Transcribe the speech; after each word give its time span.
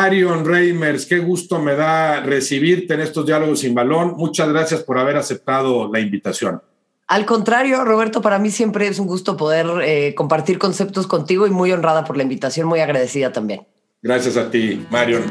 Marion 0.00 0.44
Reimers, 0.44 1.06
qué 1.06 1.18
gusto 1.18 1.58
me 1.58 1.74
da 1.74 2.20
recibirte 2.20 2.94
en 2.94 3.00
estos 3.00 3.26
diálogos 3.26 3.58
sin 3.58 3.74
balón. 3.74 4.14
Muchas 4.16 4.48
gracias 4.48 4.84
por 4.84 4.96
haber 4.96 5.16
aceptado 5.16 5.90
la 5.92 5.98
invitación. 5.98 6.62
Al 7.08 7.26
contrario, 7.26 7.84
Roberto, 7.84 8.22
para 8.22 8.38
mí 8.38 8.52
siempre 8.52 8.86
es 8.86 9.00
un 9.00 9.08
gusto 9.08 9.36
poder 9.36 9.66
eh, 9.82 10.14
compartir 10.14 10.56
conceptos 10.60 11.08
contigo 11.08 11.48
y 11.48 11.50
muy 11.50 11.72
honrada 11.72 12.04
por 12.04 12.16
la 12.16 12.22
invitación, 12.22 12.68
muy 12.68 12.78
agradecida 12.78 13.32
también. 13.32 13.66
Gracias 14.00 14.36
a 14.36 14.48
ti, 14.48 14.86
Marion. 14.88 15.24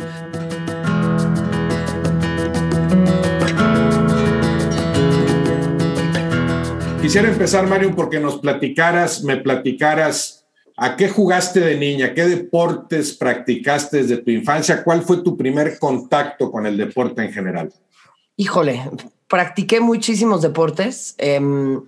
Quisiera 7.02 7.30
empezar, 7.30 7.68
Marion, 7.68 7.96
porque 7.96 8.20
nos 8.20 8.40
platicaras, 8.40 9.24
me 9.24 9.38
platicaras 9.38 10.37
a 10.80 10.96
qué 10.96 11.10
jugaste 11.10 11.60
de 11.60 11.76
niña, 11.76 12.14
qué 12.14 12.28
deportes 12.28 13.18
practicaste 13.18 13.98
desde 13.98 14.18
tu 14.18 14.30
infancia, 14.30 14.84
cuál 14.84 15.02
fue 15.02 15.24
tu 15.24 15.36
primer 15.36 15.80
contacto 15.80 16.52
con 16.52 16.68
el 16.68 16.78
deporte 16.78 17.24
en 17.24 17.34
general. 17.34 17.74
Híjole, 18.36 18.88
practiqué 19.28 19.82
muchísimos 19.82 20.44
deportes. 20.44 21.16
Em, 21.18 21.82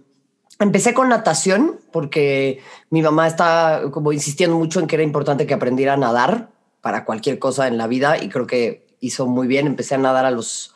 empecé 0.60 0.96
con 0.96 1.08
natación 1.08 1.80
porque 1.92 2.64
mi 2.90 3.04
mamá 3.04 3.28
estaba 3.28 3.92
como 3.92 4.12
insistiendo 4.12 4.58
mucho 4.58 4.80
en 4.80 4.88
que 4.88 4.96
era 4.96 5.04
importante 5.04 5.46
que 5.46 5.54
aprendiera 5.54 5.94
a 5.94 5.98
nadar 5.98 6.50
para 6.82 7.06
cualquier 7.06 7.38
cosa 7.38 7.68
en 7.68 7.78
la 7.78 7.86
vida 7.86 8.22
y 8.22 8.28
creo 8.28 8.48
que 8.48 8.88
hizo 9.02 9.28
muy 9.28 9.46
bien. 9.46 9.68
Empecé 9.68 9.96
a 9.96 10.00
nadar 10.00 10.26
a 10.26 10.32
los, 10.32 10.74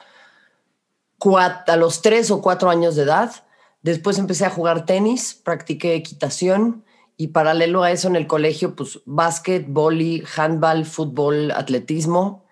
a 1.20 1.76
los 1.78 2.04
tres 2.04 2.30
o 2.30 2.44
cuatro 2.44 2.70
años 2.70 2.96
de 2.96 3.04
edad. 3.04 3.32
Después 3.82 4.20
empecé 4.20 4.46
a 4.46 4.52
jugar 4.52 4.86
tenis, 4.86 5.34
practiqué 5.34 5.96
equitación 5.96 6.84
y 7.18 7.28
paralelo 7.28 7.84
a 7.84 7.92
eso 7.92 8.08
en 8.08 8.16
el 8.16 8.28
colegio, 8.28 8.76
pues 8.76 9.02
básquet, 9.06 9.66
boli, 9.68 10.24
handball, 10.36 10.86
fútbol, 10.86 11.52
atletismo 11.52 12.44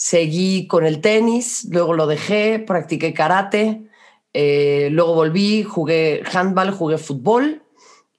seguí 0.00 0.66
con 0.66 0.86
el 0.86 1.02
tenis, 1.02 1.68
luego 1.70 1.92
lo 1.92 2.06
dejé, 2.06 2.58
practiqué 2.58 3.12
karate, 3.12 3.82
eh, 4.32 4.88
luego 4.90 5.12
volví, 5.12 5.62
jugué 5.62 6.22
handball, 6.32 6.70
jugué 6.70 6.96
fútbol 6.96 7.62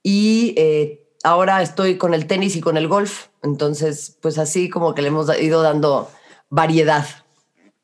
y 0.03 0.53
eh, 0.57 1.07
ahora 1.23 1.63
estoy 1.63 1.97
con 1.97 2.13
el 2.13 2.27
tenis 2.27 2.55
y 2.55 2.61
con 2.61 2.77
el 2.77 2.88
golf. 2.88 3.29
Entonces, 3.41 4.16
pues 4.22 4.38
así 4.38 4.69
como 4.69 4.94
que 4.94 5.02
le 5.02 5.07
hemos 5.07 5.35
ido 5.41 5.63
dando 5.63 6.11
variedad. 6.52 7.03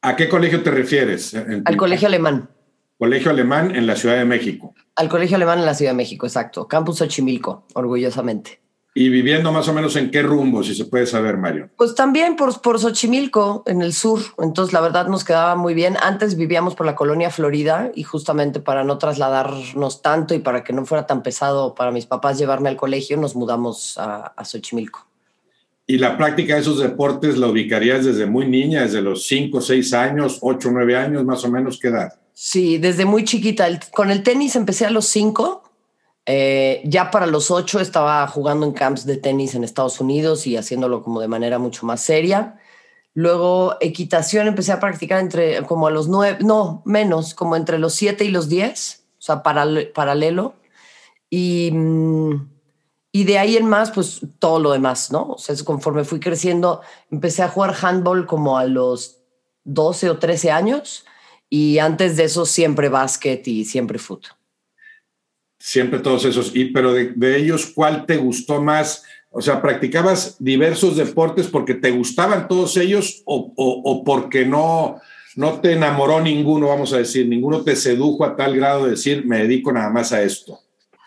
¿A 0.03 0.15
qué 0.15 0.29
colegio 0.29 0.61
te 0.61 0.69
refieres? 0.69 1.33
Al 1.33 1.75
colegio 1.75 2.07
alemán. 2.07 2.51
Colegio 2.97 3.29
alemán 3.29 3.75
en 3.75 3.85
la 3.85 3.95
Ciudad 3.95 4.17
de 4.17 4.25
México. 4.25 4.73
Al 4.95 5.07
colegio 5.07 5.35
alemán 5.35 5.59
en 5.59 5.65
la 5.65 5.75
Ciudad 5.75 5.91
de 5.91 5.97
México, 5.97 6.25
exacto. 6.25 6.67
Campus 6.67 6.97
Xochimilco, 6.97 7.65
orgullosamente. 7.75 8.59
¿Y 8.95 9.09
viviendo 9.09 9.51
más 9.51 9.67
o 9.67 9.73
menos 9.73 9.95
en 9.95 10.09
qué 10.09 10.23
rumbo, 10.23 10.63
si 10.63 10.73
se 10.73 10.85
puede 10.85 11.05
saber, 11.05 11.37
Mario? 11.37 11.69
Pues 11.77 11.93
también 11.93 12.35
por, 12.35 12.59
por 12.59 12.79
Xochimilco, 12.79 13.61
en 13.67 13.83
el 13.83 13.93
sur. 13.93 14.19
Entonces, 14.39 14.73
la 14.73 14.81
verdad 14.81 15.05
nos 15.05 15.23
quedaba 15.23 15.55
muy 15.55 15.75
bien. 15.75 15.95
Antes 16.01 16.35
vivíamos 16.35 16.73
por 16.73 16.87
la 16.87 16.95
colonia 16.95 17.29
Florida 17.29 17.91
y 17.93 18.01
justamente 18.01 18.59
para 18.59 18.83
no 18.83 18.97
trasladarnos 18.97 20.01
tanto 20.01 20.33
y 20.33 20.39
para 20.39 20.63
que 20.63 20.73
no 20.73 20.83
fuera 20.87 21.05
tan 21.05 21.21
pesado 21.21 21.75
para 21.75 21.91
mis 21.91 22.07
papás 22.07 22.39
llevarme 22.39 22.69
al 22.69 22.77
colegio, 22.77 23.17
nos 23.17 23.35
mudamos 23.35 23.99
a, 23.99 24.33
a 24.35 24.43
Xochimilco. 24.43 25.05
¿Y 25.85 25.99
la 25.99 26.17
práctica 26.17 26.55
de 26.55 26.61
esos 26.61 26.79
deportes 26.79 27.37
la 27.37 27.45
ubicarías 27.45 28.03
desde 28.03 28.25
muy 28.25 28.47
niña, 28.47 28.81
desde 28.81 29.03
los 29.03 29.27
5, 29.27 29.61
6 29.61 29.93
años, 29.93 30.39
8, 30.41 30.69
9 30.73 30.97
años, 30.97 31.23
más 31.23 31.45
o 31.45 31.51
menos, 31.51 31.79
qué 31.79 31.89
edad? 31.89 32.13
Sí, 32.39 32.77
desde 32.77 33.05
muy 33.05 33.23
chiquita. 33.23 33.67
con 33.91 34.11
el 34.11 34.21
tenis 34.21 34.55
empecé 34.55 34.85
a 34.85 34.91
los 34.91 35.07
5 35.07 35.63
eh, 36.27 36.83
ya 36.85 37.09
para 37.09 37.25
los 37.25 37.49
ocho 37.49 37.79
estaba 37.79 38.27
jugando 38.27 38.63
en 38.67 38.73
camps 38.73 39.07
de 39.07 39.17
tenis 39.17 39.55
en 39.55 39.63
Estados 39.63 39.99
Unidos 39.99 40.45
y 40.45 40.55
haciéndolo 40.55 41.01
como 41.01 41.19
de 41.19 41.27
manera 41.27 41.57
mucho 41.57 41.87
más 41.87 42.01
seria. 42.01 42.59
Luego 43.15 43.77
equitación 43.81 44.47
empecé 44.47 44.71
a 44.71 44.79
practicar 44.79 45.19
entre 45.19 45.63
como 45.63 45.87
a 45.87 45.91
los 45.91 46.09
nueve, 46.09 46.37
no, 46.43 46.83
menos, 46.85 47.33
como 47.33 47.55
entre 47.55 47.79
los 47.79 47.95
siete 47.95 48.23
y 48.23 48.29
los 48.29 48.49
diez, 48.49 49.03
o 49.17 49.21
sea, 49.21 49.41
paralelo. 49.41 50.53
Y, 51.31 51.71
mm, 51.73 52.51
y 53.13 53.23
de 53.23 53.39
ahí 53.39 53.57
en 53.57 53.65
más, 53.65 53.89
pues 53.89 54.21
todo 54.37 54.59
lo 54.59 54.73
demás, 54.73 55.11
¿no? 55.11 55.23
O 55.31 55.37
sea, 55.39 55.55
conforme 55.65 56.03
fui 56.03 56.19
creciendo, 56.19 56.81
empecé 57.09 57.41
a 57.41 57.49
jugar 57.49 57.75
handball 57.81 58.27
como 58.27 58.59
a 58.59 58.65
los 58.65 59.21
12 59.63 60.11
o 60.11 60.19
13 60.19 60.51
años 60.51 61.03
y 61.49 61.79
antes 61.79 62.17
de 62.17 62.25
eso 62.25 62.45
siempre 62.45 62.89
básquet 62.89 63.47
y 63.47 63.65
siempre 63.65 63.99
fútbol. 63.99 64.31
Siempre 65.59 65.99
todos 65.99 66.25
esos. 66.25 66.55
Y, 66.55 66.65
pero 66.65 66.93
de, 66.93 67.37
ellos, 67.37 67.71
¿cuál 67.73 68.05
te 68.05 68.17
gustó 68.17 68.61
más? 68.61 69.03
O 69.31 69.41
sea, 69.41 69.61
¿practicabas 69.61 70.35
diversos 70.39 70.95
deportes 70.95 71.47
porque 71.47 71.73
te 71.73 71.91
gustaban 71.91 72.47
todos 72.47 72.77
ellos 72.77 73.21
o, 73.25 73.53
o, 73.55 74.03
porque 74.03 74.45
no, 74.45 75.01
no 75.35 75.59
te 75.59 75.73
enamoró 75.73 76.21
ninguno, 76.21 76.67
vamos 76.67 76.93
a 76.93 76.97
decir, 76.97 77.27
ninguno 77.27 77.61
te 77.61 77.75
sedujo 77.75 78.23
a 78.23 78.35
tal 78.35 78.55
grado 78.55 78.85
de 78.85 78.91
decir, 78.91 79.25
me 79.25 79.39
dedico 79.39 79.71
nada 79.71 79.89
más 79.89 80.11
a 80.11 80.21
esto? 80.21 80.59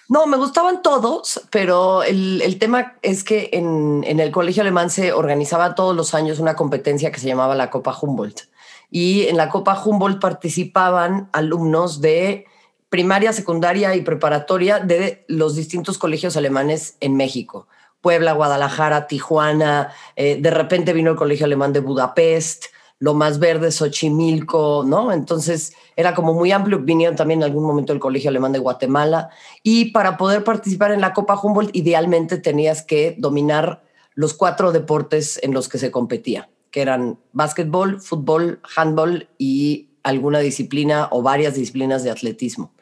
No, 0.09 0.27
me 0.27 0.37
gustaban 0.37 0.83
todos, 0.83 1.41
pero 1.51 2.03
el, 2.03 2.43
el 2.43 2.59
tema 2.59 2.99
es 3.01 3.23
que 3.23 3.51
en, 3.53 4.03
en, 4.05 4.19
el 4.19 4.33
colegio 4.33 4.63
alemán 4.63 4.91
se 4.91 5.13
organizaba 5.13 5.77
todos 5.77 5.95
los 5.95 6.15
años 6.15 6.41
una 6.41 6.57
competencia 6.57 7.13
que 7.13 7.21
se 7.21 7.29
llamaba 7.29 7.55
la 7.55 7.71
Copa 7.71 7.97
Humboldt. 7.99 8.50
Y 8.91 9.27
en 9.29 9.37
la 9.37 9.49
Copa 9.49 9.81
Humboldt 9.83 10.21
participaban 10.21 11.29
alumnos 11.33 12.01
de 12.01 12.47
primaria, 12.89 13.33
secundaria 13.33 13.95
y 13.95 14.03
preparatoria 14.03 14.81
de 14.81 15.25
los 15.29 15.55
distintos 15.55 15.97
colegios 15.97 16.37
alemanes 16.37 16.97
en 17.01 17.17
México. 17.17 17.69
Puebla, 18.01 18.33
Guadalajara, 18.33 19.07
Tijuana, 19.07 19.93
eh, 20.17 20.39
de 20.41 20.51
repente 20.51 20.93
vino 20.93 21.11
el 21.11 21.17
Colegio 21.17 21.47
Alemán 21.47 21.73
de 21.73 21.81
Budapest, 21.81 22.67
lo 22.99 23.15
más 23.15 23.39
verde, 23.39 23.73
Xochimilco, 23.73 24.85
¿no? 24.87 25.13
Entonces 25.13 25.73
era 25.97 26.15
como 26.15 26.35
muy 26.35 26.53
amplio. 26.53 26.81
Vinieron 26.81 27.17
también 27.17 27.41
en 27.41 27.45
algún 27.45 27.65
momento 27.65 27.93
el 27.93 27.99
Colegio 27.99 28.29
Alemán 28.29 28.53
de 28.53 28.59
Guatemala. 28.59 29.31
Y 29.63 29.87
para 29.93 30.17
poder 30.19 30.45
participar 30.45 30.93
en 30.93 31.01
la 31.01 31.15
Copa 31.15 31.39
Humboldt, 31.41 31.75
idealmente 31.75 32.37
tenías 32.37 32.83
que 32.83 33.17
dominar 33.19 33.83
los 34.15 34.35
cuatro 34.35 34.71
deportes 34.71 35.41
en 35.43 35.55
los 35.55 35.69
que 35.69 35.79
se 35.79 35.91
competía, 35.91 36.51
que 36.71 36.83
eran 36.83 37.19
básquetbol, 37.33 38.01
fútbol, 38.01 38.61
handball 38.77 39.29
y 39.39 39.91
alguna 40.03 40.41
disciplina 40.41 41.09
o 41.11 41.23
varias 41.23 41.55
disciplinas 41.55 42.05
de 42.05 42.11
atletismo. 42.11 42.75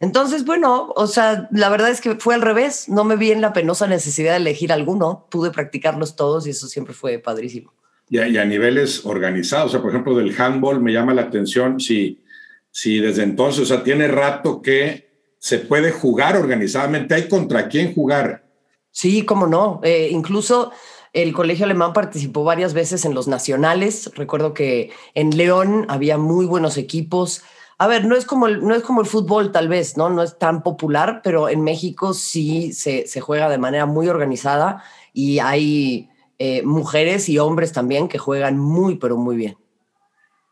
Entonces, 0.00 0.44
bueno, 0.44 0.92
o 0.96 1.06
sea, 1.06 1.48
la 1.52 1.68
verdad 1.68 1.90
es 1.90 2.00
que 2.00 2.16
fue 2.16 2.34
al 2.34 2.42
revés. 2.42 2.88
No 2.88 3.04
me 3.04 3.16
vi 3.16 3.30
en 3.30 3.40
la 3.40 3.52
penosa 3.52 3.86
necesidad 3.86 4.32
de 4.32 4.38
elegir 4.38 4.72
alguno. 4.72 5.26
Pude 5.30 5.50
practicarlos 5.50 6.16
todos 6.16 6.46
y 6.46 6.50
eso 6.50 6.66
siempre 6.66 6.94
fue 6.94 7.18
padrísimo. 7.18 7.72
Y 8.10 8.18
a, 8.18 8.28
y 8.28 8.36
a 8.36 8.44
niveles 8.44 9.06
organizados, 9.06 9.68
o 9.68 9.70
sea, 9.70 9.80
por 9.80 9.90
ejemplo, 9.90 10.14
del 10.14 10.38
handball 10.38 10.80
me 10.80 10.92
llama 10.92 11.14
la 11.14 11.22
atención 11.22 11.80
si, 11.80 12.22
si 12.70 12.98
desde 12.98 13.22
entonces, 13.22 13.62
o 13.62 13.66
sea, 13.66 13.82
tiene 13.82 14.08
rato 14.08 14.60
que 14.60 15.04
se 15.38 15.58
puede 15.58 15.90
jugar 15.90 16.36
organizadamente. 16.36 17.14
¿Hay 17.14 17.28
contra 17.28 17.68
quién 17.68 17.94
jugar? 17.94 18.44
Sí, 18.90 19.24
cómo 19.24 19.46
no. 19.46 19.80
Eh, 19.82 20.08
incluso 20.10 20.70
el 21.14 21.32
colegio 21.32 21.64
alemán 21.64 21.94
participó 21.94 22.44
varias 22.44 22.74
veces 22.74 23.04
en 23.06 23.14
los 23.14 23.26
nacionales. 23.26 24.10
Recuerdo 24.14 24.52
que 24.52 24.90
en 25.14 25.36
León 25.36 25.86
había 25.88 26.18
muy 26.18 26.44
buenos 26.44 26.76
equipos 26.76 27.42
a 27.78 27.86
ver, 27.86 28.04
no 28.04 28.16
es 28.16 28.24
como 28.24 28.46
el, 28.46 28.64
no 28.64 28.74
es 28.74 28.82
como 28.82 29.00
el 29.00 29.06
fútbol 29.06 29.50
tal 29.50 29.68
vez, 29.68 29.96
¿no? 29.96 30.08
No 30.08 30.22
es 30.22 30.38
tan 30.38 30.62
popular, 30.62 31.20
pero 31.24 31.48
en 31.48 31.62
México 31.62 32.14
sí 32.14 32.72
se, 32.72 33.04
juega 33.20 33.48
de 33.48 33.58
manera 33.58 33.86
muy 33.86 34.08
organizada 34.08 34.84
y 35.12 35.40
hay 35.40 36.08
eh, 36.38 36.62
mujeres 36.62 37.28
y 37.28 37.38
hombres 37.38 37.72
también 37.72 38.08
que 38.08 38.18
juegan 38.18 38.58
muy, 38.58 38.96
pero 38.96 39.16
muy 39.16 39.36
bien. 39.36 39.56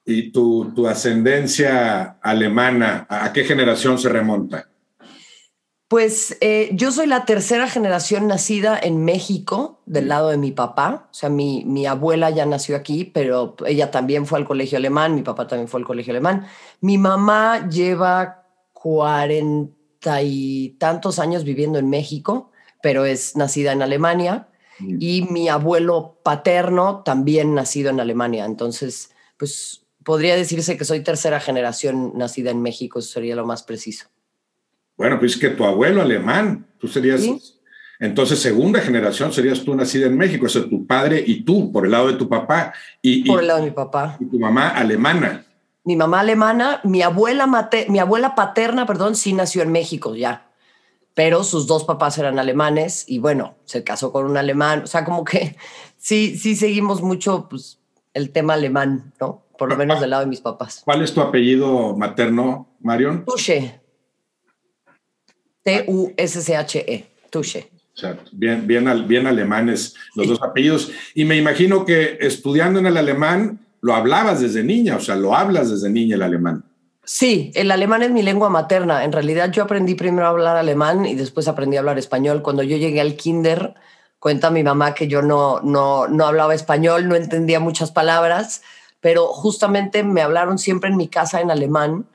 ¿Y 0.04 0.32
tu, 0.32 0.72
tu 0.74 0.88
ascendencia 0.88 2.18
alemana, 2.20 3.06
a 3.08 3.32
qué 3.32 3.44
generación 3.44 3.98
se 3.98 4.08
remonta? 4.08 4.71
Pues 5.92 6.38
eh, 6.40 6.70
yo 6.72 6.90
soy 6.90 7.06
la 7.06 7.26
tercera 7.26 7.68
generación 7.68 8.26
nacida 8.26 8.78
en 8.82 9.04
México 9.04 9.82
del 9.84 10.08
lado 10.08 10.30
de 10.30 10.38
mi 10.38 10.50
papá. 10.50 11.06
O 11.10 11.14
sea, 11.14 11.28
mi, 11.28 11.66
mi, 11.66 11.84
abuela 11.84 12.30
ya 12.30 12.46
nació 12.46 12.76
aquí, 12.76 13.04
pero 13.04 13.56
ella 13.66 13.90
también 13.90 14.24
fue 14.24 14.38
al 14.38 14.46
colegio 14.46 14.78
alemán, 14.78 15.14
mi 15.14 15.20
papá 15.20 15.46
también 15.46 15.68
fue 15.68 15.80
al 15.80 15.86
colegio 15.86 16.12
alemán. 16.12 16.46
Mi 16.80 16.96
mamá 16.96 17.68
lleva 17.68 18.46
cuarenta 18.72 20.22
y 20.22 20.76
tantos 20.78 21.18
años 21.18 21.44
viviendo 21.44 21.78
en 21.78 21.90
México, 21.90 22.50
pero 22.82 23.04
es 23.04 23.36
nacida 23.36 23.72
en 23.72 23.82
Alemania. 23.82 24.48
Mm. 24.78 24.96
Y 24.98 25.28
mi 25.28 25.50
abuelo 25.50 26.20
paterno 26.22 27.02
también 27.04 27.54
nacido 27.54 27.90
en 27.90 28.00
Alemania. 28.00 28.46
Entonces, 28.46 29.10
pues 29.36 29.84
podría 30.02 30.36
decirse 30.36 30.78
que 30.78 30.86
soy 30.86 31.00
tercera 31.00 31.38
generación 31.38 32.12
nacida 32.16 32.50
en 32.50 32.62
México, 32.62 33.00
eso 33.00 33.10
sería 33.10 33.36
lo 33.36 33.44
más 33.44 33.62
preciso. 33.62 34.06
Bueno, 35.02 35.18
pues 35.18 35.32
es 35.32 35.38
que 35.38 35.48
tu 35.48 35.64
abuelo 35.64 36.00
alemán, 36.00 36.64
tú 36.78 36.86
serías, 36.86 37.22
entonces 37.98 38.38
segunda 38.38 38.78
generación 38.78 39.32
serías 39.32 39.64
tú 39.64 39.74
nacida 39.74 40.06
en 40.06 40.16
México, 40.16 40.46
o 40.46 40.48
sea, 40.48 40.62
tu 40.62 40.86
padre 40.86 41.24
y 41.26 41.42
tú, 41.42 41.72
por 41.72 41.84
el 41.84 41.90
lado 41.90 42.06
de 42.06 42.12
tu 42.12 42.28
papá. 42.28 42.72
Y, 43.02 43.24
por 43.24 43.40
el 43.40 43.48
lado 43.48 43.58
de 43.58 43.64
mi 43.66 43.72
papá. 43.72 44.16
Y 44.20 44.26
tu 44.26 44.38
mamá 44.38 44.68
alemana. 44.68 45.44
Mi 45.82 45.96
mamá 45.96 46.20
alemana, 46.20 46.80
mi 46.84 47.02
abuela, 47.02 47.48
mate, 47.48 47.86
mi 47.88 47.98
abuela 47.98 48.36
paterna, 48.36 48.86
perdón, 48.86 49.16
sí 49.16 49.32
nació 49.32 49.62
en 49.62 49.72
México 49.72 50.14
ya, 50.14 50.46
pero 51.14 51.42
sus 51.42 51.66
dos 51.66 51.82
papás 51.82 52.16
eran 52.18 52.38
alemanes 52.38 53.04
y 53.08 53.18
bueno, 53.18 53.56
se 53.64 53.82
casó 53.82 54.12
con 54.12 54.24
un 54.24 54.36
alemán, 54.36 54.82
o 54.84 54.86
sea, 54.86 55.04
como 55.04 55.24
que 55.24 55.56
sí, 55.96 56.38
sí 56.38 56.54
seguimos 56.54 57.02
mucho, 57.02 57.48
pues 57.50 57.80
el 58.14 58.30
tema 58.30 58.54
alemán, 58.54 59.12
¿no? 59.20 59.42
Por 59.58 59.68
lo 59.68 59.76
menos 59.76 60.00
del 60.00 60.10
lado 60.10 60.22
de 60.22 60.28
mis 60.28 60.40
papás. 60.40 60.82
¿Cuál 60.84 61.02
es 61.02 61.12
tu 61.12 61.20
apellido 61.20 61.96
materno, 61.96 62.68
Marion? 62.80 63.24
Tusche. 63.24 63.81
T-U-S-C-H-E. 65.62 67.06
Tusche. 67.30 67.70
O 67.94 67.98
sea, 67.98 68.18
bien, 68.32 68.66
bien, 68.66 69.06
bien 69.06 69.26
alemanes 69.26 69.94
los 70.14 70.26
dos 70.26 70.42
apellidos. 70.42 70.90
Y 71.14 71.24
me 71.24 71.36
imagino 71.36 71.84
que 71.84 72.18
estudiando 72.20 72.78
en 72.78 72.86
el 72.86 72.96
alemán 72.96 73.60
lo 73.80 73.94
hablabas 73.94 74.40
desde 74.40 74.62
niña, 74.62 74.96
o 74.96 75.00
sea, 75.00 75.16
lo 75.16 75.34
hablas 75.34 75.70
desde 75.70 75.90
niña 75.90 76.16
el 76.16 76.22
alemán. 76.22 76.64
Sí, 77.04 77.50
el 77.54 77.70
alemán 77.70 78.02
es 78.02 78.12
mi 78.12 78.22
lengua 78.22 78.48
materna. 78.48 79.04
En 79.04 79.12
realidad 79.12 79.50
yo 79.50 79.64
aprendí 79.64 79.94
primero 79.94 80.26
a 80.26 80.30
hablar 80.30 80.56
alemán 80.56 81.04
y 81.04 81.14
después 81.16 81.48
aprendí 81.48 81.76
a 81.76 81.80
hablar 81.80 81.98
español. 81.98 82.42
Cuando 82.42 82.62
yo 82.62 82.76
llegué 82.76 83.00
al 83.00 83.16
kinder, 83.16 83.74
cuenta 84.20 84.50
mi 84.50 84.62
mamá 84.62 84.94
que 84.94 85.08
yo 85.08 85.20
no, 85.20 85.60
no, 85.62 86.06
no 86.06 86.26
hablaba 86.26 86.54
español, 86.54 87.08
no 87.08 87.16
entendía 87.16 87.58
muchas 87.58 87.90
palabras, 87.90 88.62
pero 89.00 89.26
justamente 89.26 90.04
me 90.04 90.22
hablaron 90.22 90.58
siempre 90.58 90.90
en 90.90 90.96
mi 90.96 91.08
casa 91.08 91.40
en 91.40 91.50
alemán 91.50 92.06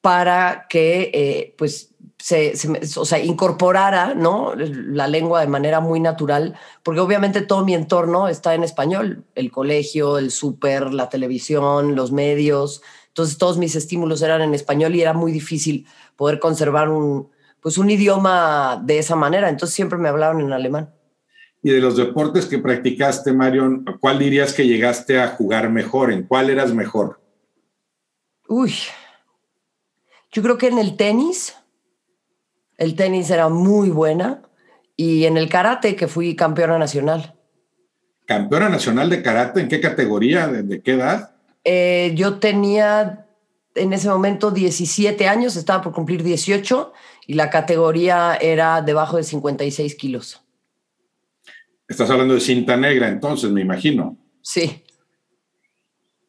para 0.00 0.66
que 0.68 1.10
eh, 1.12 1.54
pues 1.58 1.91
se, 2.22 2.52
o 2.98 3.04
sea, 3.04 3.18
incorporara 3.18 4.14
¿no? 4.14 4.54
la 4.54 5.08
lengua 5.08 5.40
de 5.40 5.48
manera 5.48 5.80
muy 5.80 5.98
natural, 5.98 6.54
porque 6.84 7.00
obviamente 7.00 7.40
todo 7.40 7.64
mi 7.64 7.74
entorno 7.74 8.28
está 8.28 8.54
en 8.54 8.62
español, 8.62 9.24
el 9.34 9.50
colegio, 9.50 10.18
el 10.18 10.30
súper, 10.30 10.94
la 10.94 11.08
televisión, 11.08 11.96
los 11.96 12.12
medios, 12.12 12.80
entonces 13.08 13.38
todos 13.38 13.58
mis 13.58 13.74
estímulos 13.74 14.22
eran 14.22 14.40
en 14.40 14.54
español 14.54 14.94
y 14.94 15.02
era 15.02 15.14
muy 15.14 15.32
difícil 15.32 15.84
poder 16.14 16.38
conservar 16.38 16.90
un, 16.90 17.28
pues 17.60 17.76
un 17.76 17.90
idioma 17.90 18.80
de 18.84 19.00
esa 19.00 19.16
manera, 19.16 19.48
entonces 19.48 19.74
siempre 19.74 19.98
me 19.98 20.08
hablaron 20.08 20.40
en 20.42 20.52
alemán. 20.52 20.94
Y 21.60 21.72
de 21.72 21.80
los 21.80 21.96
deportes 21.96 22.46
que 22.46 22.58
practicaste, 22.58 23.32
Marion, 23.32 23.84
¿cuál 23.98 24.20
dirías 24.20 24.52
que 24.52 24.68
llegaste 24.68 25.20
a 25.20 25.26
jugar 25.26 25.70
mejor? 25.70 26.12
¿En 26.12 26.22
cuál 26.22 26.50
eras 26.50 26.72
mejor? 26.72 27.20
Uy, 28.46 28.74
yo 30.30 30.40
creo 30.40 30.56
que 30.56 30.68
en 30.68 30.78
el 30.78 30.96
tenis, 30.96 31.56
el 32.82 32.96
tenis 32.96 33.30
era 33.30 33.48
muy 33.48 33.90
buena 33.90 34.42
y 34.96 35.24
en 35.26 35.36
el 35.36 35.48
karate 35.48 35.94
que 35.94 36.08
fui 36.08 36.34
campeona 36.34 36.78
nacional. 36.78 37.34
¿Campeona 38.26 38.68
nacional 38.68 39.08
de 39.08 39.22
karate? 39.22 39.60
¿En 39.60 39.68
qué 39.68 39.80
categoría? 39.80 40.48
¿De, 40.48 40.82
qué 40.82 40.94
edad? 40.94 41.30
Eh, 41.62 42.12
yo 42.16 42.40
tenía 42.40 43.26
en 43.76 43.92
ese 43.92 44.08
momento 44.08 44.50
17 44.50 45.28
años, 45.28 45.54
estaba 45.54 45.80
por 45.80 45.92
cumplir 45.92 46.24
18 46.24 46.92
y 47.28 47.34
la 47.34 47.50
categoría 47.50 48.34
era 48.34 48.82
debajo 48.82 49.16
de 49.16 49.22
56 49.22 49.94
kilos. 49.94 50.42
Estás 51.86 52.10
hablando 52.10 52.34
de 52.34 52.40
cinta 52.40 52.76
negra 52.76 53.08
entonces, 53.08 53.52
me 53.52 53.60
imagino. 53.60 54.16
Sí. 54.42 54.82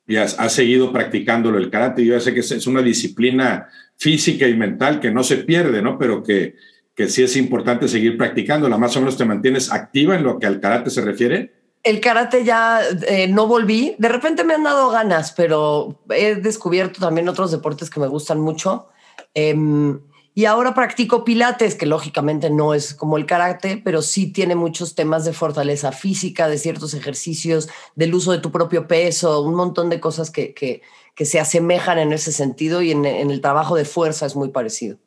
Y 0.06 0.18
has, 0.18 0.36
seguido 0.54 0.92
practicándolo 0.92 1.58
el 1.58 1.70
karate. 1.70 2.06
Yo 2.06 2.20
sé 2.20 2.34
que 2.34 2.42
es 2.42 2.68
una 2.68 2.82
disciplina 2.82 3.70
física 3.98 4.48
y 4.48 4.56
mental 4.56 5.00
que 5.00 5.12
no 5.12 5.24
se 5.24 5.38
pierde, 5.38 5.82
¿no? 5.82 5.98
Pero 5.98 6.24
que, 6.24 6.56
que 6.96 7.10
sí 7.10 7.24
es 7.24 7.36
importante 7.36 7.88
seguir 7.88 8.18
practicándola. 8.18 8.78
Más 8.78 8.96
o 8.96 9.00
menos 9.00 9.18
te 9.18 9.26
mantienes 9.26 9.72
activa 9.72 10.16
en 10.16 10.24
lo 10.24 10.40
que 10.40 10.46
al 10.46 10.60
karate 10.60 10.90
se 10.90 11.02
refiere. 11.02 11.54
El 11.84 12.00
karate 12.00 12.44
ya 12.44 12.82
eh, 13.08 13.28
no 13.28 13.48
volví. 13.48 13.96
De 13.98 14.10
repente 14.10 14.44
me 14.44 14.54
han 14.54 14.64
dado 14.64 14.90
ganas, 14.90 15.34
pero 15.34 16.02
he 16.10 16.36
descubierto 16.36 17.00
también 17.00 17.28
otros 17.28 17.52
deportes 17.52 17.90
que 17.90 18.00
me 18.00 18.08
gustan 18.08 18.40
mucho. 18.40 18.88
Em, 19.34 20.00
y 20.36 20.46
ahora 20.46 20.74
practico 20.74 21.24
pilates, 21.24 21.76
que 21.76 21.86
lógicamente 21.86 22.50
no 22.50 22.74
es 22.74 22.96
como 22.96 23.18
el 23.18 23.28
karate, 23.28 23.80
pero 23.84 24.02
sí 24.02 24.32
tiene 24.32 24.56
muchos 24.56 24.96
temas 24.96 25.26
de 25.26 25.34
fortaleza 25.34 25.92
física, 25.92 26.48
de 26.48 26.58
ciertos 26.58 26.96
ejercicios, 26.96 27.70
del 27.96 28.16
uso 28.16 28.32
de 28.32 28.40
tu 28.40 28.52
propio 28.52 28.88
peso, 28.88 29.42
un 29.42 29.54
montón 29.54 29.90
de 29.92 30.00
cosas 30.00 30.32
que, 30.32 30.54
que, 30.54 30.82
se 31.26 31.40
asemejan 31.40 32.00
en 32.00 32.12
ese 32.12 32.32
sentido 32.32 32.82
y 32.82 32.92
en, 32.92 33.06
el 33.06 33.42
trabajo 33.42 33.76
de 33.76 33.86
fuerza 33.86 34.26
es 34.26 34.36
muy 34.36 34.50
parecido. 34.50 34.98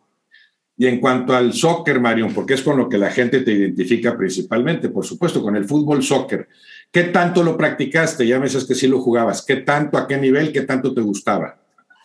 Y 0.78 0.86
en 0.86 1.00
cuanto 1.00 1.34
al 1.34 1.52
soccer, 1.52 2.00
Marion, 2.00 2.32
porque 2.32 2.54
es 2.54 2.62
con 2.62 2.76
lo 2.76 2.88
que 2.88 2.98
la 2.98 3.10
gente 3.10 3.40
te 3.40 3.50
identifica 3.50 4.16
principalmente, 4.16 4.88
por 4.90 5.04
supuesto, 5.04 5.42
con 5.42 5.56
el 5.56 5.64
fútbol 5.64 6.02
soccer, 6.04 6.48
¿qué 6.92 7.04
tanto 7.04 7.42
lo 7.42 7.56
practicaste? 7.56 8.26
Ya 8.26 8.38
me 8.38 8.44
dices 8.44 8.64
que 8.64 8.74
sí 8.74 8.86
lo 8.86 9.00
jugabas. 9.00 9.42
¿Qué 9.42 9.56
tanto, 9.56 9.98
a 9.98 10.06
qué 10.06 10.18
nivel, 10.18 10.52
qué 10.52 10.60
tanto 10.62 10.94
te 10.94 11.00
gustaba? 11.00 11.58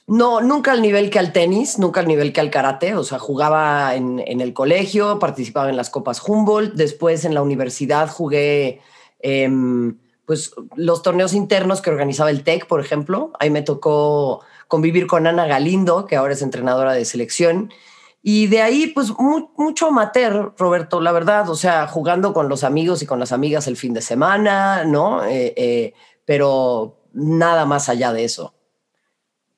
No, 0.07 0.42
nunca 0.42 0.74
al 0.74 0.81
nivel 0.81 1.09
que 1.09 1.19
al 1.19 1.31
tenis, 1.31 1.80
nunca 1.80 2.01
al 2.01 2.07
nivel 2.07 2.33
que 2.33 2.42
al 2.42 2.50
karate. 2.50 2.95
O 2.95 3.03
sea, 3.03 3.19
jugaba 3.19 3.95
en, 3.95 4.19
el 4.19 4.53
colegio, 4.53 5.19
participaba 5.19 5.69
en 5.69 5.77
las 5.77 5.89
copas 5.89 6.21
Humboldt. 6.27 6.74
Después 6.74 7.24
en 7.25 7.33
la 7.33 7.42
universidad 7.42 8.09
jugué 8.09 8.81
em, 9.19 9.98
pues, 10.25 10.53
los 10.75 11.01
torneos 11.01 11.33
internos 11.33 11.81
que 11.81 11.89
organizaba 11.89 12.30
el 12.30 12.44
TEC, 12.44 12.68
por 12.68 12.81
ejemplo. 12.81 13.31
Ahí 13.39 13.50
me 13.50 13.62
tocó 13.62 14.42
convivir 14.68 15.07
con 15.07 15.27
Ana 15.27 15.45
Galindo, 15.45 16.06
que 16.07 16.15
ahora 16.15 16.33
es 16.33 16.42
entrenadora 16.42 16.94
de 16.94 17.06
selección. 17.06 17.71
Y 18.24 18.48
de 18.48 18.62
ahí, 18.62 18.88
pues 18.88 19.13
mucho 19.57 19.88
amateur, 19.88 20.53
Roberto, 20.57 21.01
la 21.01 21.12
verdad, 21.12 21.50
o 21.50 21.56
sea, 21.56 21.88
jugando 21.88 22.33
con 22.33 22.50
los 22.50 22.63
amigos 22.63 23.01
y 23.01 23.07
con 23.07 23.19
las 23.19 23.31
amigas 23.31 23.68
el 23.68 23.77
fin 23.77 23.94
de 23.94 24.01
semana, 24.01 24.83
¿no? 24.83 25.24
Eh, 25.25 25.53
eh, 25.57 25.94
pero 26.25 27.00
nada 27.13 27.65
más 27.65 27.89
allá 27.89 28.13
de 28.13 28.25
eso 28.25 28.53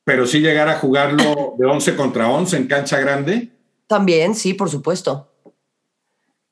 pero 0.03 0.27
sí 0.27 0.39
llegar 0.39 0.69
a 0.69 0.79
jugarlo 0.79 1.55
de 1.57 1.65
11 1.65 1.95
contra 1.95 2.29
11 2.29 2.57
en 2.57 2.67
cancha 2.67 2.99
grande. 2.99 3.49
También, 3.87 4.35
sí, 4.35 4.53
por 4.53 4.69
supuesto. 4.69 5.29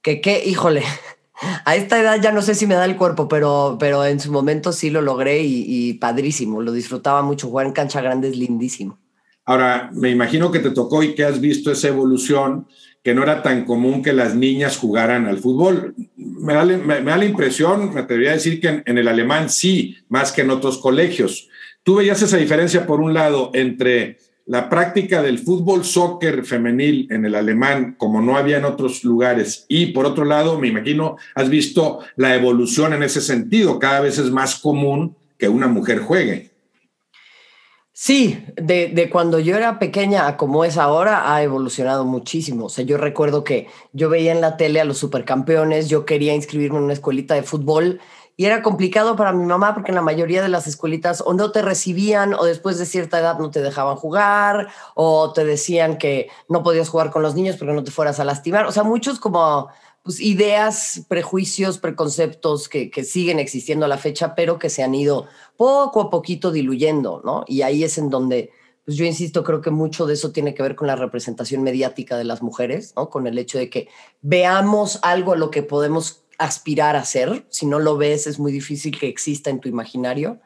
Que 0.01 0.21
qué, 0.21 0.43
híjole, 0.45 0.83
a 1.65 1.75
esta 1.75 1.99
edad 1.99 2.21
ya 2.21 2.31
no 2.31 2.41
sé 2.41 2.55
si 2.55 2.65
me 2.65 2.75
da 2.75 2.85
el 2.85 2.97
cuerpo, 2.97 3.27
pero, 3.27 3.77
pero 3.79 4.05
en 4.05 4.19
su 4.19 4.31
momento 4.31 4.71
sí 4.71 4.89
lo 4.89 5.01
logré 5.01 5.41
y, 5.41 5.65
y 5.67 5.93
padrísimo, 5.95 6.61
lo 6.61 6.71
disfrutaba 6.71 7.21
mucho, 7.21 7.47
jugar 7.47 7.67
en 7.67 7.73
cancha 7.73 8.01
grande 8.01 8.29
es 8.29 8.37
lindísimo. 8.37 8.97
Ahora, 9.45 9.89
me 9.93 10.09
imagino 10.09 10.51
que 10.51 10.59
te 10.59 10.71
tocó 10.71 11.03
y 11.03 11.15
que 11.15 11.25
has 11.25 11.41
visto 11.41 11.71
esa 11.71 11.87
evolución, 11.87 12.67
que 13.03 13.15
no 13.15 13.23
era 13.23 13.41
tan 13.41 13.65
común 13.65 14.03
que 14.03 14.13
las 14.13 14.35
niñas 14.35 14.77
jugaran 14.77 15.25
al 15.25 15.39
fútbol. 15.39 15.95
Me 16.15 16.53
da, 16.53 16.63
me, 16.63 17.01
da 17.01 17.17
la 17.17 17.25
impresión, 17.25 17.93
me 17.93 18.01
atrevería 18.01 18.31
a 18.31 18.35
decir 18.35 18.61
que 18.61 18.67
en, 18.67 18.83
en, 18.85 18.97
el 18.99 19.07
alemán 19.07 19.49
sí, 19.49 19.97
más 20.07 20.31
que 20.31 20.41
en 20.41 20.51
otros 20.51 20.77
colegios. 20.77 21.49
Tú 21.83 21.95
veías 21.95 22.21
esa 22.21 22.37
diferencia, 22.37 22.85
por 22.85 22.99
un 22.99 23.13
lado, 23.13 23.49
entre 23.53 24.17
la 24.45 24.69
práctica 24.69 25.21
del 25.21 25.39
fútbol 25.39 25.83
soccer 25.85 26.45
femenil 26.45 27.07
en 27.09 27.25
el 27.25 27.35
alemán, 27.35 27.95
como 27.97 28.21
no 28.21 28.37
había 28.37 28.57
en 28.57 28.65
otros 28.65 29.03
lugares, 29.03 29.65
y 29.67 29.87
por 29.87 30.05
otro 30.05 30.25
lado, 30.25 30.59
me 30.59 30.67
imagino, 30.67 31.17
has 31.35 31.49
visto 31.49 31.99
la 32.15 32.35
evolución 32.35 32.93
en 32.93 33.03
ese 33.03 33.21
sentido. 33.21 33.79
Cada 33.79 34.01
vez 34.01 34.17
es 34.17 34.29
más 34.29 34.55
común 34.59 35.15
que 35.37 35.49
una 35.49 35.67
mujer 35.67 35.99
juegue. 35.99 36.51
Sí, 37.93 38.43
de, 38.55 38.87
de, 38.87 39.09
cuando 39.09 39.37
yo 39.39 39.55
era 39.55 39.77
pequeña 39.77 40.25
a 40.27 40.35
como 40.35 40.65
es 40.65 40.77
ahora, 40.77 41.33
ha 41.33 41.43
evolucionado 41.43 42.03
muchísimo. 42.03 42.65
O 42.65 42.69
sea, 42.69 42.83
yo 42.83 42.97
recuerdo 42.97 43.43
que 43.43 43.67
yo 43.93 44.09
veía 44.09 44.31
en 44.31 44.41
la 44.41 44.57
tele 44.57 44.81
a 44.81 44.85
los 44.85 44.97
supercampeones, 44.97 45.87
yo 45.87 46.05
quería 46.05 46.33
inscribirme 46.33 46.77
en 46.79 46.85
una 46.85 46.93
escuelita 46.93 47.35
de 47.35 47.43
fútbol 47.43 47.99
y 48.41 48.45
era 48.47 48.63
complicado 48.63 49.15
para 49.15 49.33
mi 49.33 49.45
mamá 49.45 49.75
porque 49.75 49.91
en 49.91 49.95
la 49.95 50.01
mayoría 50.01 50.41
de 50.41 50.49
las 50.49 50.65
escuelitas 50.65 51.21
o 51.23 51.35
no 51.35 51.51
te 51.51 51.61
recibían 51.61 52.33
o 52.33 52.43
después 52.43 52.79
de 52.79 52.87
cierta 52.87 53.19
edad 53.19 53.37
no 53.37 53.51
te 53.51 53.61
dejaban 53.61 53.97
jugar 53.97 54.69
o 54.95 55.31
te 55.31 55.45
decían 55.45 55.99
que 55.99 56.27
no 56.49 56.63
podías 56.63 56.89
jugar 56.89 57.11
con 57.11 57.21
los 57.21 57.35
niños 57.35 57.57
porque 57.57 57.75
no 57.75 57.83
te 57.83 57.91
fueras 57.91 58.19
a 58.19 58.23
lastimar. 58.23 58.65
O 58.65 58.71
sea, 58.71 58.81
muchos 58.81 59.19
como 59.19 59.69
pues, 60.01 60.19
ideas, 60.19 61.05
prejuicios, 61.07 61.77
preconceptos 61.77 62.67
que, 62.67 62.89
siguen 63.03 63.37
existiendo 63.37 63.85
a 63.85 63.89
la 63.89 63.99
fecha, 63.99 64.33
pero 64.33 64.57
que 64.57 64.71
se 64.71 64.81
han 64.81 64.95
ido 64.95 65.27
poco 65.55 66.01
a 66.01 66.09
poquito 66.09 66.51
diluyendo, 66.51 67.21
¿no? 67.23 67.43
Y 67.45 67.61
ahí 67.61 67.83
es 67.83 67.99
en 67.99 68.09
donde... 68.09 68.49
Pues 68.83 68.97
yo 68.97 69.05
insisto, 69.05 69.43
creo 69.43 69.61
que 69.61 69.69
mucho 69.69 70.07
de 70.07 70.15
eso 70.15 70.31
tiene 70.31 70.55
que 70.55 70.63
ver 70.63 70.75
con 70.75 70.87
la 70.87 70.95
representación 70.95 71.61
mediática 71.61 72.17
de 72.17 72.23
las 72.23 72.41
mujeres, 72.41 72.93
¿no? 72.95 73.11
Con 73.11 73.27
el 73.27 73.37
hecho 73.37 73.59
de 73.59 73.69
que 73.69 73.87
veamos 74.23 74.97
algo 75.03 75.33
a 75.33 75.35
lo 75.35 75.51
que 75.51 75.61
podemos 75.61 76.23
aspirar 76.41 76.95
a 76.95 77.05
ser. 77.05 77.45
Si 77.49 77.65
no 77.65 77.79
lo 77.79 77.97
ves, 77.97 78.27
es 78.27 78.39
muy 78.39 78.51
difícil 78.51 78.97
que 78.97 79.07
exista 79.07 79.49
en 79.49 79.59
tu 79.59 79.69
imaginario. 79.69 80.41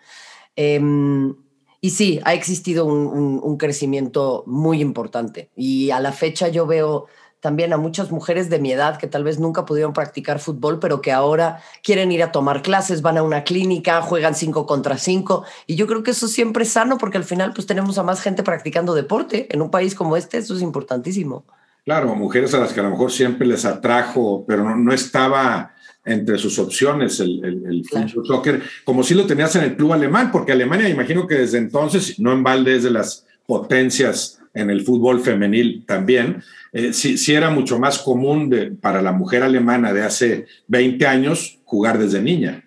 Em, 0.55 1.35
y 1.81 1.91
sí, 1.91 2.19
ha 2.23 2.33
existido 2.33 2.85
un, 2.85 3.57
crecimiento 3.57 4.43
muy 4.47 4.81
importante. 4.81 5.51
Y 5.55 5.91
a 5.91 5.99
la 5.99 6.11
fecha 6.11 6.47
yo 6.47 6.65
veo 6.65 7.05
también 7.39 7.73
a 7.73 7.77
muchas 7.77 8.11
mujeres 8.11 8.49
de 8.49 8.57
mi 8.59 8.71
edad 8.71 8.97
que 8.97 9.07
tal 9.07 9.23
vez 9.23 9.39
nunca 9.39 9.65
pudieron 9.65 9.93
practicar 9.93 10.39
fútbol, 10.39 10.79
pero 10.79 10.99
que 10.99 11.11
ahora 11.11 11.61
quieren 11.83 12.11
ir 12.11 12.23
a 12.23 12.31
tomar 12.31 12.63
clases, 12.63 13.03
van 13.03 13.19
a 13.19 13.23
una 13.23 13.43
clínica, 13.43 14.01
juegan 14.01 14.33
cinco 14.33 14.65
contra 14.65 14.97
cinco. 14.97 15.43
Y 15.67 15.75
yo 15.75 15.85
creo 15.85 16.01
que 16.01 16.11
eso 16.11 16.27
siempre 16.27 16.63
es 16.63 16.71
sano 16.71 16.97
porque 16.97 17.17
al 17.17 17.23
final 17.23 17.53
pues 17.53 17.67
tenemos 17.67 17.99
a 17.99 18.03
más 18.03 18.19
gente 18.19 18.41
practicando 18.41 18.95
deporte. 18.95 19.47
En 19.53 19.61
un 19.61 19.69
país 19.69 19.93
como 19.93 20.17
este 20.17 20.39
eso 20.39 20.55
es 20.55 20.63
importantísimo. 20.63 21.45
Claro, 21.85 22.15
mujeres 22.15 22.51
a 22.55 22.59
las 22.59 22.73
que 22.73 22.79
a 22.79 22.83
lo 22.83 22.89
mejor 22.89 23.11
siempre 23.11 23.45
les 23.45 23.63
atrajo, 23.63 24.43
pero 24.47 24.75
no 24.75 24.91
estaba 24.91 25.74
entre 26.05 26.37
sus 26.37 26.59
opciones 26.59 27.19
el, 27.19 27.43
el, 27.43 27.83
fútbol 27.85 28.25
soccer, 28.25 28.61
como 28.83 29.03
si 29.03 29.15
lo 29.15 29.25
tenías 29.25 29.55
en 29.55 29.63
el 29.63 29.75
club 29.75 29.93
alemán, 29.93 30.31
porque 30.31 30.51
Alemania, 30.51 30.87
imagino 30.87 31.27
que 31.27 31.35
desde 31.35 31.57
entonces, 31.57 32.19
no 32.19 32.31
en 32.31 32.43
balde 32.43 32.75
es 32.75 32.83
de 32.83 32.91
las 32.91 33.25
potencias 33.45 34.39
en 34.53 34.69
el 34.69 34.85
fútbol 34.85 35.21
femenil 35.21 35.83
también, 35.85 36.41
eh, 36.71 36.93
sí, 36.93 37.33
era 37.33 37.49
mucho 37.49 37.79
más 37.79 37.99
común 37.99 38.49
de, 38.49 38.71
para 38.71 39.01
la 39.01 39.11
mujer 39.11 39.43
alemana 39.43 39.93
de 39.93 40.03
hace 40.03 40.45
20 40.67 41.05
años 41.07 41.59
jugar 41.65 41.97
desde 41.97 42.21
niña. 42.21 42.63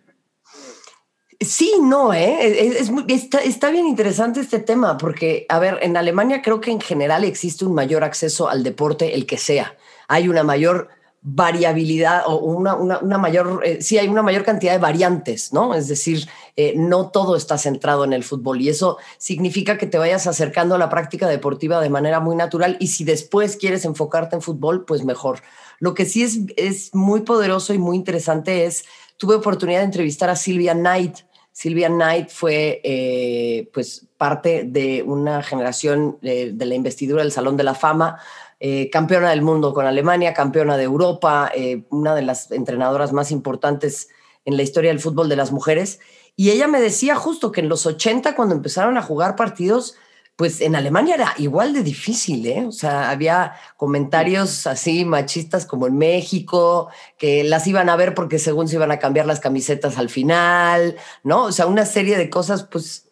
Sí, 1.40 1.74
no, 1.80 2.12
¿eh? 2.12 2.76
está, 3.08 3.70
bien 3.70 3.86
interesante 3.86 4.40
este 4.40 4.58
tema, 4.58 4.98
porque, 4.98 5.46
a 5.48 5.60
ver, 5.60 5.78
en 5.82 5.96
Alemania 5.96 6.42
creo 6.42 6.60
que 6.60 6.72
en 6.72 6.80
general 6.80 7.22
existe 7.22 7.64
un 7.64 7.74
mayor 7.74 8.02
acceso 8.02 8.48
al 8.48 8.64
deporte, 8.64 9.14
el 9.14 9.24
que 9.24 9.38
sea. 9.38 9.76
Hay 10.08 10.28
una 10.28 10.42
mayor 10.42 10.88
variabilidad 11.20 12.22
o 12.26 12.36
una, 12.36 13.18
mayor, 13.18 13.62
eh, 13.64 13.82
sí 13.82 13.98
hay 13.98 14.08
una 14.08 14.22
mayor 14.22 14.44
cantidad 14.44 14.72
de 14.72 14.78
variantes, 14.78 15.52
¿no? 15.52 15.74
Es 15.74 15.88
decir, 15.88 16.28
eh, 16.56 16.74
no 16.76 17.10
todo 17.10 17.36
está 17.36 17.58
centrado 17.58 18.04
en 18.04 18.12
el 18.12 18.24
fútbol 18.24 18.60
y 18.60 18.68
eso 18.68 18.98
significa 19.18 19.78
que 19.78 19.86
te 19.86 19.98
vayas 19.98 20.26
acercando 20.26 20.76
a 20.76 20.78
la 20.78 20.88
práctica 20.88 21.26
deportiva 21.26 21.80
de 21.80 21.90
manera 21.90 22.20
muy 22.20 22.36
natural 22.36 22.76
y 22.80 22.88
si 22.88 23.04
después 23.04 23.56
quieres 23.56 23.84
enfocarte 23.84 24.36
en 24.36 24.42
fútbol, 24.42 24.84
pues 24.84 25.04
mejor. 25.04 25.40
Lo 25.80 25.94
que 25.94 26.04
sí 26.04 26.22
es, 26.22 26.38
es 26.56 26.94
muy 26.94 27.20
poderoso 27.20 27.74
y 27.74 27.78
muy 27.78 27.96
interesante 27.96 28.64
es, 28.64 28.84
tuve 29.16 29.34
oportunidad 29.34 29.80
de 29.80 29.86
entrevistar 29.86 30.30
a 30.30 30.36
Silvia 30.36 30.74
Knight, 30.74 31.18
Silvia 31.58 31.88
Knight 31.88 32.28
fue 32.28 32.80
eh, 32.84 33.68
pues 33.74 34.06
parte 34.16 34.62
de 34.62 35.02
una 35.02 35.42
generación 35.42 36.16
de, 36.22 36.54
la 36.56 36.76
investidura 36.76 37.24
del 37.24 37.32
Salón 37.32 37.56
de 37.56 37.64
la 37.64 37.74
Fama, 37.74 38.20
eh, 38.60 38.90
campeona 38.90 39.30
del 39.30 39.42
mundo 39.42 39.72
con 39.72 39.86
Alemania, 39.86 40.34
campeona 40.34 40.76
de 40.76 40.84
Europa, 40.84 41.50
eh, 41.54 41.84
una 41.90 42.14
de 42.14 42.22
las 42.22 42.50
entrenadoras 42.50 43.12
más 43.12 43.30
importantes 43.30 44.08
en 44.44 44.56
la 44.56 44.62
historia 44.62 44.90
del 44.90 45.00
fútbol 45.00 45.28
de 45.28 45.36
las 45.36 45.52
mujeres. 45.52 46.00
Y 46.34 46.50
ella 46.50 46.68
me 46.68 46.80
decía 46.80 47.14
justo 47.16 47.52
que 47.52 47.60
en 47.60 47.68
los 47.68 47.86
80, 47.86 48.34
cuando 48.34 48.54
empezaron 48.54 48.96
a 48.96 49.02
jugar 49.02 49.36
partidos, 49.36 49.96
pues 50.38 50.60
en 50.60 50.76
Alemania 50.76 51.16
era 51.16 51.34
igual 51.38 51.72
de 51.72 51.82
difícil, 51.82 52.46
¿eh? 52.46 52.64
O 52.64 52.70
sea, 52.70 53.10
había 53.10 53.54
comentarios 53.76 54.68
así 54.68 55.04
machistas 55.04 55.66
como 55.66 55.88
en 55.88 55.98
México, 55.98 56.90
que 57.18 57.42
las 57.42 57.66
iban 57.66 57.88
a 57.88 57.96
ver 57.96 58.14
porque 58.14 58.38
según 58.38 58.68
se 58.68 58.76
iban 58.76 58.92
a 58.92 59.00
cambiar 59.00 59.26
las 59.26 59.40
camisetas 59.40 59.98
al 59.98 60.10
final, 60.10 60.96
¿no? 61.24 61.46
O 61.46 61.52
sea, 61.52 61.66
una 61.66 61.84
serie 61.84 62.16
de 62.16 62.30
cosas, 62.30 62.62
pues, 62.62 63.08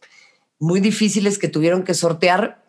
muy 0.60 0.78
difíciles 0.78 1.38
que 1.38 1.48
tuvieron 1.48 1.82
que 1.82 1.94
sortear, 1.94 2.64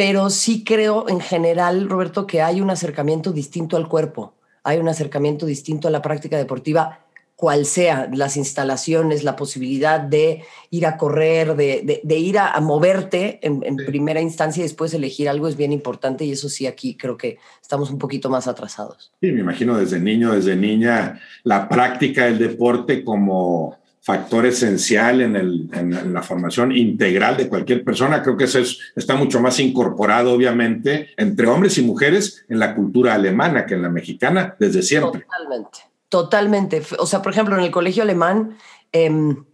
pero 0.00 0.30
sí 0.30 0.64
creo 0.64 1.10
en 1.10 1.20
general, 1.20 1.86
Roberto, 1.86 2.26
que 2.26 2.40
hay 2.40 2.62
un 2.62 2.70
acercamiento 2.70 3.32
distinto 3.32 3.76
al 3.76 3.86
cuerpo, 3.86 4.32
hay 4.64 4.78
un 4.78 4.88
acercamiento 4.88 5.44
distinto 5.44 5.88
a 5.88 5.90
la 5.90 6.00
práctica 6.00 6.38
deportiva 6.38 7.00
cual 7.36 7.66
sea 7.66 8.08
las 8.10 8.38
instalaciones, 8.38 9.24
la 9.24 9.36
posibilidad 9.36 10.00
de 10.00 10.42
ir 10.70 10.86
a 10.86 10.96
correr, 10.96 11.54
de, 11.54 12.16
ir 12.16 12.38
a, 12.38 12.58
moverte 12.62 13.40
en, 13.42 13.76
primera 13.76 14.22
instancia 14.22 14.60
y 14.60 14.62
después 14.62 14.94
elegir 14.94 15.28
algo 15.28 15.48
es 15.48 15.58
bien 15.58 15.70
importante 15.70 16.24
y 16.24 16.32
eso 16.32 16.48
sí 16.48 16.66
aquí 16.66 16.96
creo 16.96 17.18
que 17.18 17.36
estamos 17.60 17.90
un 17.90 17.98
poquito 17.98 18.30
más 18.30 18.48
atrasados. 18.48 19.12
Sí, 19.20 19.30
me 19.32 19.40
imagino 19.40 19.76
desde 19.76 20.00
niño, 20.00 20.32
desde 20.32 20.56
niña, 20.56 21.20
la 21.44 21.68
práctica 21.68 22.24
del 22.24 22.38
deporte 22.38 23.04
como 23.04 23.76
factor 24.02 24.46
esencial 24.46 25.20
en, 25.20 26.12
la 26.12 26.22
formación 26.22 26.72
integral 26.72 27.36
de 27.36 27.48
cualquier 27.48 27.84
persona. 27.84 28.22
Creo 28.22 28.36
que 28.36 28.44
eso 28.44 28.58
está 28.96 29.14
mucho 29.14 29.40
más 29.40 29.60
incorporado, 29.60 30.32
obviamente, 30.32 31.10
entre 31.16 31.46
hombres 31.46 31.76
y 31.78 31.82
mujeres 31.82 32.44
en 32.48 32.58
la 32.58 32.74
cultura 32.74 33.14
alemana 33.14 33.66
que 33.66 33.74
en 33.74 33.82
la 33.82 33.90
mexicana 33.90 34.56
desde 34.58 34.82
siempre. 34.82 35.22
Totalmente. 35.22 35.78
Totalmente. 36.08 36.82
O 36.98 37.06
sea, 37.06 37.22
por 37.22 37.32
ejemplo, 37.32 37.56
en 37.56 37.62
el 37.62 37.70
colegio 37.70 38.02
alemán, 38.02 38.56
em, 38.90 39.44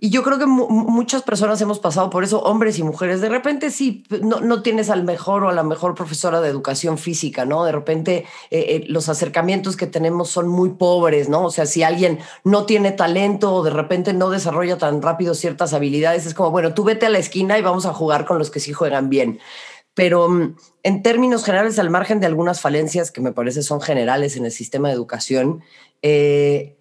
y 0.00 0.10
yo 0.10 0.22
creo 0.22 0.38
que 0.38 0.46
muchas 0.46 1.22
personas 1.22 1.60
hemos 1.60 1.80
pasado 1.80 2.08
por 2.08 2.22
eso, 2.22 2.40
hombres 2.42 2.78
y 2.78 2.84
mujeres. 2.84 3.20
De 3.20 3.28
repente 3.28 3.70
sí, 3.70 4.04
no, 4.22 4.40
no, 4.40 4.62
tienes 4.62 4.90
al 4.90 5.02
mejor 5.02 5.42
o 5.42 5.48
a 5.48 5.52
la 5.52 5.64
mejor 5.64 5.96
profesora 5.96 6.40
de 6.40 6.48
educación 6.48 6.98
física, 6.98 7.44
¿no? 7.44 7.64
De 7.64 7.72
repente 7.72 8.24
eh, 8.50 8.60
eh, 8.68 8.84
los 8.86 9.08
acercamientos 9.08 9.76
que 9.76 9.88
tenemos 9.88 10.30
son 10.30 10.46
muy 10.46 10.70
pobres, 10.70 11.28
¿no? 11.28 11.46
O 11.46 11.50
sea, 11.50 11.66
si 11.66 11.82
alguien 11.82 12.20
no 12.44 12.64
tiene 12.64 12.92
talento 12.92 13.52
o 13.52 13.64
de 13.64 13.70
repente 13.70 14.12
no 14.12 14.30
desarrolla 14.30 14.78
tan 14.78 15.02
rápido 15.02 15.34
ciertas 15.34 15.74
habilidades, 15.74 16.26
es 16.26 16.34
como, 16.34 16.52
bueno, 16.52 16.74
tú 16.74 16.84
vete 16.84 17.06
a 17.06 17.10
la 17.10 17.18
esquina 17.18 17.58
y 17.58 17.62
vamos 17.62 17.84
a 17.84 17.92
jugar 17.92 18.24
con 18.24 18.38
los 18.38 18.52
que 18.52 18.60
sí 18.60 18.72
juegan 18.72 19.10
bien 19.10 19.40
pero 19.94 20.28
mm, 20.28 20.54
en 20.84 21.02
términos 21.02 21.44
generales, 21.44 21.76
al 21.80 21.90
margen 21.90 22.20
de 22.20 22.26
algunas 22.26 22.60
falencias 22.60 23.10
que 23.10 23.20
me 23.20 23.32
parece 23.32 23.64
son 23.64 23.80
generales 23.80 24.36
en 24.36 24.44
el 24.44 24.52
sistema 24.52 24.86
de 24.86 24.94
educación, 24.94 25.64
eh, 26.02 26.77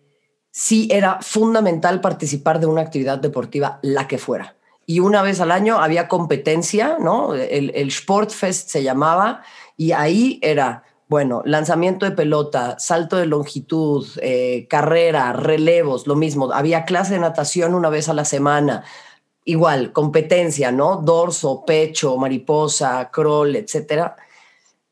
sí 0.57 0.87
era 0.91 1.19
fundamental 1.21 2.01
participar 2.01 2.59
de 2.59 2.65
una 2.65 2.81
actividad 2.81 3.19
deportiva, 3.19 3.77
la 3.83 4.07
que 4.07 4.17
fuera. 4.17 4.55
Y 4.87 5.01
una 5.01 5.21
vez 5.21 5.39
al 5.39 5.51
año 5.51 5.77
había 5.77 6.07
competencia, 6.07 6.97
¿no? 6.99 7.35
El, 7.35 7.91
Sportfest 7.91 8.67
se 8.67 8.81
llamaba, 8.81 9.43
y 9.77 9.91
ahí 9.91 10.39
era, 10.41 10.83
bueno, 11.09 11.43
lanzamiento 11.45 12.07
de 12.07 12.11
pelota, 12.13 12.79
salto 12.79 13.17
de 13.17 13.27
longitud, 13.27 14.07
eh, 14.19 14.65
carrera, 14.67 15.31
relevos, 15.31 16.07
lo 16.07 16.15
mismo. 16.15 16.51
Había 16.51 16.85
clase 16.85 17.13
de 17.13 17.19
natación 17.19 17.75
una 17.75 17.89
vez 17.89 18.09
a 18.09 18.15
la 18.15 18.25
semana, 18.25 18.83
igual, 19.45 19.93
competencia, 19.93 20.71
¿no? 20.71 20.97
Dorso, 20.97 21.65
pecho, 21.67 22.17
mariposa, 22.17 23.11
crawl, 23.11 23.57
etcétera. 23.57 24.15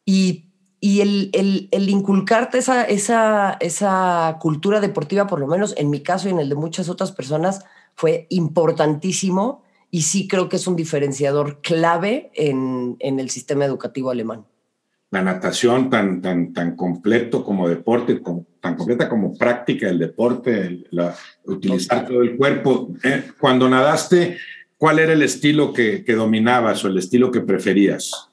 Y, 0.05 0.45
y 0.86 1.01
el, 1.01 1.70
el, 1.72 1.89
inculcarte 1.89 2.60
esa, 2.60 2.84
esa, 2.84 3.58
esa 3.60 4.38
cultura 4.39 4.80
deportiva, 4.80 5.25
por 5.25 5.39
lo 5.39 5.48
menos 5.48 5.74
en 5.77 5.89
mi 5.89 6.01
caso 6.01 6.27
y 6.27 6.32
en 6.32 6.38
el 6.38 6.48
de 6.48 6.54
muchas 6.54 6.89
otras 6.89 7.12
personas, 7.12 7.65
fue 7.96 8.27
importantísimo 8.30 9.63
y 9.89 10.04
sí 10.04 10.27
creo 10.27 10.48
que 10.48 10.58
es 10.58 10.68
un 10.68 10.75
diferenciador 10.75 11.60
clave 11.62 12.30
en, 12.36 12.98
en 13.00 13.20
el 13.20 13.32
sistema 13.32 13.65
educativo 13.65 14.12
alemán. 14.12 14.46
La 15.10 15.24
natación 15.24 15.89
tan, 15.89 16.22
tan, 16.22 16.54
tan 16.54 16.75
completo 16.75 17.44
como 17.44 17.68
deporte, 17.68 18.22
tan 18.62 18.75
completa 18.75 19.10
como 19.10 19.36
práctica 19.36 19.88
del 19.88 19.98
deporte, 19.98 20.84
la, 20.92 21.15
utilizar 21.46 22.06
todo 22.06 22.22
el 22.22 22.38
cuerpo. 22.38 22.92
Eh, 23.04 23.32
cuando 23.39 23.68
nadaste, 23.68 24.38
¿cuál 24.77 25.00
era 25.00 25.13
el 25.13 25.24
estilo 25.24 25.74
que, 25.74 26.04
que 26.04 26.13
dominabas 26.13 26.86
o 26.86 26.89
el 26.89 27.00
estilo 27.00 27.32
que 27.32 27.42
preferías? 27.42 28.30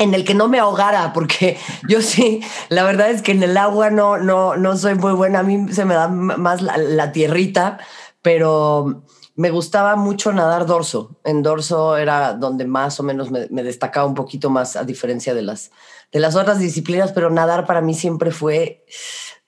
En 0.00 0.14
el 0.14 0.24
que 0.24 0.34
no 0.34 0.48
me 0.48 0.58
ahogara, 0.58 1.12
porque 1.12 1.58
yo 1.88 2.00
sí, 2.00 2.42
la 2.70 2.84
verdad 2.84 3.10
es 3.10 3.20
que 3.20 3.32
en 3.32 3.42
el 3.42 3.56
agua 3.56 3.90
no, 3.90 4.16
no, 4.16 4.56
no 4.56 4.76
soy 4.76 4.94
muy 4.94 5.12
buena, 5.12 5.40
a 5.40 5.42
mí 5.42 5.72
se 5.72 5.84
me 5.84 5.94
da 5.94 6.08
más 6.08 6.62
la, 6.62 7.12
tierrita, 7.12 7.78
pero 8.22 9.04
me 9.36 9.50
gustaba 9.50 9.96
mucho 9.96 10.32
nadar 10.32 10.64
dorso. 10.64 11.20
En 11.22 11.42
dorso 11.42 11.98
era 11.98 12.32
donde 12.32 12.64
más 12.64 12.98
o 12.98 13.02
menos 13.02 13.30
me, 13.30 13.46
me, 13.50 13.62
destacaba 13.62 14.06
un 14.06 14.14
poquito 14.14 14.48
más, 14.48 14.74
a 14.76 14.84
diferencia 14.84 15.34
de 15.34 15.42
las, 15.42 15.70
de 16.10 16.20
las 16.20 16.34
otras 16.34 16.58
disciplinas, 16.58 17.12
pero 17.12 17.28
nadar 17.28 17.66
para 17.66 17.82
mí 17.82 17.92
siempre 17.92 18.30
fue 18.30 18.86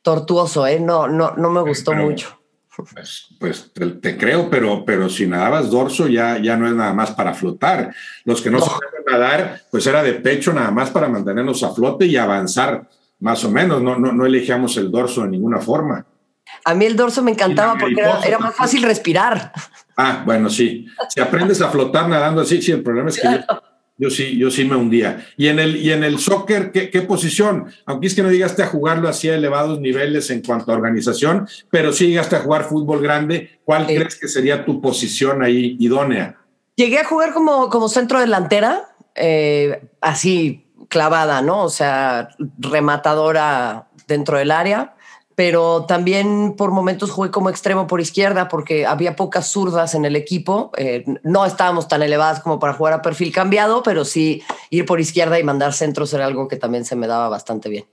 tortuoso, 0.03 0.67
¿eh? 0.67 0.81
no, 0.81 1.09
no, 1.09 1.33
no 1.37 1.49
me 1.49 1.63
gustó 1.63 1.95
mucho. 1.95 2.42
Pues, 2.93 3.29
pues 3.39 3.71
te, 4.01 4.17
creo, 4.17 4.49
pero, 4.51 4.85
pero 4.85 5.09
si 5.09 5.27
nadabas 5.27 5.71
dorso 5.71 6.09
ya, 6.09 6.39
ya 6.39 6.57
no 6.57 6.67
es 6.67 6.75
nada 6.75 6.93
más 6.93 7.11
para 7.13 7.35
flotar. 7.35 7.95
Los 8.25 8.41
que 8.41 8.51
no, 8.51 8.59
no. 8.59 8.65
sabían 8.65 9.05
nadar, 9.07 9.63
pues 9.71 9.87
era 9.87 10.03
de 10.03 10.15
pecho 10.15 10.53
nada 10.53 10.71
más 10.71 10.91
para 10.91 11.09
mantenernos 11.09 11.63
a 11.63 11.75
flote 11.75 12.07
y 12.07 12.17
avanzar 12.17 12.89
más 13.21 13.45
o 13.45 13.51
menos. 13.51 13.83
No, 13.83 13.99
no, 13.99 14.13
no 14.13 14.27
elegíamos 14.27 14.77
el 14.77 14.91
dorso 14.91 15.23
de 15.23 15.29
ninguna 15.29 15.59
forma. 15.61 16.07
A 16.65 16.75
mí 16.75 16.85
el 16.85 16.97
dorso 16.97 17.23
me 17.23 17.33
encantaba 17.33 17.77
porque 17.79 18.01
era, 18.01 18.21
era, 18.21 18.39
más 18.39 18.55
fácil 18.55 18.83
respirar. 18.83 19.53
Ah, 19.97 20.23
bueno, 20.25 20.49
sí. 20.49 20.87
Si 21.09 21.21
aprendes 21.21 21.61
a 21.61 21.71
flotar 21.71 22.09
nadando 22.09 22.43
así, 22.43 22.63
sí, 22.63 22.73
el 22.73 22.83
problema 22.83 23.09
es 23.09 23.21
que 23.21 23.29
yo 23.29 23.39
sí, 24.11 24.37
yo 24.37 24.51
sí 24.51 24.65
me 24.65 24.77
hundía. 24.77 25.27
Y 25.37 25.49
en 25.49 25.59
el, 25.59 25.77
y 25.77 25.93
en 25.93 26.05
el 26.05 26.19
soccer, 26.19 26.73
¿qué, 26.73 27.03
posición? 27.03 27.67
Aunque 27.87 28.07
es 28.07 28.15
que 28.15 28.23
no 28.23 28.31
llegaste 28.31 28.63
a 28.63 28.67
jugarlo 28.67 29.09
así 29.09 29.29
a 29.29 29.35
elevados 29.35 29.81
niveles 29.81 30.31
en 30.31 30.43
cuanto 30.43 30.73
a 30.73 30.77
organización, 30.77 31.49
pero 31.71 31.93
sí 31.93 32.09
llegaste 32.09 32.37
a 32.37 32.41
jugar 32.41 32.65
fútbol 32.65 33.01
grande. 33.01 33.61
¿Cuál 33.65 33.87
crees 33.87 34.19
que 34.19 34.29
sería 34.29 34.65
tu 34.65 34.81
posición 34.81 35.43
ahí 35.43 35.77
idónea? 35.79 36.37
Llegué 36.77 36.99
a 36.99 37.05
jugar 37.05 37.33
como, 37.33 37.69
como 37.69 37.89
centro 37.89 38.19
delantera, 38.19 38.95
eh, 39.15 39.83
así 40.01 40.67
clavada, 40.89 41.43
¿no? 41.43 41.65
O 41.65 41.71
sea, 41.71 42.31
rematadora 42.59 43.89
dentro 44.07 44.39
del 44.39 44.51
área 44.51 44.95
pero 45.35 45.85
también 45.87 46.55
por 46.57 46.71
momentos 46.71 47.11
jugué 47.11 47.31
como 47.31 47.51
extremo 47.51 47.87
por 47.87 48.01
izquierda 48.01 48.49
porque 48.49 48.87
había 48.87 49.17
pocas 49.17 49.51
zurdas 49.51 49.95
en 49.95 50.05
el 50.05 50.17
equipo. 50.17 50.71
Eh, 50.77 51.05
no 51.23 51.47
estábamos 51.47 51.89
tan 51.89 52.03
elevadas 52.03 52.41
como 52.41 52.59
para 52.59 52.75
jugar 52.75 52.95
a 52.95 53.03
perfil 53.03 53.33
cambiado, 53.33 53.83
pero 53.83 54.05
sí 54.05 54.43
ir 54.71 54.85
por 54.85 55.01
izquierda 55.01 55.39
y 55.39 55.45
mandar 55.45 55.73
centros 55.73 56.13
era 56.13 56.27
algo 56.27 56.49
que 56.49 56.57
también 56.57 56.85
se 56.85 56.97
me 56.97 57.07
daba 57.07 57.29
bastante 57.29 57.69
bien. 57.69 57.85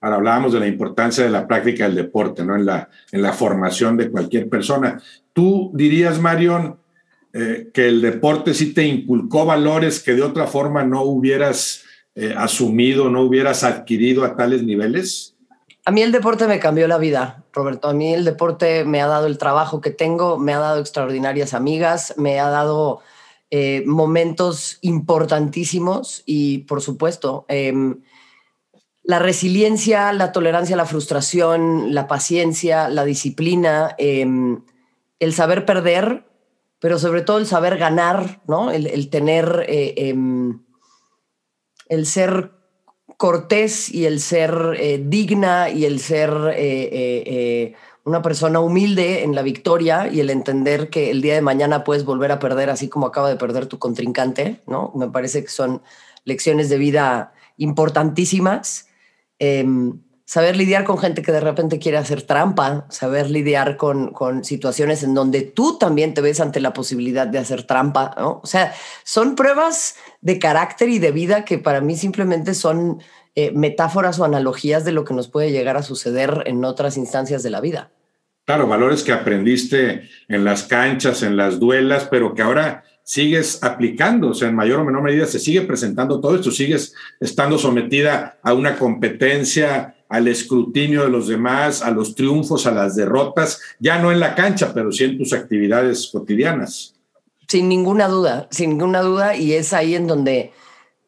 Ahora 0.00 0.16
hablábamos 0.16 0.52
de 0.52 0.60
la 0.60 0.66
importancia 0.66 1.22
de 1.22 1.30
la 1.30 1.46
práctica 1.46 1.84
del 1.84 1.94
deporte, 1.94 2.44
¿no? 2.44 2.56
En 2.56 2.66
la, 2.66 2.88
en 3.12 3.22
la 3.22 3.32
formación 3.32 3.96
de 3.96 4.10
cualquier 4.10 4.48
persona. 4.48 5.00
¿Tú 5.32 5.70
dirías, 5.74 6.20
Marion, 6.20 6.76
eh, 7.32 7.70
que 7.72 7.86
el 7.86 8.02
deporte 8.02 8.52
sí 8.52 8.74
te 8.74 8.84
inculcó 8.84 9.46
valores 9.46 10.02
que 10.02 10.14
de 10.14 10.22
otra 10.22 10.46
forma 10.48 10.82
no 10.82 11.02
hubieras 11.02 11.84
eh, 12.16 12.34
asumido, 12.36 13.08
no 13.10 13.22
hubieras 13.22 13.62
adquirido 13.62 14.24
a 14.24 14.36
tales 14.36 14.64
niveles? 14.64 15.31
A 15.84 15.90
mí 15.90 16.02
el 16.02 16.12
deporte 16.12 16.46
me 16.46 16.60
cambió 16.60 16.86
la 16.86 16.98
vida, 16.98 17.44
Roberto. 17.52 17.88
A 17.88 17.92
mí 17.92 18.14
el 18.14 18.24
deporte 18.24 18.84
me 18.84 19.02
ha 19.02 19.08
dado 19.08 19.26
el 19.26 19.36
trabajo 19.36 19.80
que 19.80 19.90
tengo, 19.90 20.38
me 20.38 20.54
ha 20.54 20.58
dado 20.58 20.80
extraordinarias 20.80 21.54
amigas, 21.54 22.14
me 22.16 22.38
ha 22.38 22.48
dado 22.48 23.00
eh, 23.50 23.82
momentos 23.84 24.78
importantísimos 24.80 26.22
y, 26.24 26.58
por 26.60 26.82
supuesto, 26.82 27.44
em, 27.48 28.00
la 29.02 29.18
resiliencia, 29.18 30.12
la 30.12 30.30
tolerancia 30.30 30.76
la 30.76 30.86
frustración, 30.86 31.92
la 31.92 32.06
paciencia, 32.06 32.88
la 32.88 33.04
disciplina, 33.04 33.96
em, 33.98 34.62
el 35.18 35.34
saber 35.34 35.66
perder, 35.66 36.24
pero 36.78 36.98
sobre 37.00 37.22
todo 37.22 37.38
el 37.38 37.46
saber 37.46 37.76
ganar, 37.76 38.40
¿no? 38.46 38.70
El, 38.70 39.10
tener, 39.10 39.66
eh, 39.68 39.94
em, 39.96 40.64
el 41.88 42.06
ser 42.06 42.52
cortés 43.22 43.88
y 43.88 44.06
el 44.06 44.18
ser 44.18 44.74
eh, 44.80 45.00
digna 45.00 45.70
y 45.70 45.84
el 45.84 46.00
ser 46.00 46.32
eh, 46.56 47.72
una 48.02 48.20
persona 48.20 48.58
humilde 48.58 49.22
en 49.22 49.36
la 49.36 49.42
victoria 49.42 50.08
y 50.08 50.18
el 50.18 50.28
entender 50.28 50.90
que 50.90 51.12
el 51.12 51.22
día 51.22 51.34
de 51.34 51.40
mañana 51.40 51.84
puedes 51.84 52.04
volver 52.04 52.32
a 52.32 52.40
perder 52.40 52.68
así 52.68 52.88
como 52.88 53.06
acaba 53.06 53.28
de 53.28 53.36
perder 53.36 53.66
tu 53.66 53.78
contrincante, 53.78 54.60
¿no? 54.66 54.90
Me 54.96 55.06
parece 55.06 55.42
que 55.42 55.50
son 55.50 55.82
lecciones 56.24 56.68
de 56.68 56.78
vida 56.78 57.32
importantísimas. 57.58 58.88
Em, 59.38 60.00
saber 60.24 60.56
lidiar 60.56 60.84
con 60.84 60.98
gente 60.98 61.22
que 61.22 61.32
de 61.32 61.40
repente 61.40 61.78
quiere 61.78 61.98
hacer 61.98 62.22
trampa, 62.22 62.86
saber 62.88 63.30
lidiar 63.30 63.76
con, 63.76 64.12
con, 64.12 64.44
situaciones 64.44 65.02
en 65.02 65.14
donde 65.14 65.42
tú 65.42 65.78
también 65.78 66.14
te 66.14 66.20
ves 66.20 66.40
ante 66.40 66.60
la 66.60 66.72
posibilidad 66.72 67.26
de 67.26 67.38
hacer 67.38 67.64
trampa, 67.64 68.14
¿no? 68.16 68.40
O 68.42 68.46
sea, 68.46 68.74
son 69.04 69.34
pruebas 69.34 69.96
de 70.20 70.38
carácter 70.38 70.88
y 70.88 70.98
de 70.98 71.10
vida 71.10 71.44
que 71.44 71.58
para 71.58 71.80
mí 71.80 71.96
simplemente 71.96 72.54
son 72.54 73.00
eh, 73.34 73.50
metáforas 73.52 74.18
o 74.18 74.24
analogías 74.24 74.84
de 74.84 74.92
lo 74.92 75.04
que 75.04 75.14
nos 75.14 75.28
puede 75.28 75.50
llegar 75.50 75.78
a 75.78 75.82
suceder 75.82 76.42
en 76.46 76.64
otras 76.64 76.98
instancias 76.98 77.42
de 77.42 77.50
la 77.50 77.62
vida. 77.62 77.90
Claro, 78.44 78.66
valores 78.66 79.02
que 79.02 79.12
aprendiste 79.12 80.08
en 80.28 80.44
las 80.44 80.64
canchas, 80.64 81.22
en 81.22 81.36
las 81.36 81.58
duelas, 81.58 82.08
pero 82.10 82.34
que 82.34 82.42
ahora 82.42 82.84
sigues 83.04 83.62
aplicando, 83.62 84.28
o 84.28 84.34
sea, 84.34 84.48
en 84.48 84.54
mayor 84.54 84.80
o 84.80 84.84
menor 84.84 85.02
medida 85.02 85.26
se 85.26 85.38
sigue 85.38 85.62
presentando 85.62 86.20
todo 86.20 86.34
esto, 86.34 86.50
sigues 86.50 86.94
estando 87.20 87.56
sometida 87.56 88.38
a 88.42 88.52
una 88.52 88.78
competencia, 88.78 89.96
al 90.12 90.28
escrutinio 90.28 91.04
de 91.04 91.08
los 91.08 91.26
demás, 91.26 91.80
a 91.80 91.90
los 91.90 92.14
triunfos, 92.14 92.66
a 92.66 92.70
las 92.70 92.94
derrotas, 92.94 93.62
ya 93.78 93.98
no 93.98 94.12
en 94.12 94.20
la 94.20 94.34
cancha, 94.34 94.74
pero 94.74 94.92
sí 94.92 95.04
en 95.04 95.16
tus 95.16 95.32
actividades 95.32 96.10
cotidianas. 96.12 96.94
Sin 97.48 97.66
ninguna 97.66 98.08
duda, 98.08 98.46
sin 98.50 98.68
ninguna 98.68 99.00
duda, 99.00 99.36
y 99.36 99.54
es 99.54 99.72
ahí 99.72 99.94
en 99.94 100.06
donde 100.06 100.52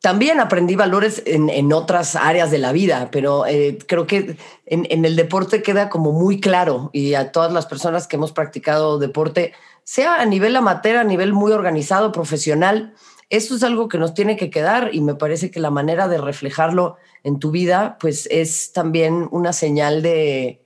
también 0.01 0.41
aprendí 0.41 0.75
valores 0.75 1.23
en, 1.27 1.71
otras 1.75 2.17
áreas 2.17 2.51
de 2.51 2.57
la 2.57 2.73
vida, 2.73 3.11
pero 3.13 3.45
eh, 3.45 3.77
creo 3.87 4.07
que 4.07 4.39
en, 4.65 5.05
el 5.05 5.17
deporte 5.17 5.63
queda 5.63 5.91
como 5.91 6.13
muy 6.13 6.41
claro 6.41 6.89
y 6.95 7.13
a 7.13 7.31
todas 7.31 7.53
las 7.53 7.67
personas 7.67 8.07
que 8.07 8.17
hemos 8.17 8.33
practicado 8.33 8.99
deporte, 8.99 9.53
sea 9.83 10.15
a 10.15 10.25
nivel 10.25 10.57
amateur, 10.57 10.97
a 10.97 11.05
nivel 11.05 11.35
muy 11.35 11.53
organizado, 11.53 12.11
profesional, 12.11 12.95
esto 13.37 13.55
es 13.55 13.63
algo 13.63 13.89
que 13.89 13.99
nos 13.99 14.15
tiene 14.15 14.37
que 14.37 14.51
quedar 14.51 14.91
y 14.93 15.01
me 15.01 15.15
parece 15.15 15.51
que 15.51 15.61
la 15.61 15.71
manera 15.71 16.09
de 16.09 16.19
reflejarlo 16.19 16.97
en 17.23 17.39
tu 17.39 17.51
vida, 17.51 17.97
pues 18.01 18.29
es 18.31 18.73
también 18.73 19.29
una 19.31 19.53
señal 19.53 20.03
de, 20.03 20.63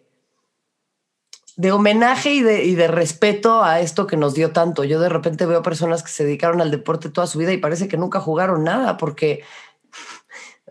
de 1.56 1.72
homenaje 1.72 2.34
y 2.34 2.42
de, 2.42 2.64
y 2.64 2.74
de, 2.74 2.88
respeto 2.88 3.62
a 3.62 3.80
esto 3.80 4.06
que 4.06 4.16
nos 4.16 4.34
dio 4.34 4.52
tanto. 4.52 4.84
Yo 4.84 5.00
de 5.00 5.08
repente 5.08 5.46
veo 5.46 5.62
personas 5.62 6.02
que 6.02 6.10
se 6.10 6.24
dedicaron 6.24 6.60
al 6.60 6.70
deporte 6.70 7.10
toda 7.10 7.26
su 7.26 7.38
vida 7.38 7.52
y 7.52 7.58
parece 7.58 7.88
que 7.88 7.96
nunca 7.96 8.20
jugaron 8.20 8.64
nada 8.64 8.96
porque 8.96 9.42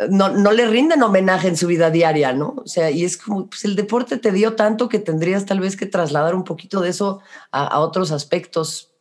no, 0.09 0.29
no 0.29 0.51
le 0.51 0.67
rinden 0.67 1.01
homenaje 1.03 1.47
en 1.47 1.57
su 1.57 1.67
vida 1.67 1.89
diaria, 1.89 2.33
¿no? 2.33 2.55
O 2.57 2.67
sea, 2.67 2.91
y 2.91 3.03
es 3.03 3.17
como, 3.17 3.47
pues 3.47 3.65
el 3.65 3.75
deporte 3.75 4.17
te 4.17 4.31
dio 4.31 4.55
tanto 4.55 4.89
que 4.89 4.99
tendrías 4.99 5.45
tal 5.45 5.59
vez 5.59 5.75
que 5.75 5.85
trasladar 5.85 6.35
un 6.35 6.43
poquito 6.43 6.81
de 6.81 6.89
eso 6.89 7.21
a, 7.51 7.79
otros 7.79 8.11
aspectos, 8.11 8.93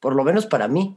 por 0.00 0.14
lo 0.14 0.24
menos 0.24 0.46
para 0.46 0.68
mí. 0.68 0.96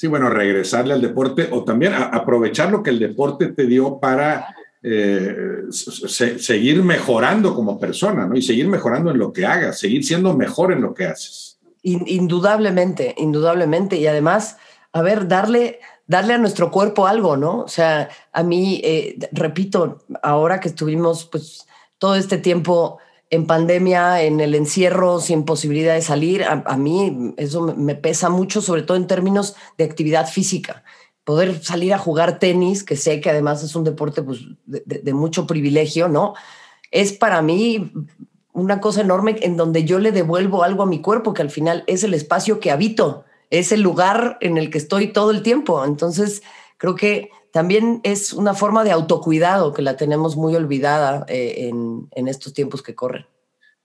Sí, 0.00 0.06
bueno, 0.06 0.30
regresarle 0.30 0.94
al 0.94 1.02
deporte 1.02 1.50
o 1.52 1.62
también 1.62 1.92
aprovechar 1.92 2.70
lo 2.70 2.82
que 2.82 2.88
el 2.88 2.98
deporte 2.98 3.48
te 3.48 3.66
dio 3.66 4.00
para 4.00 4.56
eh, 4.82 5.66
seguir 5.68 6.82
mejorando 6.82 7.54
como 7.54 7.78
persona, 7.78 8.24
¿no? 8.24 8.34
Y 8.34 8.40
seguir 8.40 8.66
mejorando 8.66 9.10
en 9.10 9.18
lo 9.18 9.30
que 9.30 9.44
hagas, 9.44 9.78
seguir 9.78 10.02
siendo 10.02 10.34
mejor 10.34 10.72
en 10.72 10.80
lo 10.80 10.94
que 10.94 11.04
haces. 11.04 11.58
Indudablemente, 11.82 13.14
indudablemente. 13.18 13.98
Y 13.98 14.06
además, 14.06 14.56
a 14.94 15.02
ver, 15.02 15.28
darle, 15.28 15.80
darle 16.06 16.32
a 16.32 16.38
nuestro 16.38 16.70
cuerpo 16.70 17.06
algo, 17.06 17.36
¿no? 17.36 17.58
O 17.58 17.68
sea, 17.68 18.08
a 18.32 18.42
mí, 18.42 18.80
eh, 18.82 19.18
repito, 19.32 19.98
ahora 20.22 20.60
que 20.60 20.68
estuvimos 20.68 21.26
pues 21.26 21.66
todo 21.98 22.16
este 22.16 22.38
tiempo 22.38 23.00
en 23.30 23.46
pandemia, 23.46 24.22
en 24.22 24.40
el 24.40 24.54
encierro, 24.54 25.20
sin 25.20 25.44
posibilidad 25.44 25.94
de 25.94 26.02
salir, 26.02 26.44
a, 26.44 26.76
mí 26.76 27.34
eso 27.36 27.74
me 27.76 27.94
pesa 27.94 28.28
mucho, 28.28 28.60
sobre 28.60 28.82
todo 28.82 28.96
en 28.96 29.06
términos 29.06 29.54
de 29.78 29.84
actividad 29.84 30.28
física 30.28 30.82
poder 31.24 31.62
salir 31.62 31.94
a 31.94 31.98
jugar 31.98 32.40
tenis, 32.40 32.82
que 32.82 32.96
sé 32.96 33.20
que 33.20 33.30
además 33.30 33.62
es 33.62 33.76
un 33.76 33.84
deporte 33.84 34.20
pues, 34.20 34.40
de, 34.66 35.12
mucho 35.12 35.46
privilegio, 35.46 36.08
¿no? 36.08 36.34
Es 36.90 37.12
para 37.12 37.40
mí 37.40 37.92
una 38.52 38.80
cosa 38.80 39.02
enorme 39.02 39.36
en 39.42 39.56
donde 39.56 39.84
yo 39.84 40.00
le 40.00 40.10
devuelvo 40.10 40.64
algo 40.64 40.82
a 40.82 40.86
mi 40.86 41.00
cuerpo, 41.00 41.32
que 41.32 41.42
al 41.42 41.50
final 41.50 41.84
es 41.86 42.02
el 42.02 42.14
espacio 42.14 42.58
que 42.58 42.72
habito, 42.72 43.24
es 43.50 43.70
el 43.70 43.80
lugar 43.80 44.38
en 44.40 44.58
el 44.58 44.70
que 44.70 44.78
estoy 44.78 45.12
todo 45.12 45.30
el 45.30 45.42
tiempo. 45.42 45.84
Entonces, 45.84 46.42
creo 46.78 46.96
que 46.96 47.30
también 47.52 48.00
es 48.04 48.32
una 48.32 48.54
forma 48.54 48.84
de 48.84 48.92
autocuidado 48.92 49.72
que 49.72 49.82
la 49.82 49.96
tenemos 49.96 50.36
muy 50.36 50.54
olvidada 50.54 51.24
eh, 51.28 51.68
en, 51.68 52.08
en, 52.12 52.28
estos 52.28 52.52
tiempos 52.52 52.82
que 52.82 52.94
corren. 52.94 53.26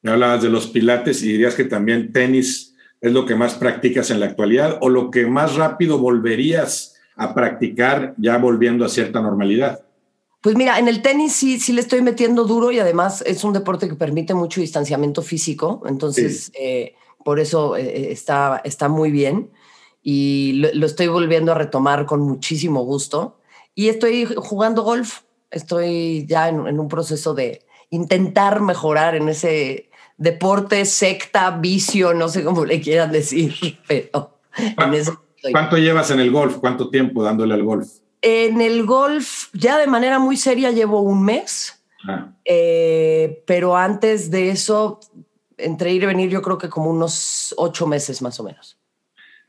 Me 0.02 0.12
hablabas 0.12 0.44
de 0.44 0.50
los 0.50 0.68
pilates 0.68 1.24
y 1.24 1.32
dirías 1.32 1.56
que 1.56 1.66
también 1.66 2.12
tenis 2.12 2.76
es 3.02 3.12
lo 3.12 3.26
que 3.26 3.36
más 3.36 3.56
practicas 3.56 4.12
en 4.12 4.20
la 4.20 4.28
actualidad 4.28 4.78
o 4.82 4.90
lo 4.90 5.12
que 5.12 5.26
más 5.26 5.56
rápido 5.56 5.98
volverías 5.98 6.96
a 7.16 7.34
practicar 7.34 8.14
ya 8.18 8.38
volviendo 8.38 8.86
a 8.86 8.90
cierta 8.90 9.22
normalidad? 9.22 9.82
Pues 10.42 10.56
mira, 10.56 10.78
en 10.78 10.88
el 10.88 11.02
tenis 11.02 11.34
sí, 11.34 11.60
sí 11.60 11.74
le 11.74 11.82
estoy 11.82 12.02
metiendo 12.02 12.44
duro 12.44 12.72
y 12.72 12.80
además 12.80 13.24
es 13.26 13.44
un 13.44 13.54
deporte 13.54 13.88
que 13.88 13.96
permite 13.96 14.34
mucho 14.34 14.62
distanciamiento 14.62 15.22
físico, 15.22 15.82
entonces 15.88 16.52
eh, 16.54 16.94
por 17.24 17.40
eso 17.40 17.76
eh, 17.76 18.12
está, 18.12 18.62
está 18.64 18.88
muy 18.88 19.10
bien 19.10 19.50
y 20.04 20.54
lo, 20.74 20.86
estoy 20.86 21.08
volviendo 21.08 21.52
a 21.52 21.56
retomar 21.56 22.06
con 22.06 22.22
muchísimo 22.22 22.84
gusto. 22.84 23.40
Y 23.76 23.90
estoy 23.90 24.26
jugando 24.26 24.84
golf, 24.84 25.22
estoy 25.52 26.26
ya 26.28 26.48
en, 26.50 26.80
un 26.80 26.88
proceso 26.88 27.34
de 27.34 27.66
intentar 27.90 28.62
mejorar 28.62 29.16
en 29.16 29.30
ese 29.30 29.90
deporte, 30.18 30.86
secta, 30.86 31.52
vicio, 31.52 32.14
no 32.14 32.30
sé 32.30 32.44
cómo 32.44 32.66
le 32.66 32.82
quieran 32.82 33.12
decir, 33.12 33.54
pero 33.88 34.40
en 34.58 34.94
ese 34.94 35.12
¿Cuánto 35.52 35.78
llevas 35.78 36.10
en 36.12 36.20
el 36.20 36.32
golf? 36.32 36.58
¿Cuánto 36.58 36.90
tiempo 36.90 37.24
dándole 37.24 37.54
al 37.54 37.64
golf? 37.64 37.88
En 38.22 38.62
el 38.62 38.86
golf, 38.86 39.50
ya 39.54 39.78
de 39.78 39.88
manera 39.88 40.18
muy 40.18 40.38
seria, 40.38 40.72
llevo 40.72 41.02
un 41.02 41.24
mes. 41.24 41.84
Ah. 42.08 42.32
Eh, 42.44 43.44
pero 43.46 43.76
antes 43.76 44.32
de 44.32 44.50
eso, 44.50 45.00
entre 45.58 45.94
ir 45.94 46.04
y 46.04 46.06
venir, 46.08 46.30
yo 46.30 46.42
creo 46.42 46.58
que 46.58 46.70
como 46.70 46.90
unos 46.90 47.54
ocho 47.58 47.86
meses 47.86 48.22
más 48.22 48.40
o 48.40 48.44
menos. 48.44 48.78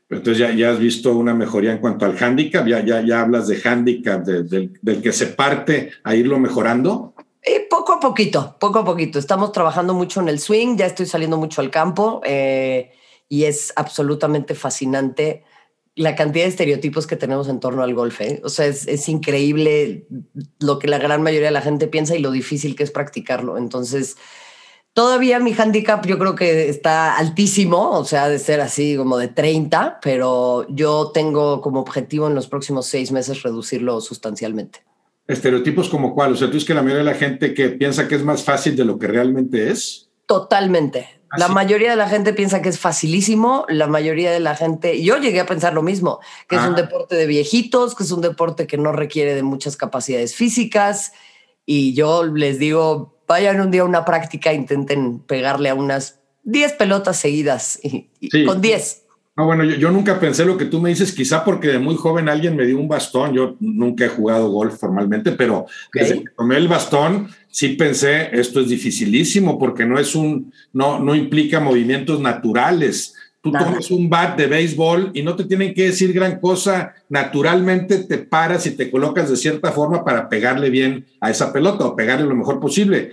Entonces 0.09 0.37
ya, 0.37 0.51
ya 0.53 0.71
has 0.71 0.79
visto 0.79 1.15
una 1.15 1.33
mejoría 1.33 1.73
en 1.73 1.79
cuanto 1.79 2.05
al 2.05 2.17
handicap, 2.17 2.65
ya, 2.65 2.83
ya, 2.83 3.01
ya 3.01 3.21
hablas 3.21 3.47
de 3.47 3.59
handicap, 3.61 4.23
del 4.23 5.01
que 5.01 5.11
se 5.11 5.27
parte 5.27 5.91
a 6.03 6.15
irlo 6.15 6.39
mejorando. 6.39 7.13
Y 7.45 7.67
poco 7.69 7.93
a 7.93 7.99
poquito, 7.99 8.55
poco 8.59 8.79
a 8.79 8.85
poquito. 8.85 9.19
Estamos 9.19 9.51
trabajando 9.51 9.93
mucho 9.93 10.21
en 10.21 10.29
el 10.29 10.39
swing, 10.39 10.77
ya 10.77 10.85
estoy 10.85 11.05
saliendo 11.05 11.37
mucho 11.37 11.61
al 11.61 11.71
campo 11.71 12.21
eh, 12.25 12.91
y 13.27 13.43
es 13.43 13.73
absolutamente 13.75 14.55
fascinante 14.55 15.43
la 15.97 16.15
cantidad 16.15 16.45
de 16.45 16.49
estereotipos 16.49 17.07
que 17.07 17.15
tenemos 17.15 17.49
en 17.49 17.59
torno 17.59 17.81
al 17.81 17.95
golf. 17.95 18.21
¿eh? 18.21 18.39
O 18.43 18.49
sea, 18.49 18.67
es, 18.67 19.09
increíble 19.09 20.07
lo 20.59 20.77
que 20.77 20.87
la 20.87 20.99
gran 20.99 21.23
mayoría 21.23 21.47
de 21.47 21.53
la 21.53 21.61
gente 21.61 21.87
piensa 21.87 22.15
y 22.15 22.19
lo 22.19 22.31
difícil 22.31 22.75
que 22.75 22.83
es 22.83 22.91
practicarlo. 22.91 23.57
Entonces, 23.57 24.15
todavía 24.97 25.37
mi 25.37 25.53
handicap 25.53 26.03
yo 26.07 26.17
creo 26.17 26.33
que 26.33 26.69
está 26.69 27.17
altísimo, 27.17 27.91
o 27.91 28.03
sea, 28.03 28.29
de 28.29 28.39
ser 28.39 28.61
así 28.61 28.97
como 28.97 29.19
de 29.19 29.27
30, 29.27 29.99
pero 30.01 30.65
yo 30.69 31.11
tengo 31.13 31.61
como 31.61 31.81
objetivo 31.81 32.25
en 32.25 32.33
los 32.33 32.47
próximos 32.47 32.87
seis 32.87 33.11
meses 33.11 33.43
reducirlo 33.43 34.01
sustancialmente. 34.01 34.79
¿Estereotipos 35.27 35.87
como 35.89 36.15
cuál? 36.15 36.33
O 36.33 36.35
sea, 36.35 36.49
tú 36.49 36.57
es 36.57 36.65
que 36.65 36.73
la 36.73 36.81
mayoría 36.81 37.03
de 37.03 37.11
la 37.11 37.13
gente 37.13 37.53
que 37.53 37.69
piensa 37.69 38.07
que 38.07 38.15
es 38.15 38.23
más 38.23 38.43
fácil 38.43 38.75
de 38.75 38.85
lo 38.85 38.97
que 38.97 39.05
realmente 39.05 39.69
es. 39.69 40.09
Totalmente. 40.25 41.21
La 41.37 41.45
ah, 41.45 41.49
mayoría 41.49 41.91
de 41.91 41.95
la 41.95 42.09
gente 42.09 42.33
piensa 42.33 42.63
que 42.63 42.69
es 42.69 42.79
facilísimo, 42.79 43.67
la 43.69 43.85
mayoría 43.85 44.31
de 44.31 44.39
la 44.39 44.55
gente, 44.55 45.03
yo 45.03 45.19
llegué 45.19 45.41
a 45.41 45.45
pensar 45.45 45.75
lo 45.75 45.83
mismo, 45.83 46.21
que 46.49 46.55
es 46.55 46.63
un 46.63 46.73
ah. 46.73 46.81
deporte 46.81 47.15
de 47.15 47.27
viejitos, 47.27 47.93
que 47.93 48.01
es 48.01 48.11
un 48.11 48.21
deporte 48.21 48.65
que 48.65 48.79
no 48.79 48.91
requiere 48.93 49.35
de 49.35 49.43
muchas 49.43 49.77
capacidades 49.77 50.33
físicas 50.33 51.11
y 51.67 51.93
yo 51.93 52.23
les 52.23 52.57
digo, 52.57 53.16
vayan 53.27 53.61
un 53.61 53.71
día 53.71 53.81
a 53.81 53.85
una 53.85 54.05
práctica, 54.05 54.53
intenten 54.53 55.19
pegarle 55.19 55.69
a 55.69 55.75
unas 55.75 56.19
10 56.43 56.73
pelotas 56.73 57.17
seguidas 57.17 57.79
y, 57.83 58.09
con 58.45 58.61
10. 58.61 59.03
No, 59.35 59.45
bueno, 59.45 59.63
yo, 59.63 59.91
nunca 59.91 60.19
pensé 60.19 60.45
lo 60.45 60.57
que 60.57 60.65
tú 60.65 60.81
me 60.81 60.89
dices, 60.89 61.11
quizá 61.11 61.43
porque 61.43 61.67
de 61.67 61.77
muy 61.77 61.95
joven 61.95 62.27
alguien 62.27 62.55
me 62.55 62.65
dio 62.65 62.79
un 62.79 62.87
bastón. 62.87 63.33
Yo 63.33 63.55
nunca 63.59 64.05
he 64.05 64.09
jugado 64.09 64.49
golf 64.49 64.79
formalmente, 64.79 65.31
pero 65.33 65.67
desde 65.93 66.23
que 66.23 66.31
tomé 66.35 66.57
el 66.57 66.67
bastón, 66.67 67.29
sí 67.51 67.69
pensé, 67.69 68.29
esto 68.31 68.61
es 68.61 68.69
dificilísimo 68.69 69.59
porque 69.59 69.85
no 69.85 69.99
es 69.99 70.15
un, 70.15 70.51
no, 70.73 70.97
no 70.97 71.13
implica 71.13 71.59
movimientos 71.59 72.19
naturales. 72.19 73.13
Tú 73.51 73.65
tomas 73.65 73.91
un 73.91 74.09
bat 74.09 74.37
de 74.37 74.47
béisbol 74.47 75.11
y 75.13 75.23
no 75.23 75.35
te 75.35 75.45
tienen 75.45 75.73
que 75.73 75.87
decir 75.87 76.13
gran 76.13 76.39
cosa. 76.39 76.93
Naturalmente 77.09 77.99
te 77.99 78.17
paras 78.17 78.65
y 78.67 78.71
te 78.71 78.91
colocas 78.91 79.29
de 79.29 79.37
cierta 79.37 79.71
forma 79.71 80.03
para 80.03 80.29
pegarle 80.29 80.69
bien 80.69 81.05
a 81.21 81.29
esa 81.29 81.53
pelota 81.53 81.85
o 81.85 81.95
pegarle 81.95 82.27
lo 82.27 82.35
mejor 82.35 82.59
posible. 82.59 83.11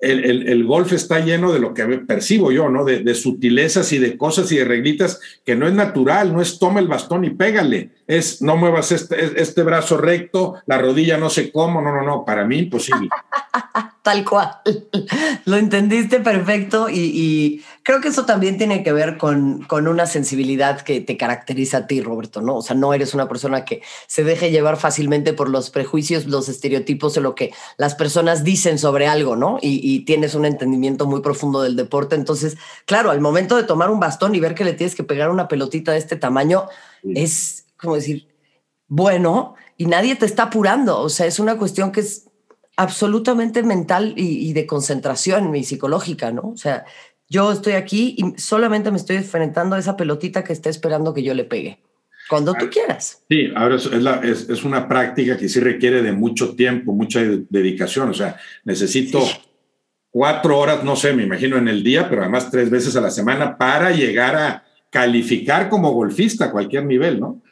el, 0.00 0.64
golf 0.64 0.92
está 0.92 1.20
lleno 1.20 1.52
de 1.52 1.60
lo 1.60 1.72
que 1.72 1.84
percibo 1.84 2.52
yo, 2.52 2.68
¿no? 2.68 2.84
De, 2.84 3.14
sutilezas 3.14 3.92
y 3.92 3.98
de 3.98 4.16
cosas 4.18 4.50
y 4.52 4.56
de 4.56 4.64
reglitas 4.64 5.20
que 5.44 5.56
no 5.56 5.66
es 5.66 5.74
natural, 5.74 6.32
no 6.32 6.42
es 6.42 6.58
toma 6.58 6.80
el 6.80 6.88
bastón 6.88 7.24
y 7.24 7.30
pégale, 7.30 7.90
es 8.06 8.42
no 8.42 8.56
muevas 8.56 8.92
este, 8.92 9.40
este 9.40 9.62
brazo 9.62 9.96
recto, 9.96 10.56
la 10.66 10.78
rodilla 10.78 11.16
no 11.16 11.30
sé 11.30 11.50
cómo, 11.50 11.80
no, 11.80 11.94
no, 11.94 12.02
no, 12.02 12.24
para 12.24 12.44
mí 12.44 12.58
imposible. 12.58 13.08
Tal 14.04 14.22
cual. 14.22 14.50
Lo 15.46 15.56
entendiste 15.56 16.20
perfecto 16.20 16.90
y, 16.90 17.62
creo 17.84 18.00
que 18.00 18.08
eso 18.08 18.24
también 18.24 18.56
tiene 18.56 18.82
que 18.82 18.92
ver 18.92 19.18
con, 19.18 19.62
con, 19.64 19.86
una 19.86 20.06
sensibilidad 20.06 20.80
que 20.80 21.02
te 21.02 21.18
caracteriza 21.18 21.78
a 21.78 21.86
ti, 21.86 22.00
Roberto, 22.00 22.40
¿no? 22.40 22.56
O 22.56 22.62
sea, 22.62 22.74
no 22.74 22.94
eres 22.94 23.12
una 23.12 23.28
persona 23.28 23.66
que 23.66 23.82
se 24.06 24.24
deje 24.24 24.50
llevar 24.50 24.78
fácilmente 24.78 25.34
por 25.34 25.50
los 25.50 25.68
prejuicios, 25.68 26.24
los 26.24 26.48
estereotipos 26.48 27.16
o 27.16 27.20
lo 27.20 27.34
que 27.34 27.52
las 27.76 27.94
personas 27.94 28.42
dicen 28.42 28.78
sobre 28.78 29.06
algo, 29.06 29.36
¿no? 29.36 29.58
Y, 29.60 30.04
tienes 30.06 30.34
un 30.34 30.46
entendimiento 30.46 31.06
muy 31.06 31.20
profundo 31.20 31.62
del 31.62 31.76
deporte. 31.76 32.16
Entonces, 32.16 32.56
claro, 32.86 33.10
al 33.10 33.20
momento 33.20 33.56
de 33.56 33.64
tomar 33.64 33.90
un 33.90 34.00
bastón 34.00 34.34
y 34.34 34.40
ver 34.40 34.54
que 34.54 34.64
le 34.64 34.72
tienes 34.72 34.94
que 34.94 35.04
pegar 35.04 35.30
una 35.30 35.46
pelotita 35.46 35.92
de 35.92 35.98
este 35.98 36.16
tamaño, 36.16 36.66
es 37.02 37.66
como 37.76 37.96
decir, 37.96 38.28
bueno, 38.88 39.54
y 39.76 39.86
nadie 39.86 40.16
te 40.16 40.24
está 40.24 40.44
apurando. 40.44 41.00
O 41.00 41.10
sea, 41.10 41.26
es 41.26 41.38
una 41.38 41.58
cuestión 41.58 41.92
que 41.92 42.00
es 42.00 42.30
absolutamente 42.76 43.62
mental 43.62 44.14
y, 44.16 44.52
de 44.52 44.66
concentración 44.66 45.54
y 45.54 45.64
psicológica, 45.64 46.32
¿no? 46.32 46.50
O 46.54 46.56
sea, 46.56 46.84
yo 47.28 47.52
estoy 47.52 47.74
aquí 47.74 48.14
y 48.18 48.40
solamente 48.40 48.90
me 48.90 48.96
estoy 48.96 49.16
enfrentando 49.16 49.76
a 49.76 49.78
esa 49.78 49.96
pelotita 49.96 50.44
que 50.44 50.52
está 50.52 50.70
esperando 50.70 51.14
que 51.14 51.22
yo 51.22 51.34
le 51.34 51.44
pegue. 51.44 51.78
Cuando 52.28 52.54
tú 52.54 52.66
ah, 52.66 52.70
quieras. 52.70 53.22
Sí, 53.28 53.50
ahora 53.54 53.76
es, 53.76 54.48
es, 54.48 54.64
una 54.64 54.88
práctica 54.88 55.36
que 55.36 55.48
sí 55.48 55.60
requiere 55.60 56.02
de 56.02 56.12
mucho 56.12 56.54
tiempo, 56.56 56.94
mucha 56.94 57.20
dedicación. 57.20 58.08
O 58.08 58.14
sea, 58.14 58.36
necesito 58.64 59.22
cuatro 60.10 60.58
horas, 60.58 60.84
no 60.84 60.96
sé, 60.96 61.12
me 61.12 61.24
imagino 61.24 61.58
en 61.58 61.68
el 61.68 61.82
día, 61.82 62.08
pero 62.08 62.22
además 62.22 62.50
tres 62.50 62.70
veces 62.70 62.96
a 62.96 63.02
la 63.02 63.10
semana 63.10 63.58
para 63.58 63.90
llegar 63.90 64.36
a 64.36 64.64
calificar 64.88 65.68
como 65.68 65.92
golfista 65.92 66.46
a 66.46 66.50
cualquier 66.50 66.86
nivel, 66.86 67.20
¿no? 67.20 67.42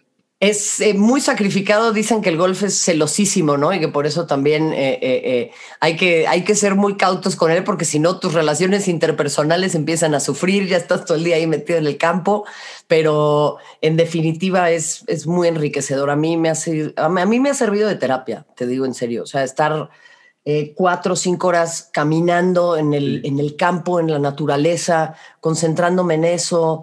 Es 0.42 0.80
eh, 0.80 0.92
muy 0.94 1.20
sacrificado. 1.20 1.92
Dicen 1.92 2.20
que 2.20 2.28
el 2.28 2.36
golf 2.36 2.64
es 2.64 2.76
celosísimo, 2.76 3.56
¿no? 3.56 3.72
Y 3.72 3.78
que 3.78 3.86
por 3.86 4.06
eso 4.06 4.26
también 4.26 4.72
eh, 4.72 4.98
eh, 5.00 5.52
hay, 5.78 5.94
que, 5.94 6.26
hay 6.26 6.42
que 6.42 6.56
ser 6.56 6.74
muy 6.74 6.96
cautos 6.96 7.36
con 7.36 7.52
él, 7.52 7.62
porque 7.62 7.84
si 7.84 8.00
no, 8.00 8.18
tus 8.18 8.34
relaciones 8.34 8.88
interpersonales 8.88 9.76
empiezan 9.76 10.16
a 10.16 10.20
sufrir, 10.20 10.66
ya 10.66 10.78
estás 10.78 11.04
todo 11.04 11.16
el 11.16 11.22
día 11.22 11.36
ahí 11.36 11.46
metido 11.46 11.78
en 11.78 11.86
el 11.86 11.96
campo, 11.96 12.44
pero 12.88 13.58
en 13.82 13.96
definitiva 13.96 14.72
es, 14.72 15.04
es 15.06 15.28
muy 15.28 15.46
enriquecedor. 15.46 16.10
A 16.10 16.16
mí, 16.16 16.36
me 16.36 16.50
ha, 16.50 16.54
a 16.96 17.08
mí 17.08 17.38
me 17.38 17.50
ha 17.50 17.54
servido 17.54 17.88
de 17.88 17.94
terapia, 17.94 18.44
te 18.56 18.66
digo 18.66 18.84
en 18.84 18.94
serio. 18.94 19.22
O 19.22 19.26
sea, 19.26 19.44
estar 19.44 19.90
cuatro 20.74 21.12
o 21.12 21.16
cinco 21.16 21.46
horas 21.46 21.88
caminando 21.92 22.76
en 22.76 22.94
el, 22.94 23.24
en 23.24 23.38
el 23.38 23.54
campo, 23.54 24.00
en 24.00 24.10
la 24.10 24.18
naturaleza, 24.18 25.14
concentrándome 25.40 26.14
en 26.14 26.24
eso. 26.24 26.82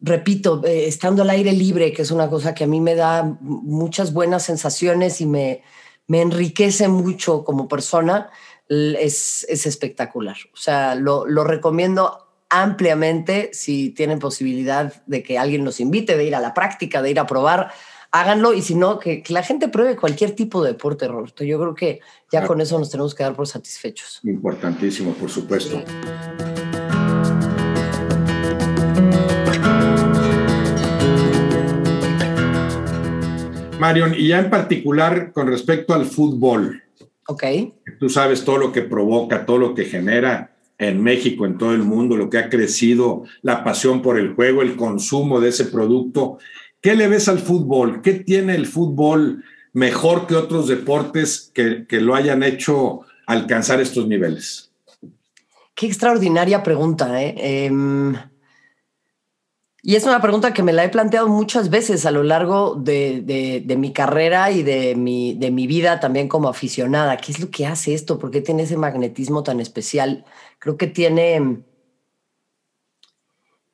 Repito, 0.00 0.62
eh, 0.64 0.86
estando 0.86 1.22
al 1.22 1.30
aire 1.30 1.52
libre, 1.52 1.92
que 1.92 2.02
es 2.02 2.10
una 2.10 2.28
cosa 2.28 2.54
que 2.54 2.64
a 2.64 2.66
mí 2.66 2.80
me 2.80 2.94
da 2.94 3.22
muchas 3.40 4.12
buenas 4.12 4.42
sensaciones 4.44 5.20
y 5.20 5.26
me, 5.26 5.62
me 6.06 6.20
enriquece 6.20 6.88
mucho 6.88 7.44
como 7.44 7.68
persona, 7.68 8.30
es, 8.68 9.46
es 9.48 9.66
espectacular. 9.66 10.36
O 10.52 10.56
sea, 10.56 10.94
lo, 10.94 11.26
lo, 11.26 11.44
recomiendo 11.44 12.26
ampliamente 12.48 13.50
si 13.52 13.90
tienen 13.90 14.18
posibilidad 14.18 15.02
de 15.06 15.22
que 15.22 15.38
alguien 15.38 15.64
los 15.64 15.80
invite, 15.80 16.16
de 16.16 16.24
ir 16.24 16.34
a 16.34 16.40
la 16.40 16.54
práctica, 16.54 17.02
de 17.02 17.10
ir 17.10 17.20
a 17.20 17.26
probar. 17.26 17.70
Háganlo 18.12 18.54
y 18.54 18.62
si 18.62 18.74
no, 18.74 18.98
que, 18.98 19.22
la 19.28 19.42
gente 19.42 19.68
pruebe 19.68 19.96
cualquier 19.96 20.32
tipo 20.32 20.62
de 20.62 20.72
deporte, 20.72 21.08
Roberto. 21.08 21.44
Yo 21.44 21.58
creo 21.58 21.74
que 21.74 22.00
ya 22.30 22.46
con 22.46 22.60
eso 22.60 22.78
nos 22.78 22.90
tenemos 22.90 23.14
que 23.14 23.24
dar 23.24 23.34
por 23.34 23.46
satisfechos. 23.46 24.20
Importantísimo, 24.24 25.12
por 25.14 25.30
supuesto. 25.30 25.82
Marion, 33.78 34.14
y 34.16 34.28
ya 34.28 34.38
en 34.38 34.48
particular 34.48 35.32
con 35.32 35.48
respecto 35.48 35.94
al 35.94 36.06
fútbol. 36.06 36.82
Ok. 37.28 37.44
Tú 37.98 38.08
sabes 38.08 38.44
todo 38.44 38.58
lo 38.58 38.72
que 38.72 38.82
provoca, 38.82 39.44
todo 39.44 39.58
lo 39.58 39.74
que 39.74 39.84
genera 39.84 40.56
en 40.78 41.02
México, 41.02 41.46
en 41.46 41.58
todo 41.58 41.72
el 41.72 41.82
mundo, 41.82 42.16
lo 42.16 42.30
que 42.30 42.38
ha 42.38 42.48
crecido, 42.48 43.24
la 43.42 43.64
pasión 43.64 44.02
por 44.02 44.18
el 44.18 44.34
juego, 44.34 44.62
el 44.62 44.76
consumo 44.76 45.40
de 45.40 45.50
ese 45.50 45.66
producto. 45.66 46.38
¿Qué 46.80 46.94
le 46.94 47.08
ves 47.08 47.28
al 47.28 47.38
fútbol? 47.38 48.00
¿Qué 48.02 48.14
tiene 48.14 48.54
el 48.54 48.66
fútbol 48.66 49.44
mejor 49.72 50.26
que 50.26 50.36
otros 50.36 50.68
deportes 50.68 51.50
que, 51.54 51.86
que 51.86 52.00
lo 52.00 52.14
hayan 52.14 52.42
hecho 52.42 53.00
alcanzar 53.26 53.80
estos 53.80 54.06
niveles? 54.06 54.70
Qué 55.74 55.86
extraordinaria 55.86 56.62
pregunta. 56.62 57.22
¿eh? 57.22 57.34
eh 57.36 57.70
y 59.88 59.94
es 59.94 60.02
una 60.02 60.20
pregunta 60.20 60.52
que 60.52 60.64
me 60.64 60.72
la 60.72 60.82
he 60.82 60.88
planteado 60.88 61.28
muchas 61.28 61.70
veces 61.70 62.06
a 62.06 62.10
lo 62.10 62.24
largo 62.24 62.74
de, 62.74 63.62
mi 63.78 63.92
carrera 63.92 64.50
y 64.50 64.64
de 64.64 64.96
mi, 64.96 65.34
de 65.34 65.52
mi 65.52 65.68
vida 65.68 66.00
también 66.00 66.26
como 66.26 66.48
aficionada. 66.48 67.18
¿Qué 67.18 67.30
es 67.30 67.38
lo 67.38 67.52
que 67.52 67.66
hace 67.66 67.94
esto? 67.94 68.18
¿Por 68.18 68.32
qué 68.32 68.40
tiene 68.40 68.64
ese 68.64 68.76
magnetismo 68.76 69.44
tan 69.44 69.60
especial? 69.60 70.24
Creo 70.58 70.76
que 70.76 70.88
tiene, 70.88 71.62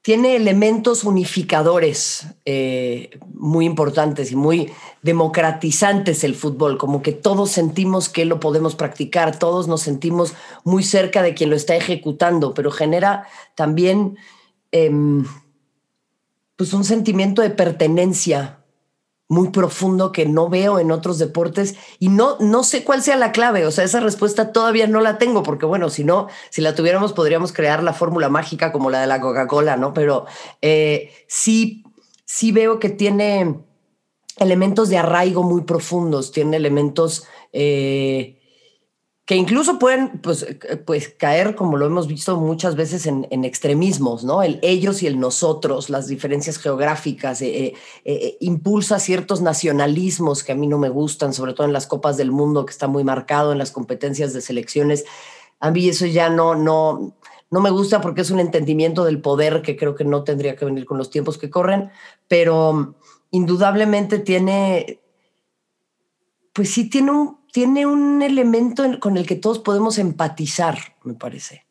tiene 0.02 0.36
elementos 0.36 1.04
unificadores 1.04 2.26
eh, 2.44 3.18
muy 3.32 3.64
importantes 3.64 4.32
y 4.32 4.36
muy 4.36 4.70
democratizantes 5.00 6.24
el 6.24 6.34
fútbol, 6.34 6.76
como 6.76 7.00
que 7.00 7.12
todos 7.12 7.52
sentimos 7.52 8.10
que 8.10 8.26
lo 8.26 8.38
podemos 8.38 8.74
practicar, 8.74 9.38
todos 9.38 9.66
nos 9.66 9.80
sentimos 9.80 10.34
muy 10.62 10.82
cerca 10.82 11.22
de 11.22 11.32
quien 11.32 11.48
lo 11.48 11.56
está 11.56 11.74
ejecutando, 11.74 12.52
pero 12.52 12.70
genera 12.70 13.26
también... 13.54 14.18
Em, 14.72 15.24
pues 16.62 16.74
un 16.74 16.84
sentimiento 16.84 17.42
de 17.42 17.50
pertenencia 17.50 18.60
muy 19.26 19.48
profundo 19.48 20.12
que 20.12 20.26
no 20.26 20.48
veo 20.48 20.78
en 20.78 20.92
otros 20.92 21.18
deportes 21.18 21.74
y 21.98 22.08
no, 22.08 22.36
no 22.38 22.62
sé 22.62 22.84
cuál 22.84 23.02
sea 23.02 23.16
la 23.16 23.32
clave. 23.32 23.66
O 23.66 23.72
sea, 23.72 23.82
esa 23.82 23.98
respuesta 23.98 24.52
todavía 24.52 24.86
no 24.86 25.00
la 25.00 25.18
tengo 25.18 25.42
porque, 25.42 25.66
bueno, 25.66 25.90
si 25.90 26.04
no, 26.04 26.28
si 26.50 26.60
la 26.60 26.76
tuviéramos, 26.76 27.14
podríamos 27.14 27.52
crear 27.52 27.82
la 27.82 27.94
fórmula 27.94 28.28
mágica 28.28 28.70
como 28.70 28.90
la 28.90 29.00
de 29.00 29.08
la 29.08 29.20
Coca-Cola, 29.20 29.76
¿no? 29.76 29.92
Pero 29.92 30.26
eh, 30.60 31.10
sí, 31.26 31.82
sí 32.24 32.52
veo 32.52 32.78
que 32.78 32.90
tiene 32.90 33.56
elementos 34.36 34.88
de 34.88 34.98
arraigo 34.98 35.42
muy 35.42 35.62
profundos, 35.62 36.30
tiene 36.30 36.58
elementos 36.58 37.24
eh, 37.52 38.40
que 39.24 39.36
incluso 39.36 39.78
pueden 39.78 40.18
pues, 40.20 40.42
eh, 40.42 40.76
pues, 40.84 41.08
caer, 41.08 41.54
como 41.54 41.76
lo 41.76 41.86
hemos 41.86 42.08
visto 42.08 42.36
muchas 42.38 42.74
veces, 42.74 43.06
en, 43.06 43.44
extremismos, 43.44 44.24
¿no? 44.24 44.42
El 44.42 44.58
ellos 44.62 45.02
y 45.02 45.06
el 45.06 45.20
nosotros, 45.20 45.90
las 45.90 46.08
diferencias 46.08 46.58
geográficas, 46.58 47.40
eh, 47.42 47.74
eh, 48.04 48.36
impulsa 48.40 48.98
ciertos 48.98 49.40
nacionalismos 49.40 50.42
que 50.42 50.52
a 50.52 50.56
mí 50.56 50.66
no 50.66 50.78
me 50.78 50.88
gustan, 50.88 51.32
sobre 51.32 51.54
todo 51.54 51.66
en 51.66 51.72
las 51.72 51.86
copas 51.86 52.16
del 52.16 52.32
mundo, 52.32 52.66
que 52.66 52.72
está 52.72 52.88
muy 52.88 53.04
marcado 53.04 53.52
en 53.52 53.58
las 53.58 53.70
competencias 53.70 54.32
de 54.32 54.40
selecciones. 54.40 55.04
A 55.60 55.70
mí 55.70 55.88
eso 55.88 56.06
ya 56.06 56.28
no, 56.28 56.56
no, 56.56 57.14
no 57.50 57.60
me 57.60 57.70
gusta 57.70 58.00
porque 58.00 58.22
es 58.22 58.30
un 58.30 58.40
entendimiento 58.40 59.04
del 59.04 59.20
poder 59.20 59.62
que 59.62 59.76
creo 59.76 59.94
que 59.94 60.04
no 60.04 60.24
tendría 60.24 60.56
que 60.56 60.64
venir 60.64 60.84
con 60.84 60.98
los 60.98 61.10
tiempos 61.10 61.38
que 61.38 61.50
corren, 61.50 61.90
pero 62.26 62.96
indudablemente 63.30 64.18
tiene, 64.18 65.00
pues 66.52 66.72
sí 66.72 66.90
tiene 66.90 67.12
un 67.12 67.41
tiene 67.52 67.86
un 67.86 68.22
elemento 68.22 68.82
con 68.98 69.16
el 69.16 69.26
que 69.26 69.36
todos 69.36 69.60
podemos 69.60 69.98
empatizar, 69.98 70.78
me 71.04 71.14
parece. 71.14 71.66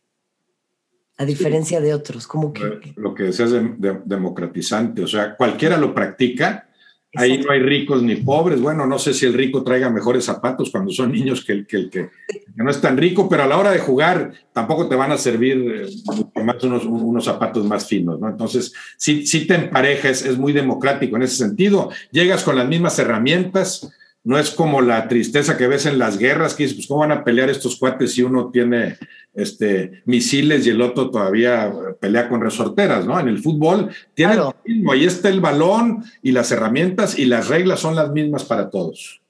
A 1.18 1.26
diferencia 1.26 1.82
de 1.82 1.94
otros, 1.94 2.28
como 2.28 2.54
que... 2.54 2.94
Lo 2.96 3.14
que 3.14 3.24
decías 3.24 3.52
de, 3.52 4.00
democratizante, 4.06 5.04
o 5.04 5.08
sea, 5.08 5.36
cualquiera 5.36 5.78
lo 5.78 5.94
practica, 5.94 6.70
ahí 7.16 7.40
no 7.40 7.52
hay 7.52 7.60
ricos 7.60 8.02
ni 8.02 8.16
pobres, 8.16 8.62
bueno, 8.62 8.86
no 8.86 8.98
sé 8.98 9.14
si 9.14 9.26
el 9.26 9.34
rico 9.34 9.64
traiga 9.64 9.90
mejores 9.90 10.24
zapatos 10.24 10.70
cuando 10.70 10.92
son 10.92 11.12
niños 11.12 11.44
que 11.44 11.54
el 11.54 11.68
que, 11.68 11.78
el 11.78 11.90
que, 11.90 12.10
no 12.56 12.70
es 12.70 12.80
tan 12.80 12.96
rico, 12.96 13.28
pero 13.28 13.44
a 13.44 13.48
la 13.48 13.58
hora 13.58 13.72
de 13.72 13.80
jugar 13.80 14.34
tampoco 14.54 14.88
te 14.88 14.96
van 14.96 15.12
a 15.12 15.18
servir 15.18 15.58
eh, 15.84 16.44
más 16.44 16.64
unos, 16.64 16.86
unos, 16.86 17.26
zapatos 17.26 17.66
más 17.66 17.88
finos, 17.88 18.20
¿no? 18.20 18.30
Entonces, 18.30 18.74
si, 18.98 19.26
si 19.26 19.46
te 19.46 19.56
emparejas, 19.56 20.24
es 20.24 20.38
muy 20.38 20.54
democrático 20.54 21.16
en 21.16 21.24
ese 21.24 21.38
sentido, 21.38 21.90
llegas 22.12 22.44
con 22.44 22.56
las 22.56 22.68
mismas 22.68 22.98
herramientas, 22.98 23.92
no 24.24 24.38
es 24.38 24.52
como 24.52 24.82
la 24.82 25.08
tristeza 25.08 25.58
que 25.58 25.68
ves 25.68 25.86
en 25.86 25.98
las 25.98 26.18
guerras, 26.18 26.54
que 26.54 26.64
dices, 26.64 26.78
pues 26.78 26.88
cómo 26.88 27.02
van 27.02 27.12
a 27.12 27.24
pelear 27.24 27.50
estos 27.50 27.78
cuates 27.78 28.14
si 28.14 28.22
uno 28.22 28.52
tiene 28.52 28.98
este, 29.34 30.04
misiles 30.06 30.66
y 30.66 30.70
el 30.70 30.82
otro 30.82 31.10
todavía 31.10 31.72
pelea 32.00 32.30
con 32.30 32.42
resorteras, 32.42 33.06
¿no? 33.06 33.20
En 33.20 33.28
el 33.28 33.42
fútbol 33.42 33.90
tiene 34.14 34.36
lo 34.36 34.56
mismo, 34.66 34.92
ahí 34.92 35.06
está 35.06 35.30
el 35.30 35.42
balón 35.42 36.04
y 36.22 36.32
las 36.32 36.52
herramientas 36.52 37.18
y 37.18 37.26
las 37.26 37.48
reglas 37.48 37.80
son 37.80 37.96
las 37.96 38.12
mismas 38.12 38.44
para 38.44 38.70
todos. 38.70 39.22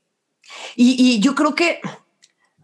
Y, 0.76 1.20
yo 1.22 1.36
creo 1.36 1.56
que 1.56 1.80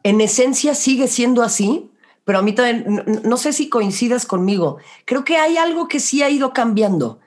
en 0.04 0.20
esencia 0.20 0.76
sigue 0.76 1.08
siendo 1.08 1.44
así, 1.44 1.90
pero 2.26 2.40
a 2.40 2.42
mí 2.42 2.52
también, 2.52 3.04
no 3.24 3.38
sé 3.38 3.54
si 3.54 3.70
coincidas 3.70 4.26
conmigo, 4.26 4.78
creo 5.06 5.24
que 5.24 5.38
hay 5.38 5.56
algo 5.56 5.88
que 5.88 6.02
sí 6.02 6.24
ha 6.24 6.30
ido 6.30 6.52
cambiando 6.52 7.20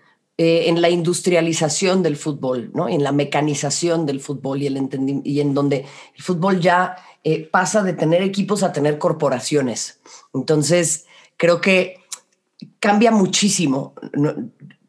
eh, 0.43 0.71
en 0.71 0.81
la 0.81 0.89
industrialización 0.89 2.03
del 2.03 2.17
fútbol, 2.17 2.71
¿no? 2.73 2.89
en 2.89 3.05
la 3.05 3.13
mecanización 3.13 4.07
del 4.07 4.21
fútbol 4.21 4.63
y, 4.63 4.69
en 5.39 5.53
donde 5.53 5.85
el 6.17 6.23
fútbol 6.23 6.61
ya 6.61 6.97
eh, 7.23 7.47
pasa 7.47 7.83
de 7.83 7.93
tener 7.93 8.23
equipos 8.23 8.63
a 8.63 8.73
tener 8.73 8.97
corporaciones. 8.97 10.01
Entonces, 10.33 11.05
creo 11.37 11.61
que 11.61 11.97
cambia 12.79 13.11
muchísimo. 13.11 13.93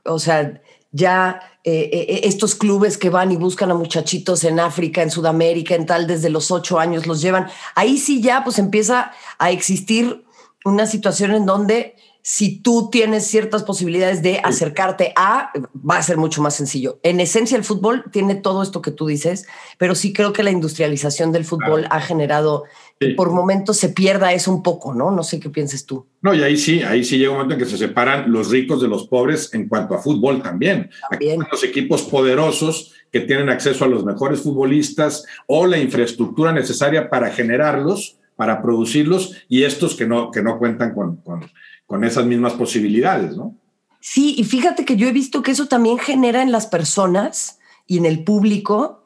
O 0.05 0.19
sea, 0.19 0.61
ya 0.93 1.41
eh, 1.65 2.21
estos 2.23 2.55
clubes 2.55 2.97
que 2.97 3.09
van 3.09 3.33
y 3.33 3.35
buscan 3.35 3.71
a 3.71 3.75
muchachitos 3.75 4.45
en 4.45 4.57
África, 4.57 5.03
en 5.03 5.11
Sudamérica, 5.11 5.75
en 5.75 5.85
tal, 5.85 6.07
desde 6.07 6.29
los 6.29 6.49
ocho 6.49 6.79
años 6.79 7.07
los 7.07 7.19
llevan. 7.19 7.49
Ahí 7.75 7.97
sí 7.97 8.21
ya 8.21 8.45
pues 8.45 8.57
empieza 8.57 9.11
a 9.37 9.51
existir 9.51 10.23
una 10.63 10.85
situación 10.85 11.31
en 11.31 11.45
donde 11.45 11.97
si 12.23 12.59
tú 12.59 12.89
tienes 12.91 13.25
ciertas 13.25 13.63
posibilidades 13.63 14.21
de 14.21 14.39
acercarte 14.43 15.13
a, 15.15 15.51
va 15.77 15.97
a 15.97 16.03
ser 16.03 16.17
mucho 16.17 16.41
más 16.41 16.55
sencillo. 16.55 16.99
En 17.03 17.19
esencia, 17.19 17.57
el 17.57 17.63
fútbol 17.63 18.05
tiene 18.11 18.35
todo 18.35 18.61
esto 18.61 18.81
que 18.81 18.91
tú 18.91 19.07
dices, 19.07 19.47
pero 19.77 19.95
sí 19.95 20.13
creo 20.13 20.33
que 20.33 20.43
la 20.43 20.51
industrialización 20.51 21.31
del 21.31 21.45
fútbol 21.45 21.87
ha 21.89 21.99
generado 21.99 22.65
que 22.99 23.09
por 23.15 23.31
momentos 23.31 23.77
se 23.77 23.89
pierda 23.89 24.33
eso 24.33 24.51
un 24.51 24.61
poco, 24.61 24.93
¿no? 24.93 25.09
No 25.09 25.23
sé 25.23 25.39
qué 25.39 25.49
pienses 25.49 25.85
tú. 25.85 26.05
No, 26.21 26.35
y 26.35 26.43
ahí 26.43 26.55
sí, 26.57 26.83
ahí 26.83 27.03
sí 27.03 27.17
llega 27.17 27.31
un 27.31 27.37
momento 27.37 27.55
en 27.55 27.59
que 27.59 27.65
se 27.65 27.77
separan 27.77 28.31
los 28.31 28.51
ricos 28.51 28.81
de 28.81 28.87
los 28.87 29.07
pobres 29.07 29.51
en 29.53 29.67
cuanto 29.67 29.95
a 29.95 29.99
fútbol 29.99 30.43
también. 30.43 30.91
también. 31.09 31.41
los 31.51 31.63
equipos 31.63 32.03
poderosos 32.03 32.93
que 33.11 33.21
tienen 33.21 33.49
acceso 33.49 33.85
a 33.85 33.87
los 33.87 34.05
mejores 34.05 34.41
futbolistas 34.41 35.25
o 35.47 35.65
la 35.65 35.79
infraestructura 35.79 36.51
necesaria 36.51 37.09
para 37.09 37.31
generarlos, 37.31 38.17
para 38.35 38.61
producirlos, 38.61 39.35
y 39.49 39.63
estos 39.63 39.95
que 39.95 40.07
no, 40.07 40.31
que 40.31 40.41
no 40.41 40.57
cuentan 40.57 40.93
con, 40.93 41.17
con 41.17 41.49
con 41.91 42.05
esas 42.05 42.25
mismas 42.25 42.53
posibilidades, 42.53 43.35
¿no? 43.35 43.53
Sí, 43.99 44.33
y 44.37 44.45
fíjate 44.45 44.85
que 44.85 44.95
yo 44.95 45.09
he 45.09 45.11
visto 45.11 45.43
que 45.43 45.51
eso 45.51 45.67
también 45.67 45.99
genera 45.99 46.41
en 46.41 46.53
las 46.53 46.65
personas 46.65 47.59
y 47.85 47.97
en 47.97 48.05
el 48.05 48.23
público, 48.23 49.03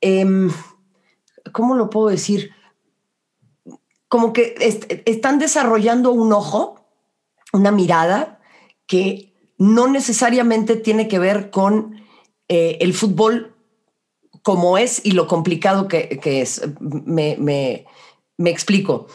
em, 0.00 0.50
¿cómo 1.52 1.74
lo 1.74 1.90
puedo 1.90 2.08
decir? 2.08 2.52
Como 4.08 4.32
que 4.32 4.54
están 5.04 5.38
desarrollando 5.38 6.10
un 6.10 6.32
ojo, 6.32 6.86
una 7.52 7.70
mirada 7.70 8.40
que 8.86 9.34
no 9.58 9.86
necesariamente 9.88 10.76
tiene 10.76 11.08
que 11.08 11.18
ver 11.18 11.50
con 11.50 12.00
eh, 12.48 12.78
el 12.80 12.94
fútbol 12.94 13.54
como 14.42 14.78
es 14.78 15.04
y 15.04 15.10
lo 15.10 15.26
complicado 15.26 15.86
que, 15.86 16.18
es. 16.24 16.62
Me, 16.80 17.84
explico. 18.38 19.06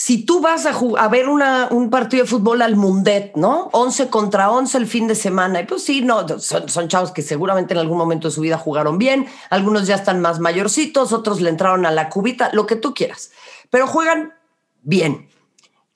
Si 0.00 0.22
tú 0.22 0.40
vas 0.40 0.64
a, 0.64 0.78
a 0.98 1.08
ver 1.08 1.28
un 1.28 1.90
partido 1.90 2.22
de 2.22 2.30
fútbol 2.30 2.62
al 2.62 2.76
Mundet, 2.76 3.34
¿no? 3.34 3.68
11 3.72 4.10
contra 4.10 4.48
11 4.48 4.78
el 4.78 4.86
fin 4.86 5.08
de 5.08 5.16
semana, 5.16 5.60
y 5.60 5.64
pues 5.64 5.82
sí, 5.82 6.02
no, 6.02 6.24
son, 6.38 6.86
chavos 6.86 7.10
que 7.10 7.20
seguramente 7.20 7.74
en 7.74 7.80
algún 7.80 7.98
momento 7.98 8.28
de 8.28 8.32
su 8.32 8.40
vida 8.40 8.58
jugaron 8.58 8.96
bien, 8.98 9.26
algunos 9.50 9.88
ya 9.88 9.96
están 9.96 10.20
más 10.20 10.38
mayorcitos, 10.38 11.12
otros 11.12 11.40
le 11.40 11.50
entraron 11.50 11.84
a 11.84 11.90
la 11.90 12.10
cubita, 12.10 12.48
lo 12.52 12.64
que 12.64 12.76
tú 12.76 12.94
quieras, 12.94 13.32
pero 13.70 13.88
juegan 13.88 14.34
bien. 14.82 15.30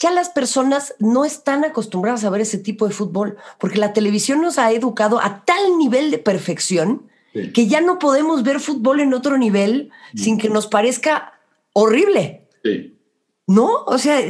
Ya 0.00 0.10
las 0.10 0.30
personas 0.30 0.96
no 0.98 1.24
están 1.24 1.64
acostumbradas 1.64 2.24
a 2.24 2.30
ver 2.30 2.40
ese 2.40 2.58
tipo 2.58 2.88
de 2.88 2.94
fútbol, 2.94 3.36
porque 3.60 3.78
la 3.78 3.92
televisión 3.92 4.42
nos 4.42 4.58
ha 4.58 4.72
educado 4.72 5.20
a 5.20 5.44
tal 5.44 5.78
nivel 5.78 6.10
de 6.10 6.18
perfección 6.18 7.08
que 7.54 7.68
ya 7.68 7.80
no 7.80 8.00
podemos 8.00 8.42
ver 8.42 8.58
fútbol 8.58 8.98
en 8.98 9.14
otro 9.14 9.38
nivel 9.38 9.90
sin 10.16 10.38
que 10.38 10.48
nos 10.48 10.66
parezca 10.66 11.38
horrible. 11.72 12.48
Sí. 12.64 12.98
¿No? 13.46 13.84
O 13.86 13.98
sea, 13.98 14.20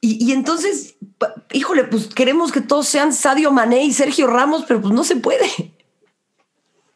y, 0.00 0.32
entonces, 0.32 0.96
híjole, 1.52 1.84
pues 1.84 2.06
queremos 2.06 2.52
que 2.52 2.60
todos 2.60 2.86
sean 2.86 3.12
Sadio 3.12 3.50
Mané 3.50 3.84
y 3.84 3.92
Sergio 3.92 4.26
Ramos, 4.26 4.64
pero 4.68 4.80
pues 4.80 4.94
no 4.94 5.02
se 5.02 5.16
puede. 5.16 5.46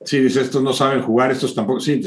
Sí, 0.05 0.21
dice, 0.21 0.41
estos 0.41 0.63
no 0.63 0.73
saben 0.73 1.03
jugar, 1.03 1.31
estos 1.31 1.55
tampoco. 1.55 1.81
Sí, 1.81 2.01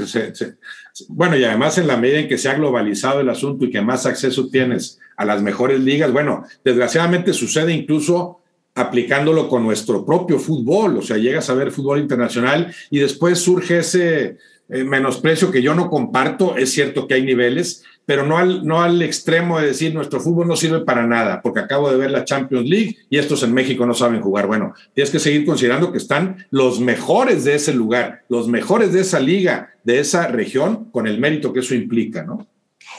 bueno, 1.10 1.36
y 1.36 1.44
además 1.44 1.78
en 1.78 1.88
la 1.88 1.98
medida 1.98 2.20
en 2.20 2.28
que 2.28 2.38
se 2.38 2.50
ha 2.50 2.54
globalizado 2.56 3.20
el 3.20 3.30
asunto 3.30 3.66
y 3.66 3.70
que 3.70 3.82
más 3.82 4.06
acceso 4.06 4.48
tienes 4.48 5.00
a 5.18 5.26
las 5.26 5.42
mejores 5.42 5.80
ligas, 5.82 6.12
bueno, 6.12 6.46
desgraciadamente 6.64 7.34
sucede 7.34 7.74
incluso 7.74 8.40
aplicándolo 8.76 9.50
con 9.50 9.64
nuestro 9.64 10.06
propio 10.06 10.40
fútbol, 10.40 10.98
o 10.98 11.02
sea, 11.02 11.18
llegas 11.18 11.50
a 11.50 11.54
ver 11.54 11.72
fútbol 11.72 12.00
internacional 12.00 12.74
y 12.90 13.00
después 13.00 13.40
surge 13.40 13.80
ese 13.80 14.38
eh, 14.70 14.84
menosprecio 14.84 15.52
que 15.52 15.62
yo 15.62 15.76
no 15.76 15.90
comparto, 15.90 16.56
es 16.58 16.72
cierto 16.72 17.08
que 17.08 17.14
hay 17.14 17.24
niveles, 17.24 17.84
pero 18.06 18.26
no 18.26 18.38
al, 18.38 18.66
no 18.66 18.82
al 18.82 19.02
extremo 19.02 19.60
de 19.60 19.68
decir 19.68 19.94
nuestro 19.94 20.20
fútbol 20.20 20.48
no 20.48 20.56
sirve 20.56 20.82
para 20.82 21.08
nada, 21.08 21.42
porque 21.42 21.62
acabo 21.62 21.90
de 21.90 21.98
ver 21.98 22.12
la 22.12 22.26
Champions 22.26 22.68
League 22.68 22.98
y 23.10 23.18
estos 23.18 23.44
en 23.44 23.54
México 23.54 23.86
no 23.86 23.94
saben 23.94 24.22
jugar. 24.22 24.48
Bueno, 24.48 24.74
tienes 24.94 25.12
que 25.12 25.20
seguir 25.20 25.46
considerando 25.46 25.92
que 25.92 25.98
están 25.98 26.46
los 26.50 26.80
mejores 26.80 27.44
de 27.44 27.56
ese 27.56 27.74
lugar, 27.74 28.24
los 28.30 28.48
mejores 28.48 28.94
de 28.94 29.02
esa 29.02 29.20
liga, 29.20 29.74
de 29.84 30.00
esa 30.00 30.28
región, 30.28 30.90
con 30.92 31.08
el 31.08 31.20
mérito 31.20 31.54
que 31.54 31.62
eso 31.62 31.76
implica, 31.76 32.24
¿no? 32.24 32.48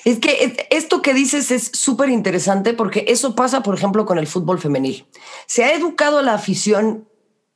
Es 0.04 0.18
que 0.18 0.56
esto 0.70 1.00
que 1.00 1.14
dices 1.14 1.50
es 1.50 1.70
súper 1.72 2.10
interesante 2.10 2.74
porque 2.74 3.06
eso 3.08 3.34
pasa, 3.34 3.62
por 3.62 3.74
ejemplo, 3.74 4.04
con 4.04 4.18
el 4.18 4.26
fútbol 4.26 4.58
femenil. 4.58 5.06
Se 5.46 5.64
ha 5.64 5.74
educado 5.74 6.18
a 6.18 6.22
la 6.22 6.34
afición 6.34 7.08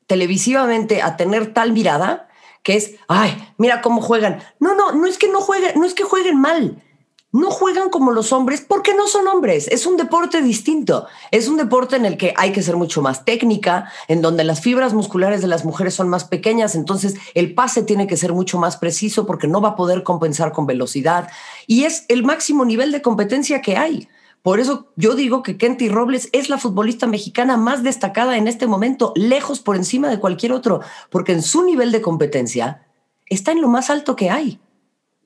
televisivamente 0.06 1.02
a 1.02 1.16
tener 1.16 1.52
tal 1.52 1.72
mirada 1.72 2.28
que 2.62 2.76
es, 2.76 2.96
ay, 3.06 3.36
mira 3.58 3.82
cómo 3.82 4.00
juegan. 4.00 4.42
No, 4.60 4.74
no, 4.74 4.92
no 4.92 5.06
es 5.06 5.18
que 5.18 5.28
no 5.28 5.40
jueguen, 5.40 5.78
no 5.78 5.86
es 5.86 5.94
que 5.94 6.04
jueguen 6.04 6.40
mal 6.40 6.82
no 7.30 7.50
juegan 7.50 7.90
como 7.90 8.12
los 8.12 8.32
hombres 8.32 8.64
porque 8.66 8.94
no 8.94 9.06
son 9.06 9.28
hombres. 9.28 9.68
Es 9.68 9.86
un 9.86 9.96
deporte 9.96 10.40
distinto. 10.40 11.06
Es 11.30 11.48
un 11.48 11.58
deporte 11.58 11.96
en 11.96 12.06
el 12.06 12.16
que 12.16 12.32
hay 12.36 12.52
que 12.52 12.62
ser 12.62 12.76
mucho 12.76 13.02
más 13.02 13.24
técnica, 13.24 13.92
en 14.08 14.22
donde 14.22 14.44
las 14.44 14.60
fibras 14.60 14.94
musculares 14.94 15.42
de 15.42 15.46
las 15.46 15.64
mujeres 15.64 15.94
son 15.94 16.08
más 16.08 16.24
pequeñas, 16.24 16.74
entonces 16.74 17.14
el 17.34 17.54
pase 17.54 17.82
tiene 17.82 18.06
que 18.06 18.16
ser 18.16 18.32
mucho 18.32 18.58
más 18.58 18.76
preciso 18.76 19.26
porque 19.26 19.46
no 19.46 19.60
va 19.60 19.70
a 19.70 19.76
poder 19.76 20.02
compensar 20.02 20.52
con 20.52 20.66
velocidad. 20.66 21.28
Y 21.66 21.84
es 21.84 22.04
el 22.08 22.24
máximo 22.24 22.64
nivel 22.64 22.92
de 22.92 23.02
competencia 23.02 23.60
que 23.60 23.76
hay. 23.76 24.08
Por 24.40 24.60
eso 24.60 24.92
yo 24.96 25.14
digo 25.14 25.42
que 25.42 25.58
Kenty 25.58 25.88
Robles 25.88 26.30
es 26.32 26.48
la 26.48 26.58
futbolista 26.58 27.06
mexicana 27.06 27.56
más 27.56 27.82
destacada 27.82 28.38
en 28.38 28.48
este 28.48 28.66
momento, 28.66 29.12
lejos 29.16 29.60
por 29.60 29.76
encima 29.76 30.08
de 30.08 30.20
cualquier 30.20 30.52
otro, 30.52 30.80
porque 31.10 31.32
en 31.32 31.42
su 31.42 31.64
nivel 31.64 31.92
de 31.92 32.00
competencia 32.00 32.86
está 33.26 33.52
en 33.52 33.60
lo 33.60 33.68
más 33.68 33.90
alto 33.90 34.16
que 34.16 34.30
hay 34.30 34.60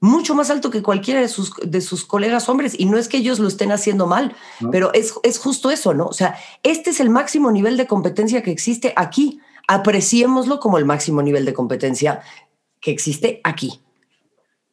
mucho 0.03 0.35
más 0.35 0.51
alto 0.51 0.69
que 0.71 0.83
cualquiera 0.83 1.21
de 1.21 1.29
sus, 1.29 1.53
de 1.65 1.81
sus 1.81 2.05
colegas 2.05 2.49
hombres. 2.49 2.75
Y 2.77 2.87
no 2.87 2.99
es 2.99 3.09
que 3.09 3.19
ellos 3.19 3.39
lo 3.39 3.47
estén 3.47 3.71
haciendo 3.71 4.09
mal, 4.09 4.35
pero 4.73 4.93
es, 4.93 5.15
es 5.23 5.39
justo 5.39 5.71
eso, 5.71 5.95
¿no? 5.95 6.07
O 6.07 6.13
sea, 6.13 6.35
este 6.65 6.91
es 6.91 6.99
el 6.99 7.09
máximo 7.09 7.53
nivel 7.53 7.77
de 7.77 7.87
competencia 7.87 8.43
que 8.43 8.51
existe 8.51 8.93
aquí. 8.97 9.41
Apreciémoslo 9.69 10.59
como 10.59 10.77
el 10.77 10.85
máximo 10.85 11.23
nivel 11.23 11.45
de 11.45 11.55
competencia 11.55 12.21
que 12.81 12.91
existe 12.91 13.41
aquí. 13.45 13.82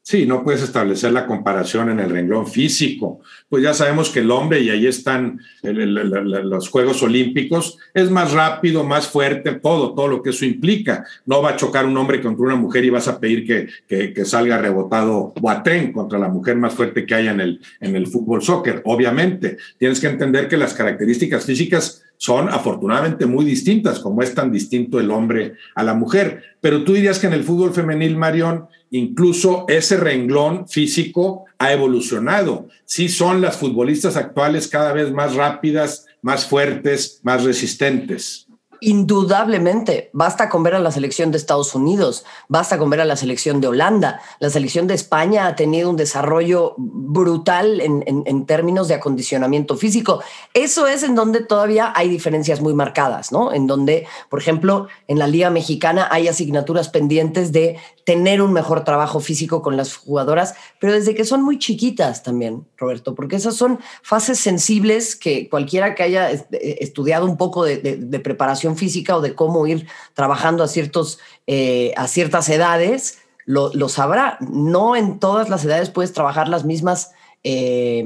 Sí, 0.10 0.26
no 0.26 0.44
puedes 0.44 0.64
establecer 0.64 1.12
la 1.12 1.28
comparación 1.28 1.92
en 1.92 2.00
el 2.00 2.10
renglón 2.10 2.48
físico. 2.48 3.20
Pues 3.48 3.62
ya 3.62 3.76
sabemos 3.76 4.10
que 4.10 4.22
el 4.22 4.32
hombre, 4.32 4.60
y 4.60 4.72
ahí 4.72 4.88
están 4.88 5.40
los 5.62 6.68
Juegos 6.70 7.04
Olímpicos, 7.04 7.78
es 7.94 8.10
más 8.10 8.32
rápido, 8.32 8.84
más 8.84 9.08
fuerte, 9.08 9.52
todo, 9.52 9.94
todo 9.94 10.08
lo 10.08 10.24
que 10.24 10.32
eso 10.32 10.46
implica. 10.46 11.06
No 11.28 11.44
va 11.44 11.52
a 11.52 11.58
chocar 11.58 11.86
un 11.86 11.96
hombre 11.96 12.22
contra 12.22 12.44
una 12.44 12.56
mujer 12.56 12.86
y 12.86 12.90
vas 12.90 13.08
a 13.08 13.20
pedir 13.20 13.46
que, 13.46 14.12
que, 14.12 14.26
salga 14.26 14.58
rebotado 14.58 15.32
Boateng 15.40 15.92
contra 15.92 16.18
la 16.18 16.28
mujer 16.28 16.56
más 16.56 16.74
fuerte 16.74 17.06
que 17.06 17.14
haya 17.14 17.30
en 17.30 17.42
el, 17.42 17.62
en 17.80 17.96
el 17.96 18.08
fútbol 18.08 18.42
soccer. 18.42 18.82
Obviamente, 18.86 19.58
tienes 19.78 20.00
que 20.00 20.08
entender 20.08 20.48
que 20.48 20.58
las 20.58 20.74
características 20.74 21.46
físicas 21.46 22.04
son 22.18 22.50
afortunadamente 22.50 23.28
muy 23.28 23.46
distintas, 23.46 24.00
como 24.00 24.24
es 24.24 24.34
tan 24.34 24.52
distinto 24.52 25.00
el 25.00 25.12
hombre 25.12 25.54
a 25.76 25.84
la 25.84 25.94
mujer. 25.94 26.44
Pero 26.60 26.84
tú 26.84 26.94
dirías 26.94 27.20
que 27.20 27.28
en 27.28 27.34
el 27.34 27.44
fútbol 27.46 27.74
femenil, 27.74 28.18
Marión, 28.18 28.68
incluso 28.92 29.66
ese 29.68 29.98
renglón 29.98 30.68
físico 30.68 31.46
ha 31.58 31.74
evolucionado. 31.74 32.68
Sí 32.86 33.10
son 33.10 33.42
las 33.42 33.58
futbolistas 33.58 34.16
actuales 34.16 34.68
cada 34.68 34.94
vez 34.94 35.12
más 35.12 35.36
rápidas, 35.36 36.06
más 36.22 36.46
fuertes, 36.46 37.20
más 37.24 37.44
resistentes. 37.44 38.50
Indudablemente, 38.82 40.10
basta 40.14 40.48
con 40.48 40.64
ver 40.64 40.76
a 40.76 40.80
la 40.80 40.92
selección 40.92 41.32
de 41.32 41.38
Estados 41.38 41.76
Unidos, 41.76 42.24
basta 42.48 42.78
con 42.78 42.90
ver 42.90 43.02
a 43.02 43.06
la 43.06 43.18
selección 43.18 43.60
de 43.60 43.68
Holanda. 43.68 44.22
La 44.40 44.50
selección 44.50 44.88
de 44.88 44.94
España 44.94 45.48
ha 45.48 45.56
tenido 45.58 45.90
un 45.90 45.98
desarrollo 45.98 46.76
brutal 46.78 47.82
en, 47.82 48.46
términos 48.46 48.88
de 48.88 48.94
acondicionamiento 48.94 49.76
físico. 49.76 50.22
Eso 50.54 50.88
es 50.88 51.04
en 51.04 51.14
donde 51.14 51.42
todavía 51.42 51.92
hay 51.94 52.08
diferencias 52.08 52.62
muy 52.62 52.74
marcadas, 52.74 53.34
¿no? 53.34 53.52
En 53.52 53.68
donde, 53.68 54.08
por 54.30 54.40
ejemplo, 54.40 54.88
en 55.10 55.20
la 55.20 55.28
Liga 55.28 55.50
Mexicana 55.50 56.08
hay 56.10 56.30
asignaturas 56.30 56.88
pendientes 56.88 57.52
de 57.52 57.78
tener 58.10 58.42
un 58.42 58.54
mejor 58.54 58.84
trabajo 58.84 59.20
físico 59.20 59.62
con 59.62 59.78
las 59.78 59.96
jugadoras, 59.96 60.56
pero 60.80 60.94
desde 60.94 61.14
que 61.14 61.26
son 61.26 61.44
muy 61.44 61.60
chiquitas 61.60 62.24
también, 62.24 62.66
Roberto, 62.76 63.14
porque 63.14 63.36
esas 63.36 63.56
son 63.56 63.80
fases 64.02 64.40
sensibles 64.40 65.16
que 65.16 65.48
cualquiera 65.48 65.94
que 65.94 66.02
haya 66.02 66.32
eh, 66.32 66.42
estudiado 66.80 67.28
un 67.28 67.38
poco 67.38 67.64
de 67.66 68.20
preparación 68.24 68.78
física 68.78 69.16
o 69.16 69.22
de 69.22 69.36
cómo 69.36 69.68
ir 69.68 69.86
trabajando 70.16 70.64
a, 70.64 70.68
ciertos, 70.68 71.20
eh, 71.46 71.94
a 71.98 72.08
ciertas 72.08 72.50
edades, 72.50 73.20
lo, 73.46 73.90
sabrá. 73.90 74.40
No 74.40 74.96
en 74.96 75.20
todas 75.20 75.48
las 75.48 75.64
edades 75.64 75.92
puedes 75.92 76.12
trabajar 76.12 76.50
las 76.50 76.66
mismas 76.66 77.12
eh, 77.44 78.04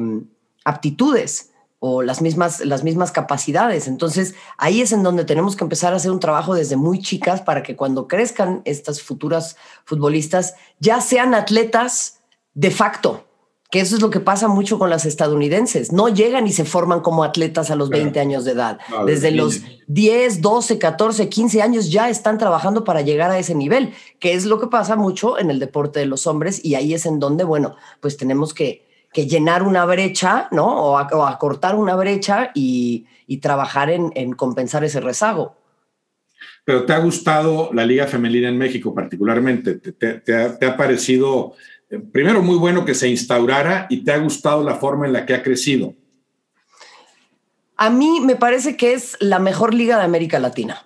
aptitudes 0.65 1.52
o 1.85 2.01
las 2.01 2.21
mismas, 2.21 2.61
las 2.61 2.85
mismas 2.85 3.11
capacidades. 3.11 3.89
Entonces, 3.89 4.35
ahí 4.57 4.79
es 4.79 4.93
en 4.93 5.03
donde 5.03 5.25
tenemos 5.25 5.57
que 5.57 5.65
empezar 5.65 5.91
a 5.91 5.97
hacer 5.97 6.11
un 6.11 6.21
trabajo 6.21 6.55
desde 6.55 6.77
muy 6.77 7.01
chicas 7.01 7.41
para 7.41 7.61
que 7.61 7.75
cuando 7.75 8.07
crezcan 8.07 8.61
estas 8.63 9.01
futuras 9.01 9.57
futbolistas 9.83 10.55
ya 10.79 11.01
sean 11.01 11.35
atletas 11.35 12.21
de 12.53 12.71
facto, 12.71 13.25
que 13.69 13.81
eso 13.81 13.97
es 13.97 14.01
lo 14.01 14.09
que 14.09 14.21
pasa 14.21 14.47
mucho 14.47 14.79
con 14.79 14.89
las 14.89 15.05
estadounidenses. 15.05 15.91
No 15.91 16.07
llegan 16.07 16.47
y 16.47 16.53
se 16.53 16.63
forman 16.63 17.01
como 17.01 17.25
atletas 17.25 17.69
a 17.69 17.75
los 17.75 17.89
20 17.89 18.17
años 18.17 18.45
de 18.45 18.51
edad. 18.51 18.79
Desde 19.05 19.31
los 19.31 19.59
10, 19.87 20.41
12, 20.41 20.79
14, 20.79 21.27
15 21.27 21.61
años 21.61 21.91
ya 21.91 22.09
están 22.09 22.37
trabajando 22.37 22.85
para 22.85 23.01
llegar 23.01 23.29
a 23.29 23.39
ese 23.39 23.55
nivel, 23.55 23.93
que 24.21 24.35
es 24.35 24.45
lo 24.45 24.57
que 24.57 24.67
pasa 24.67 24.95
mucho 24.95 25.37
en 25.37 25.51
el 25.51 25.59
deporte 25.59 25.99
de 25.99 26.05
los 26.05 26.27
hombres 26.27 26.63
y 26.63 26.75
ahí 26.75 26.93
es 26.93 27.05
en 27.05 27.19
donde, 27.19 27.43
bueno, 27.43 27.75
pues 27.99 28.15
tenemos 28.15 28.53
que, 28.53 28.92
llenar 29.13 29.63
una 29.63 29.85
brecha, 29.85 30.47
¿no? 30.51 30.67
O, 30.67 30.97
acortar 30.97 31.75
una 31.75 31.95
brecha 31.95 32.51
y, 32.53 33.07
trabajar 33.41 33.89
en, 33.89 34.33
compensar 34.33 34.83
ese 34.83 35.01
rezago. 35.01 35.57
Pero 36.65 36.85
¿te 36.85 36.93
ha 36.93 36.99
gustado 36.99 37.71
la 37.73 37.85
Liga 37.85 38.07
Femenina 38.07 38.47
en 38.47 38.57
México 38.57 38.93
particularmente? 38.93 39.75
¿Te, 39.75 40.35
ha, 40.35 40.57
te 40.57 40.65
ha 40.65 40.77
parecido 40.77 41.55
primero, 42.11 42.41
muy 42.41 42.57
bueno 42.57 42.85
que 42.85 42.93
se 42.93 43.09
instaurara 43.09 43.87
y 43.89 44.03
te 44.03 44.11
ha 44.11 44.17
gustado 44.17 44.63
la 44.63 44.75
forma 44.75 45.05
en 45.05 45.13
la 45.13 45.25
que 45.25 45.33
ha 45.33 45.43
crecido. 45.43 45.93
A 47.77 47.89
mí 47.89 48.19
me 48.21 48.35
parece 48.35 48.77
que 48.77 48.93
es 48.93 49.17
la 49.19 49.39
mejor 49.39 49.73
liga 49.73 49.97
de 49.97 50.03
América 50.03 50.39
Latina. 50.39 50.85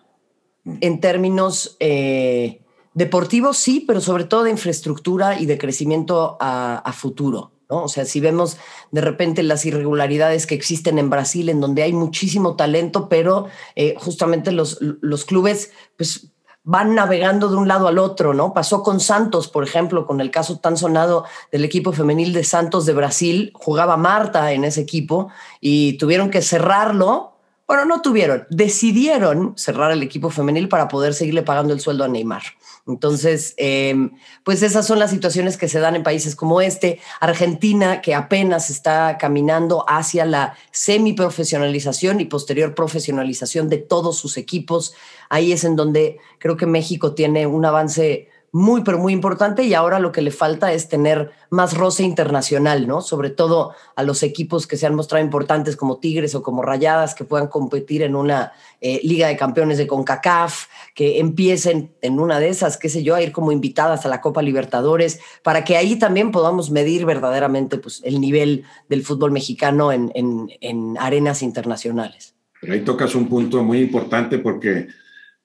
Mm. 0.64 0.78
En 0.82 1.00
términos 1.00 1.78
eh, 1.80 2.62
deportivos, 2.94 3.58
sí, 3.58 3.84
pero 3.86 4.02
sobre 4.02 4.24
todo 4.24 4.44
de 4.44 4.52
infraestructura 4.52 5.40
y 5.40 5.46
de 5.46 5.58
crecimiento 5.58 6.38
a, 6.40 6.92
futuro. 6.94 7.52
¿No? 7.70 7.84
O 7.84 7.88
sea, 7.88 8.06
si 8.06 8.20
vemos 8.20 8.58
de 8.92 9.02
repente 9.02 9.44
las 9.44 9.66
irregularidades 9.66 10.48
que 10.48 10.56
existen 10.56 11.00
en 11.00 11.10
Brasil, 11.10 11.50
en 11.50 11.60
donde 11.60 11.84
hay 11.84 11.94
muchísimo 11.94 12.56
talento, 12.56 13.10
pero 13.10 13.48
eh, 13.76 13.96
justamente 13.98 14.52
los, 14.52 14.80
los 14.82 15.26
clubes, 15.26 15.72
pues 15.98 16.32
van 16.70 16.96
navegando 16.96 17.48
de 17.48 17.56
un 17.56 17.70
lado 17.70 17.88
al 17.88 17.98
otro, 17.98 18.34
¿no? 18.34 18.54
Pasó 18.54 18.84
con 18.84 19.00
Santos, 19.00 19.48
por 19.48 19.64
ejemplo, 19.64 20.06
con 20.06 20.20
el 20.20 20.32
caso 20.32 20.60
tan 20.60 20.76
sonado 20.76 21.24
del 21.50 21.64
equipo 21.64 21.94
femenil 21.94 22.34
de 22.34 22.44
Santos 22.44 22.86
de 22.86 22.92
Brasil, 22.92 23.54
jugaba 23.54 23.96
Marta 23.96 24.52
en 24.52 24.66
ese 24.66 24.82
equipo 24.82 25.30
y 25.62 25.94
tuvieron 25.94 26.30
que 26.30 26.42
cerrarlo. 26.42 27.37
Bueno, 27.68 27.84
no 27.84 28.02
tuvieron, 28.02 28.48
decidieron 28.50 29.54
cerrar 29.58 29.92
el 29.92 30.02
equipo 30.02 30.30
femenil 30.30 30.70
para 30.70 30.88
poder 30.88 31.14
seguirle 31.14 31.44
pagando 31.44 31.74
el 31.74 31.82
sueldo 31.82 32.06
a 32.06 32.08
Neymar. 32.08 32.44
Entonces, 32.88 33.54
em, 33.58 34.12
pues 34.46 34.64
esas 34.64 34.88
son 34.88 35.00
las 35.00 35.12
situaciones 35.12 35.58
que 35.58 35.68
se 35.68 35.82
dan 35.82 35.98
en 35.98 36.04
países 36.04 36.34
como 36.38 36.62
este. 36.62 37.02
Argentina, 37.20 38.00
que 38.00 38.16
apenas 38.16 38.70
está 38.70 39.18
caminando 39.18 39.84
hacia 39.90 40.26
la 40.26 40.56
semiprofesionalización 40.72 42.22
y 42.22 42.26
posterior 42.26 42.74
profesionalización 42.74 43.68
de 43.68 43.80
todos 43.80 44.18
sus 44.18 44.38
equipos. 44.38 44.94
Ahí 45.28 45.52
es 45.52 45.66
en 45.66 45.76
donde 45.76 46.20
creo 46.40 46.56
que 46.56 46.66
México 46.66 47.16
tiene 47.16 47.48
un 47.48 47.66
avance 47.66 48.30
muy, 48.58 48.82
pero 48.82 48.98
muy 48.98 49.14
importante 49.14 49.64
y 49.64 49.76
ahora 49.76 50.00
lo 50.00 50.12
que 50.12 50.24
le 50.24 50.32
falta 50.32 50.74
es 50.74 50.90
tener 50.90 51.30
más 51.52 51.78
roce 51.78 52.02
internacional, 52.02 52.88
¿no? 52.88 53.02
Sobre 53.02 53.30
todo 53.30 53.74
a 53.96 54.02
los 54.02 54.24
equipos 54.24 54.66
que 54.66 54.78
se 54.78 54.88
han 54.88 54.96
mostrado 54.96 55.24
importantes 55.24 55.76
como 55.76 56.00
Tigres 56.00 56.34
o 56.34 56.42
como 56.42 56.64
Rayadas, 56.64 57.14
que 57.14 57.24
puedan 57.24 57.50
competir 57.50 58.02
en 58.02 58.16
una 58.16 58.54
eh, 58.82 59.00
Liga 59.04 59.28
de 59.28 59.38
Campeones 59.38 59.78
de 59.78 59.86
CONCACAF, 59.86 60.66
que 60.96 61.20
empiecen 61.20 61.92
en 62.02 62.20
una 62.20 62.40
de 62.40 62.50
esas, 62.50 62.78
qué 62.78 62.90
sé 62.90 63.04
yo, 63.04 63.14
a 63.14 63.22
ir 63.22 63.32
como 63.32 63.52
invitadas 63.52 64.08
a 64.08 64.10
la 64.10 64.22
Copa 64.22 64.42
Libertadores, 64.42 65.20
para 65.44 65.64
que 65.64 65.78
ahí 65.78 65.98
también 66.00 66.32
podamos 66.32 66.72
medir 66.72 67.06
verdaderamente 67.06 67.78
pues, 67.78 68.02
el 68.04 68.20
nivel 68.20 68.64
del 68.90 69.04
fútbol 69.04 69.32
mexicano 69.32 69.92
en, 69.92 70.12
en 70.16 70.98
arenas 71.00 71.44
internacionales. 71.44 72.34
Pero 72.60 72.74
ahí 72.74 72.82
tocas 72.82 73.14
un 73.14 73.30
punto 73.30 73.64
muy 73.64 73.82
importante 73.82 74.40
porque 74.40 74.88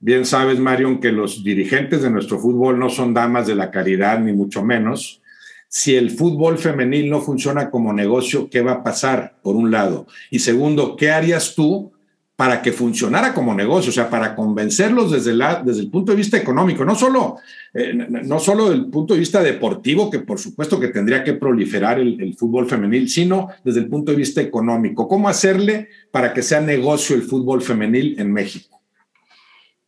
Bien 0.05 0.27
sabes, 0.27 0.59
Marion, 0.59 0.99
que 0.99 1.13
los 1.13 1.45
dirigentes 1.45 2.03
de 2.03 2.11
nuestro 2.11 2.37
fútbol 2.37 2.77
no 2.77 2.91
son 2.91 3.15
damas 3.15 3.47
de 3.47 3.55
la 3.55 3.71
caridad, 3.71 4.19
ni 4.19 4.33
mucho 4.33 4.65
menos. 4.65 5.23
Si 5.69 5.95
el 5.95 6.11
fútbol 6.11 6.59
femenil 6.59 7.09
no 7.09 7.21
funciona 7.21 7.71
como 7.71 7.93
negocio, 7.93 8.51
¿qué 8.51 8.63
va 8.63 8.73
a 8.73 8.83
pasar? 8.83 9.37
Por 9.45 9.55
un 9.55 9.71
lado. 9.71 10.09
Y 10.29 10.41
segundo, 10.41 10.97
¿qué 10.97 11.13
harías 11.13 11.55
tú 11.55 11.93
para 12.35 12.63
que 12.63 12.73
funcionara 12.73 13.33
como 13.33 13.55
negocio? 13.55 13.91
O 13.91 13.93
sea, 13.93 14.11
para 14.11 14.35
convencerlos 14.35 15.13
desde, 15.13 15.37
desde 15.65 15.83
el 15.83 15.89
punto 15.89 16.11
de 16.11 16.17
vista 16.17 16.37
económico, 16.37 16.85
no 16.85 16.97
solo, 16.97 17.37
eh, 17.73 17.95
no 17.95 18.41
solo 18.41 18.71
del 18.71 18.87
punto 18.87 19.15
de 19.15 19.21
vista 19.21 19.41
deportivo, 19.41 20.11
que 20.11 20.19
por 20.19 20.41
supuesto 20.41 20.81
que 20.81 20.89
tendría 20.89 21.23
que 21.23 21.35
proliferar 21.35 22.01
el 22.01 22.35
fútbol 22.37 22.69
femenil, 22.69 23.09
sino 23.09 23.51
desde 23.63 23.79
el 23.79 23.87
punto 23.87 24.11
de 24.11 24.19
vista 24.19 24.41
económico. 24.41 25.07
¿Cómo 25.07 25.29
hacerle 25.29 25.91
para 26.11 26.35
que 26.35 26.43
sea 26.43 26.61
negocio 26.61 27.15
el 27.15 27.23
fútbol 27.23 27.63
femenil 27.63 28.17
en 28.19 28.33
México? 28.33 28.82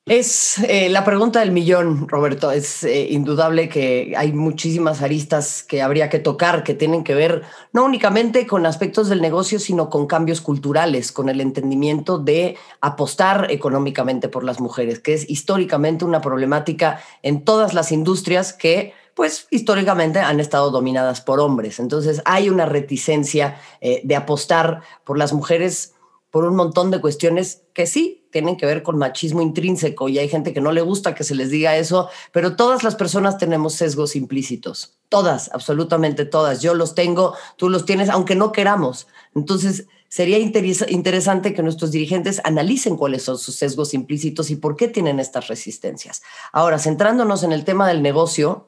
Es 0.06 0.58
eh, 0.58 0.90
la 0.90 1.02
pregunta 1.02 1.40
del 1.40 1.50
millón, 1.50 2.06
Roberto. 2.08 2.50
Es 2.50 2.84
eh, 2.84 3.06
indudable 3.08 3.70
que 3.70 4.12
hay 4.18 4.34
muchísimas 4.34 5.00
aristas 5.00 5.62
que 5.62 5.80
habría 5.80 6.10
que 6.10 6.18
tocar, 6.18 6.62
que 6.62 6.74
tienen 6.74 7.04
que 7.04 7.14
ver 7.14 7.42
no 7.72 7.86
únicamente 7.86 8.46
con 8.46 8.66
aspectos 8.66 9.08
del 9.08 9.22
negocio, 9.22 9.58
sino 9.58 9.88
con 9.88 10.06
cambios 10.06 10.42
culturales, 10.42 11.10
con 11.10 11.30
el 11.30 11.40
entendimiento 11.40 12.18
de 12.18 12.58
apostar 12.82 13.50
económicamente 13.50 14.28
por 14.28 14.44
las 14.44 14.60
mujeres, 14.60 14.98
que 14.98 15.14
es 15.14 15.30
históricamente 15.30 16.04
una 16.04 16.20
problemática 16.20 17.00
en 17.22 17.42
todas 17.42 17.72
las 17.72 17.90
industrias 17.90 18.52
que 18.52 18.92
pues 19.14 19.46
históricamente 19.50 20.18
han 20.18 20.38
estado 20.38 20.70
dominadas 20.70 21.22
por 21.22 21.40
hombres. 21.40 21.78
Entonces 21.78 22.20
hay 22.26 22.50
una 22.50 22.66
reticencia 22.66 23.58
eh, 23.80 24.02
de 24.04 24.16
apostar 24.16 24.82
por 25.02 25.16
las 25.16 25.32
mujeres 25.32 25.94
por 26.30 26.44
un 26.44 26.56
montón 26.56 26.90
de 26.90 27.00
cuestiones 27.00 27.62
que 27.72 27.86
sí 27.86 28.23
tienen 28.34 28.56
que 28.56 28.66
ver 28.66 28.82
con 28.82 28.98
machismo 28.98 29.42
intrínseco 29.42 30.08
y 30.08 30.18
hay 30.18 30.28
gente 30.28 30.52
que 30.52 30.60
no 30.60 30.72
le 30.72 30.80
gusta 30.80 31.14
que 31.14 31.22
se 31.22 31.36
les 31.36 31.50
diga 31.50 31.76
eso, 31.76 32.08
pero 32.32 32.56
todas 32.56 32.82
las 32.82 32.96
personas 32.96 33.38
tenemos 33.38 33.74
sesgos 33.74 34.16
implícitos, 34.16 34.98
todas, 35.08 35.52
absolutamente 35.54 36.24
todas. 36.24 36.60
Yo 36.60 36.74
los 36.74 36.96
tengo, 36.96 37.36
tú 37.56 37.68
los 37.68 37.84
tienes, 37.84 38.08
aunque 38.08 38.34
no 38.34 38.50
queramos. 38.50 39.06
Entonces, 39.36 39.86
sería 40.08 40.40
interesante 40.40 41.54
que 41.54 41.62
nuestros 41.62 41.92
dirigentes 41.92 42.40
analicen 42.42 42.96
cuáles 42.96 43.22
son 43.22 43.38
sus 43.38 43.54
sesgos 43.54 43.94
implícitos 43.94 44.50
y 44.50 44.56
por 44.56 44.74
qué 44.74 44.88
tienen 44.88 45.20
estas 45.20 45.46
resistencias. 45.46 46.22
Ahora, 46.50 46.80
centrándonos 46.80 47.44
en 47.44 47.52
el 47.52 47.64
tema 47.64 47.86
del 47.86 48.02
negocio, 48.02 48.66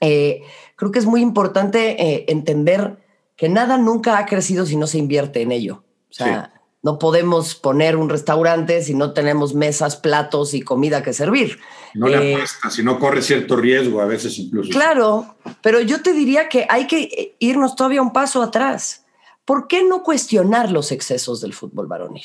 eh, 0.00 0.42
creo 0.76 0.92
que 0.92 1.00
es 1.00 1.06
muy 1.06 1.22
importante 1.22 2.00
eh, 2.00 2.26
entender 2.28 2.98
que 3.34 3.48
nada 3.48 3.78
nunca 3.78 4.16
ha 4.16 4.26
crecido 4.26 4.64
si 4.64 4.76
no 4.76 4.86
se 4.86 4.98
invierte 4.98 5.42
en 5.42 5.50
ello. 5.50 5.82
O 6.08 6.14
sea, 6.14 6.61
no 6.82 6.98
podemos 6.98 7.54
poner 7.54 7.96
un 7.96 8.08
restaurante 8.08 8.82
si 8.82 8.94
no 8.94 9.12
tenemos 9.12 9.54
mesas, 9.54 9.96
platos 9.96 10.52
y 10.52 10.62
comida 10.62 11.02
que 11.02 11.12
servir. 11.12 11.58
No 11.94 12.08
le 12.08 12.32
eh, 12.32 12.34
apuesta, 12.34 12.70
si 12.70 12.82
no 12.82 12.98
corre 12.98 13.22
cierto 13.22 13.56
riesgo, 13.56 14.00
a 14.00 14.06
veces 14.06 14.36
incluso. 14.38 14.70
Claro, 14.70 15.36
pero 15.62 15.80
yo 15.80 16.02
te 16.02 16.12
diría 16.12 16.48
que 16.48 16.66
hay 16.68 16.88
que 16.88 17.36
irnos 17.38 17.76
todavía 17.76 18.02
un 18.02 18.12
paso 18.12 18.42
atrás. 18.42 19.04
¿Por 19.44 19.68
qué 19.68 19.84
no 19.84 20.02
cuestionar 20.02 20.70
los 20.70 20.92
excesos 20.92 21.40
del 21.40 21.52
fútbol 21.52 21.86
varonil? 21.86 22.24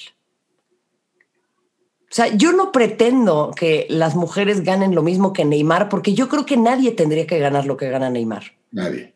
O 2.10 2.16
sea, 2.18 2.28
yo 2.28 2.54
no 2.54 2.72
pretendo 2.72 3.52
que 3.56 3.86
las 3.90 4.16
mujeres 4.16 4.64
ganen 4.64 4.96
lo 4.96 5.04
mismo 5.04 5.34
que 5.34 5.46
Neymar, 5.46 5.90
porque 5.90 6.14
yo 6.14 6.30
creo 6.30 6.46
que 6.46 6.58
nadie 6.58 6.92
tendría 6.92 7.28
que 7.28 7.38
ganar 7.38 7.66
lo 7.66 7.76
que 7.78 7.90
gana 7.90 8.10
Neymar. 8.10 8.44
Nadie. 8.72 9.14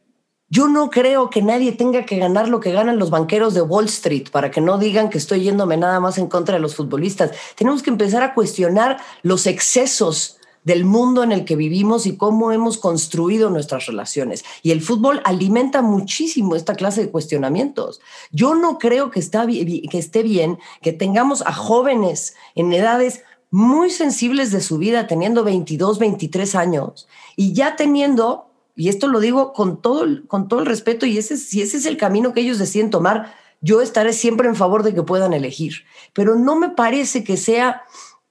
Yo 0.51 0.67
no 0.67 0.89
creo 0.89 1.29
que 1.29 1.41
nadie 1.41 1.71
tenga 1.71 2.05
que 2.05 2.17
ganar 2.17 2.49
lo 2.49 2.59
que 2.59 2.73
ganan 2.73 2.99
los 2.99 3.09
banqueros 3.09 3.53
de 3.53 3.61
Wall 3.61 3.85
Street 3.85 4.27
para 4.31 4.51
que 4.51 4.59
no 4.59 4.77
digan 4.77 5.09
que 5.09 5.17
estoy 5.17 5.43
yéndome 5.43 5.77
nada 5.77 6.01
más 6.01 6.17
en 6.17 6.27
contra 6.27 6.55
de 6.55 6.61
los 6.61 6.75
futbolistas. 6.75 7.31
Tenemos 7.55 7.81
que 7.81 7.89
empezar 7.89 8.21
a 8.21 8.33
cuestionar 8.33 8.97
los 9.23 9.47
excesos 9.47 10.37
del 10.65 10.83
mundo 10.83 11.23
en 11.23 11.31
el 11.31 11.45
que 11.45 11.55
vivimos 11.55 12.05
y 12.05 12.17
cómo 12.17 12.51
hemos 12.51 12.77
construido 12.77 13.49
nuestras 13.49 13.85
relaciones. 13.85 14.43
Y 14.61 14.71
el 14.71 14.81
fútbol 14.81 15.21
alimenta 15.23 15.81
muchísimo 15.81 16.57
esta 16.57 16.75
clase 16.75 17.05
de 17.05 17.11
cuestionamientos. 17.11 18.01
Yo 18.33 18.53
no 18.53 18.77
creo 18.77 19.09
que, 19.09 19.21
está, 19.21 19.47
que 19.47 19.89
esté 19.93 20.21
bien 20.21 20.59
que 20.81 20.91
tengamos 20.91 21.43
a 21.43 21.53
jóvenes 21.53 22.35
en 22.55 22.73
edades 22.73 23.23
muy 23.51 23.89
sensibles 23.89 24.51
de 24.51 24.59
su 24.59 24.77
vida, 24.77 25.07
teniendo 25.07 25.45
22, 25.45 25.97
23 25.97 26.55
años, 26.55 27.07
y 27.37 27.53
ya 27.53 27.77
teniendo 27.77 28.50
y 28.81 28.89
esto 28.89 29.07
lo 29.07 29.19
digo 29.19 29.53
con 29.53 29.79
todo, 29.79 30.07
con 30.25 30.47
todo 30.47 30.61
el 30.61 30.65
respeto, 30.65 31.05
y 31.05 31.15
ese, 31.19 31.37
si 31.37 31.61
ese 31.61 31.77
es 31.77 31.85
el 31.85 31.97
camino 31.97 32.33
que 32.33 32.41
ellos 32.41 32.57
deciden 32.57 32.89
tomar, 32.89 33.31
yo 33.59 33.79
estaré 33.79 34.11
siempre 34.11 34.47
en 34.47 34.55
favor 34.55 34.81
de 34.81 34.95
que 34.95 35.03
puedan 35.03 35.33
elegir. 35.33 35.85
Pero 36.13 36.33
no 36.33 36.55
me 36.55 36.69
parece 36.69 37.23
que 37.23 37.37
sea 37.37 37.83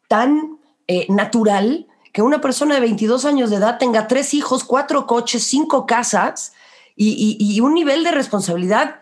tan 0.08 0.58
eh, 0.88 1.06
natural 1.08 1.86
que 2.12 2.22
una 2.22 2.40
persona 2.40 2.74
de 2.74 2.80
22 2.80 3.26
años 3.26 3.50
de 3.50 3.58
edad 3.58 3.78
tenga 3.78 4.08
tres 4.08 4.34
hijos, 4.34 4.64
cuatro 4.64 5.06
coches, 5.06 5.44
cinco 5.44 5.86
casas 5.86 6.52
y, 6.96 7.36
y 7.38 7.60
un 7.60 7.72
nivel 7.72 8.02
de 8.02 8.10
responsabilidad 8.10 8.96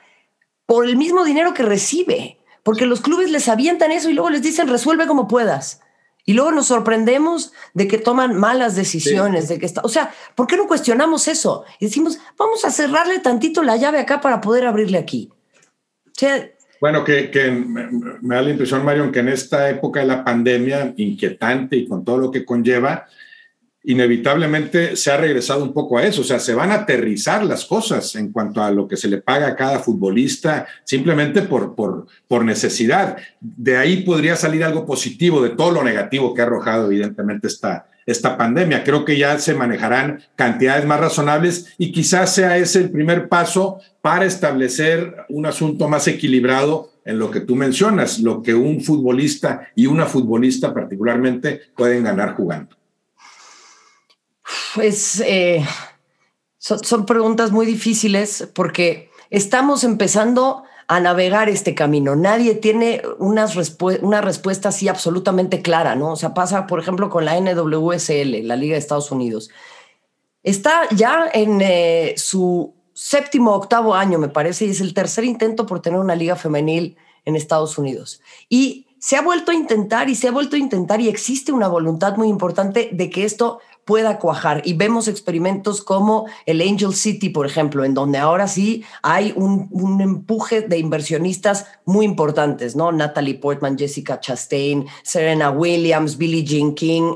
por 0.67 0.85
el 0.85 0.99
mismo 0.99 1.25
dinero 1.25 1.55
que 1.55 1.63
recibe. 1.63 2.41
Porque 2.63 2.85
los 2.85 3.01
clubes 3.01 3.31
les 3.31 3.49
avientan 3.49 3.91
eso 3.91 4.11
y 4.11 4.13
luego 4.13 4.29
les 4.29 4.43
dicen 4.43 4.69
resuelve 4.69 5.07
como 5.07 5.29
puedas. 5.29 5.81
Y 6.29 6.35
luego 6.35 6.53
nos 6.53 6.67
sorprendemos 6.67 7.55
de 7.73 7.89
que 7.89 7.97
toman 7.97 8.37
malas 8.39 8.77
decisiones, 8.77 9.49
de 9.49 9.59
que 9.59 9.65
está, 9.65 9.81
o 9.83 9.89
sea, 9.89 10.13
¿por 10.35 10.47
qué 10.47 10.59
no 10.59 10.67
cuestionamos 10.67 11.27
eso? 11.27 11.65
Y 11.81 11.87
decimos, 11.87 12.19
vamos 12.37 12.67
a 12.67 12.71
cerrarle 12.71 13.21
tantito 13.21 13.63
la 13.63 13.79
llave 13.79 13.99
acá 13.99 14.21
para 14.21 14.39
poder 14.39 14.67
abrirle 14.67 14.99
aquí. 14.99 15.31
bueno, 16.83 17.03
que, 17.03 17.31
me, 17.51 17.89
da 18.21 18.43
la 18.43 18.51
impresión, 18.51 18.85
Marion, 18.85 19.11
que 19.11 19.21
en 19.21 19.31
esta 19.31 19.71
época 19.71 20.01
de 20.01 20.07
la 20.07 20.23
pandemia 20.23 20.93
inquietante 20.99 21.77
y 21.77 21.89
con 21.89 22.05
todo 22.05 22.19
lo 22.19 22.31
que 22.31 22.45
conlleva, 22.45 23.07
inevitablemente 23.89 24.97
se 24.97 25.11
ha 25.11 25.17
regresado 25.17 25.65
un 25.65 25.73
poco 25.73 25.97
a 25.97 26.05
eso, 26.05 26.21
o 26.21 26.25
sea, 26.25 26.39
se 26.39 26.55
van 26.55 26.73
a 26.73 26.75
aterrizar 26.75 27.43
las 27.43 27.65
cosas 27.65 28.15
en 28.17 28.33
cuanto 28.33 28.63
a 28.63 28.71
lo 28.71 28.87
que 28.87 28.99
se 28.99 29.09
le 29.09 29.23
paga 29.23 29.49
a 29.49 29.57
cada 29.57 29.79
futbolista 29.79 30.67
simplemente 30.85 31.41
por, 31.41 31.75
por, 31.75 32.07
por 32.29 32.45
necesidad. 32.45 33.17
De 33.41 33.79
ahí 33.79 34.03
podría 34.03 34.37
salir 34.37 34.63
algo 34.63 34.85
positivo 34.85 35.43
de 35.43 35.51
todo 35.51 35.71
lo 35.71 35.83
negativo 35.83 36.35
que 36.35 36.43
ha 36.43 36.45
arrojado 36.45 36.85
evidentemente 36.85 37.47
esta, 37.47 37.87
esta 38.05 38.37
pandemia. 38.37 38.85
Creo 38.85 39.07
que 39.07 39.17
ya 39.17 39.39
se 39.39 39.55
manejarán 39.55 40.21
cantidades 40.37 40.85
más 40.85 41.01
razonables 41.01 41.75
y 41.79 41.91
quizás 41.91 42.35
sea 42.35 42.59
ese 42.59 42.81
el 42.81 42.91
primer 42.91 43.31
paso 43.31 43.81
para 44.03 44.27
establecer 44.27 45.17
un 45.31 45.47
asunto 45.47 45.89
más 45.89 46.07
equilibrado 46.09 46.91
en 47.07 47.19
lo 47.19 47.31
que 47.31 47.41
tú 47.41 47.57
mencionas, 47.57 48.19
lo 48.19 48.43
que 48.43 48.55
un 48.55 48.83
futbolista 48.83 49.69
y 49.75 49.87
una 49.87 50.05
futbolista 50.05 50.75
particularmente 50.75 51.63
pueden 51.75 52.05
ganar 52.05 52.35
jugando. 52.35 52.78
Pues 54.75 55.21
eh, 55.21 55.65
son, 56.59 57.07
preguntas 57.07 57.53
muy 57.53 57.67
difíciles 57.67 58.49
porque 58.55 59.11
estamos 59.31 59.85
empezando 59.85 60.65
a 60.87 61.01
navegar 61.01 61.49
este 61.49 61.75
camino. 61.75 62.17
Nadie 62.17 62.55
tiene 62.55 63.03
una 63.19 64.21
respuesta 64.21 64.71
así 64.71 64.89
absolutamente 64.89 65.61
clara, 65.61 65.95
¿no? 65.95 66.13
O 66.13 66.17
sea, 66.17 66.33
pasa, 66.33 66.67
por 66.67 66.81
ejemplo, 66.81 67.11
con 67.11 67.25
la 67.25 67.39
NWSL, 67.39 68.47
la 68.47 68.57
Liga 68.57 68.73
de 68.73 68.79
Estados 68.79 69.11
Unidos. 69.11 69.51
Está 70.43 70.89
ya 70.91 71.29
en 71.33 71.61
eh, 71.61 72.15
su 72.17 72.75
séptimo, 72.95 73.53
octavo 73.53 73.95
año, 73.95 74.19
me 74.19 74.29
parece, 74.29 74.65
y 74.65 74.71
es 74.71 74.81
el 74.81 74.95
tercer 74.95 75.25
intento 75.25 75.67
por 75.67 75.81
tener 75.81 76.01
una 76.01 76.15
liga 76.15 76.37
femenil 76.37 76.97
en 77.27 77.37
Estados 77.37 77.77
Unidos. 77.77 78.23
Y 78.49 78.87
se 78.99 79.17
ha 79.17 79.23
vuelto 79.23 79.53
a 79.53 79.55
intentar 79.55 80.09
y 80.09 80.15
se 80.15 80.29
ha 80.29 80.33
vuelto 80.33 80.57
a 80.57 80.59
intentar 80.59 81.01
y 81.01 81.09
existe 81.09 81.53
una 81.53 81.69
voluntad 81.69 82.17
muy 82.17 82.29
importante 82.29 82.89
de 82.93 83.11
que 83.11 83.25
esto 83.25 83.61
pueda 83.89 84.19
cuajar. 84.19 84.61
Y 84.67 84.75
vemos 84.75 85.09
experimentos 85.09 85.81
como 85.81 86.27
el 86.45 86.61
Angel 86.61 86.93
City, 86.93 87.31
por 87.31 87.47
ejemplo, 87.47 87.87
en 87.87 87.95
donde 87.95 88.19
ahora 88.19 88.47
sí 88.47 88.85
hay 89.03 89.33
un, 89.35 89.71
empuje 90.03 90.61
de 90.61 90.77
inversionistas 90.77 91.65
muy 91.87 92.05
importantes, 92.05 92.77
¿no? 92.77 92.93
Natalie 92.93 93.37
Portman, 93.37 93.79
Jessica 93.79 94.21
Chastain, 94.21 94.85
Serena 95.03 95.51
Williams, 95.51 96.19
Billie 96.19 96.45
Jean 96.45 96.75
King. 96.75 97.15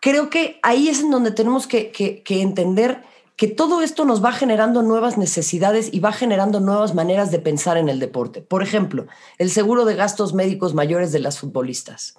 Creo 0.00 0.30
que 0.30 0.58
ahí 0.64 0.88
es 0.88 1.00
en 1.00 1.12
donde 1.12 1.30
tenemos 1.30 1.68
que, 1.68 1.92
que 1.92 2.42
entender 2.42 3.04
que 3.36 3.46
todo 3.46 3.82
esto 3.82 4.04
nos 4.04 4.24
va 4.24 4.32
generando 4.32 4.82
nuevas 4.82 5.16
necesidades 5.16 5.90
y 5.92 6.00
va 6.00 6.10
generando 6.10 6.58
nuevas 6.58 6.92
maneras 6.92 7.30
de 7.30 7.38
pensar 7.38 7.76
en 7.76 7.88
el 7.88 8.00
deporte. 8.00 8.42
Por 8.42 8.64
ejemplo, 8.64 9.06
el 9.38 9.48
seguro 9.48 9.84
de 9.84 9.94
gastos 9.94 10.34
médicos 10.34 10.74
mayores 10.74 11.12
de 11.12 11.20
las 11.20 11.38
futbolistas. 11.38 12.16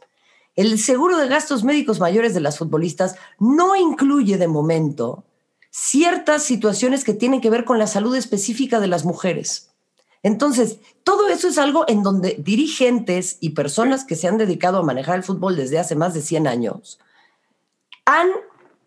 El 0.57 0.79
seguro 0.79 1.17
de 1.17 1.27
gastos 1.27 1.63
médicos 1.63 1.99
mayores 1.99 2.33
de 2.33 2.41
las 2.41 2.57
futbolistas 2.57 3.15
no 3.39 3.75
incluye 3.75 4.37
de 4.37 4.47
momento 4.47 5.23
ciertas 5.69 6.43
situaciones 6.43 7.03
que 7.03 7.13
tienen 7.13 7.41
que 7.41 7.51
ver 7.51 7.63
con 7.63 7.77
la 7.77 7.85
salud 7.85 8.15
específica 8.15 8.79
de 8.79 8.87
las 8.87 9.05
mujeres. 9.05 9.69
Entonces, 10.23 10.79
todo 11.03 11.29
eso 11.29 11.47
es 11.47 11.59
algo 11.59 11.85
en 11.87 12.01
donde 12.01 12.37
dirigentes 12.39 13.37
y 13.39 13.51
personas 13.51 14.03
que 14.03 14.15
se 14.15 14.27
han 14.27 14.39
dedicado 14.39 14.79
a 14.79 14.83
manejar 14.83 15.17
el 15.17 15.23
fútbol 15.23 15.55
desde 15.55 15.77
hace 15.77 15.95
más 15.95 16.15
de 16.15 16.21
100 16.21 16.47
años 16.47 16.99
han 18.05 18.27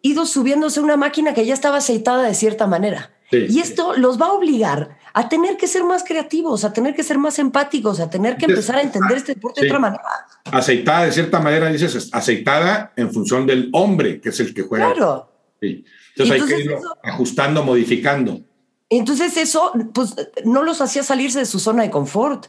ido 0.03 0.27
subiéndose 0.27 0.81
una 0.81 0.97
máquina 0.97 1.35
que 1.35 1.47
ya 1.47 1.55
estaba 1.55 1.77
aceitada 1.77 2.25
de 2.25 2.35
cierta 2.35 2.67
manera. 2.67 3.13
y 3.31 3.61
esto 3.61 3.97
los 3.97 4.21
va 4.21 4.27
a 4.27 4.33
obligar 4.33 4.99
a 5.13 5.29
tener 5.29 5.57
que 5.57 5.67
ser 5.67 5.85
más 5.85 6.05
creativos, 6.05 6.65
a 6.65 6.73
tener 6.73 6.95
que 6.95 7.03
ser 7.03 7.19
más 7.19 7.39
empáticos, 7.39 8.01
a 8.01 8.09
tener 8.09 8.37
que 8.37 8.47
empezar 8.47 8.77
a 8.77 8.83
entender 8.83 9.19
este 9.19 9.35
deporte 9.35 9.63
de 9.63 9.69
otra 9.69 9.79
manera. 9.79 10.03
Aceitada 10.45 11.05
de 11.05 11.13
cierta 11.13 11.41
manera, 11.41 11.69
dices, 11.69 12.11
aceitada 12.13 12.93
en 12.97 13.13
función 13.13 13.47
del 13.47 13.71
hombre, 13.73 14.21
que 14.21 14.31
es 14.31 14.41
el 14.41 14.55
que 14.55 14.63
juega. 14.63 14.93
Claro. 14.93 15.31
Sí. 15.61 15.85
Entonces, 16.17 16.43
hay 16.43 16.49
que 16.49 16.61
ir 16.63 16.77
ajustando, 17.03 17.63
modificando. 17.63 18.41
Entonces 18.89 19.37
eso, 19.37 19.73
pues, 19.95 20.15
no 20.45 20.65
los 20.65 20.81
hacía 20.81 21.03
salirse 21.03 21.39
de 21.39 21.47
su 21.47 21.61
zona 21.61 21.85
de 21.85 21.91
confort. 21.91 22.47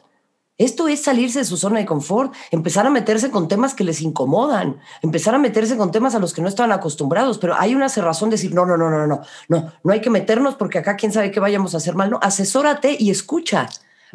Esto 0.61 0.87
es 0.87 1.01
salirse 1.01 1.39
de 1.39 1.45
su 1.45 1.57
zona 1.57 1.79
de 1.79 1.87
confort, 1.87 2.35
empezar 2.51 2.85
a 2.85 2.91
meterse 2.91 3.31
con 3.31 3.47
temas 3.47 3.73
que 3.73 3.83
les 3.83 3.99
incomodan, 3.99 4.79
empezar 5.01 5.33
a 5.33 5.39
meterse 5.39 5.75
con 5.75 5.91
temas 5.91 6.13
a 6.13 6.19
los 6.19 6.33
que 6.33 6.43
no 6.43 6.47
estaban 6.47 6.71
acostumbrados, 6.71 7.39
pero 7.39 7.55
hay 7.57 7.73
una 7.73 7.89
cerrazón 7.89 8.29
de 8.29 8.35
decir, 8.35 8.53
no, 8.53 8.63
no, 8.67 8.77
no, 8.77 8.91
no, 8.91 9.07
no, 9.07 9.21
no, 9.47 9.73
no 9.83 9.91
hay 9.91 10.01
que 10.01 10.11
meternos 10.11 10.53
porque 10.53 10.77
acá 10.77 10.97
quién 10.97 11.11
sabe 11.11 11.31
qué 11.31 11.39
vayamos 11.39 11.73
a 11.73 11.77
hacer 11.77 11.95
mal, 11.95 12.11
no, 12.11 12.19
asesórate 12.21 12.95
y 12.99 13.09
escucha. 13.09 13.69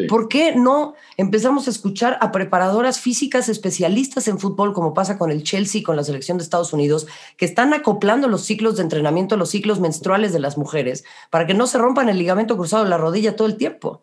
¿Por 0.08 0.28
qué 0.28 0.54
no 0.54 0.94
empezamos 1.16 1.66
a 1.66 1.70
escuchar 1.70 2.16
a 2.20 2.30
preparadoras 2.30 3.00
físicas 3.00 3.48
especialistas 3.48 4.28
en 4.28 4.38
fútbol, 4.38 4.72
como 4.72 4.94
pasa 4.94 5.18
con 5.18 5.32
el 5.32 5.42
Chelsea, 5.42 5.82
con 5.82 5.96
la 5.96 6.04
selección 6.04 6.38
de 6.38 6.44
Estados 6.44 6.72
Unidos, 6.72 7.08
que 7.36 7.46
están 7.46 7.74
acoplando 7.74 8.28
los 8.28 8.42
ciclos 8.42 8.76
de 8.76 8.82
entrenamiento, 8.82 9.36
los 9.36 9.50
ciclos 9.50 9.80
menstruales 9.80 10.32
de 10.32 10.38
las 10.38 10.56
mujeres, 10.56 11.04
para 11.30 11.44
que 11.44 11.54
no 11.54 11.66
se 11.66 11.78
rompan 11.78 12.08
el 12.08 12.18
ligamento 12.18 12.56
cruzado 12.56 12.84
de 12.84 12.90
la 12.90 12.98
rodilla 12.98 13.34
todo 13.34 13.48
el 13.48 13.56
tiempo? 13.56 14.02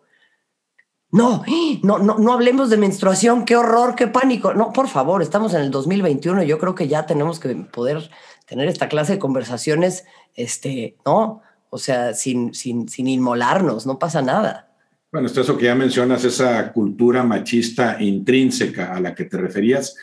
No, 1.14 1.44
no, 1.84 2.00
no, 2.00 2.18
no 2.18 2.34
hablemos 2.34 2.72
de 2.72 2.78
menstruación, 2.78 3.46
qué 3.46 3.56
horror, 3.56 3.94
qué 3.94 4.08
pánico. 4.08 4.56
No, 4.56 4.74
por 4.74 4.88
favor, 4.88 5.22
estamos 5.22 5.54
en 5.54 5.62
el 5.62 5.70
2021 5.70 6.42
y 6.42 6.48
yo 6.48 6.58
creo 6.58 6.74
que 6.74 6.88
ya 6.88 7.06
tenemos 7.06 7.40
que 7.40 7.50
poder 7.54 8.10
tener 8.48 8.68
esta 8.68 8.90
clase 8.90 9.14
de 9.14 9.20
conversaciones, 9.20 10.06
este, 10.34 10.98
¿no? 11.06 11.44
O 11.70 11.78
sea, 11.78 12.16
sin, 12.16 12.56
sin, 12.56 12.90
sin 12.90 13.08
inmolarnos, 13.08 13.86
no 13.86 14.00
pasa 14.00 14.24
nada. 14.24 14.72
Bueno, 15.12 15.28
esto 15.28 15.42
eso 15.42 15.56
que 15.56 15.66
ya 15.66 15.76
mencionas, 15.76 16.24
esa 16.24 16.72
cultura 16.74 17.22
machista 17.22 17.98
intrínseca 18.02 18.96
a 18.96 19.00
la 19.00 19.14
que 19.14 19.26
te 19.26 19.38
referías, 19.38 19.96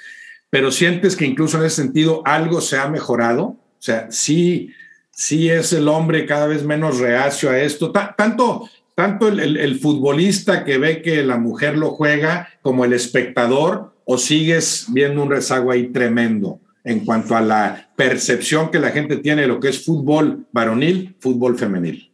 pero 0.49 0.71
sientes 0.71 1.17
que 1.17 1.27
incluso 1.27 1.59
en 1.59 1.65
ese 1.65 1.83
sentido 1.83 2.23
algo 2.25 2.61
se 2.61 2.79
ha 2.79 2.89
mejorado. 2.89 3.43
O 3.43 3.59
sea, 3.81 4.13
sí, 4.13 4.73
sí 5.11 5.51
es 5.51 5.73
el 5.73 5.89
hombre 5.89 6.25
cada 6.25 6.47
vez 6.47 6.63
menos 6.63 7.01
reacio 7.01 7.51
a 7.51 7.59
esto, 7.59 7.91
tanto 7.91 8.69
tanto 9.01 9.29
el, 9.29 9.81
futbolista 9.81 10.63
que 10.63 10.77
ve 10.77 11.01
que 11.01 11.23
la 11.23 11.39
mujer 11.39 11.79
lo 11.79 11.93
juega 11.93 12.51
como 12.61 12.85
el 12.85 12.93
espectador 12.93 13.95
o 14.05 14.19
sigues 14.19 14.89
viendo 14.91 15.23
un 15.23 15.31
rezago 15.31 15.71
ahí 15.71 15.87
tremendo 15.87 16.61
en 16.85 17.07
cuanto 17.07 17.35
a 17.35 17.41
la 17.41 17.89
percepción 17.97 18.71
que 18.71 18.79
la 18.79 18.91
gente 18.91 19.17
tiene 19.17 19.41
de 19.41 19.49
lo 19.49 19.59
que 19.59 19.71
es 19.71 19.87
fútbol 19.87 20.47
varonil, 20.53 21.17
fútbol 21.19 21.57
femenil? 21.57 22.13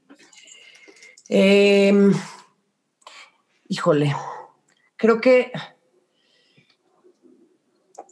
Em, 1.29 2.13
híjole, 3.67 4.15
creo 4.97 5.21
que 5.21 5.51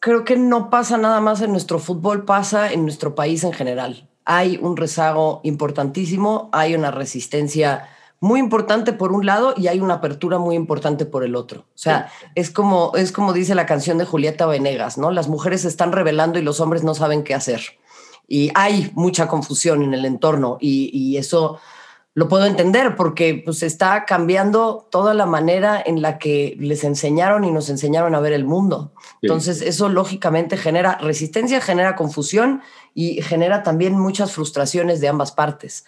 creo 0.00 0.24
que 0.24 0.34
no 0.34 0.68
pasa 0.68 0.98
nada 0.98 1.20
más 1.20 1.40
en 1.42 1.52
nuestro 1.52 1.78
fútbol, 1.78 2.24
pasa 2.24 2.72
en 2.72 2.82
nuestro 2.82 3.14
país 3.14 3.44
en 3.44 3.52
general. 3.52 4.10
Hay 4.24 4.58
un 4.60 4.76
rezago 4.76 5.42
importantísimo, 5.44 6.48
hay 6.52 6.74
una 6.74 6.90
resistencia 6.90 7.88
muy 8.24 8.40
importante 8.40 8.94
por 8.94 9.12
un 9.12 9.26
lado 9.26 9.52
y 9.54 9.66
hay 9.66 9.80
una 9.80 9.94
apertura 9.94 10.38
muy 10.38 10.56
importante 10.56 11.04
por 11.04 11.24
el 11.24 11.36
otro. 11.36 11.60
O 11.60 11.78
sea, 11.78 12.10
es 12.34 12.50
como, 12.50 12.92
es 12.96 13.12
como 13.12 13.34
dice 13.34 13.54
la 13.54 13.66
canción 13.66 13.98
de 13.98 14.06
Julieta 14.06 14.46
Venegas, 14.46 14.96
¿no? 14.96 15.10
Las 15.10 15.28
mujeres 15.28 15.60
se 15.60 15.68
están 15.68 15.92
revelando 15.92 16.38
y 16.38 16.42
los 16.42 16.58
hombres 16.58 16.82
no 16.82 16.94
saben 16.94 17.22
qué 17.22 17.34
hacer. 17.34 17.60
Y 18.26 18.50
hay 18.54 18.90
mucha 18.94 19.28
confusión 19.28 19.82
en 19.82 19.92
el 19.92 20.06
entorno 20.06 20.56
y, 20.58 21.18
eso 21.18 21.60
lo 22.14 22.28
puedo 22.28 22.46
entender 22.46 22.96
porque 22.96 23.42
pues 23.44 23.62
está 23.62 24.06
cambiando 24.06 24.88
toda 24.90 25.12
la 25.12 25.26
manera 25.26 25.82
en 25.84 26.00
la 26.00 26.16
que 26.18 26.56
les 26.58 26.82
enseñaron 26.82 27.44
y 27.44 27.50
nos 27.50 27.68
enseñaron 27.68 28.14
a 28.14 28.20
ver 28.20 28.32
el 28.32 28.46
mundo. 28.46 28.94
Entonces 29.20 29.60
eso 29.60 29.90
lógicamente 29.90 30.56
genera 30.56 30.96
resistencia, 30.96 31.60
genera 31.60 31.94
confusión 31.94 32.62
y 32.94 33.20
genera 33.20 33.62
también 33.62 33.98
muchas 33.98 34.32
frustraciones 34.32 35.02
de 35.02 35.08
ambas 35.08 35.32
partes 35.32 35.84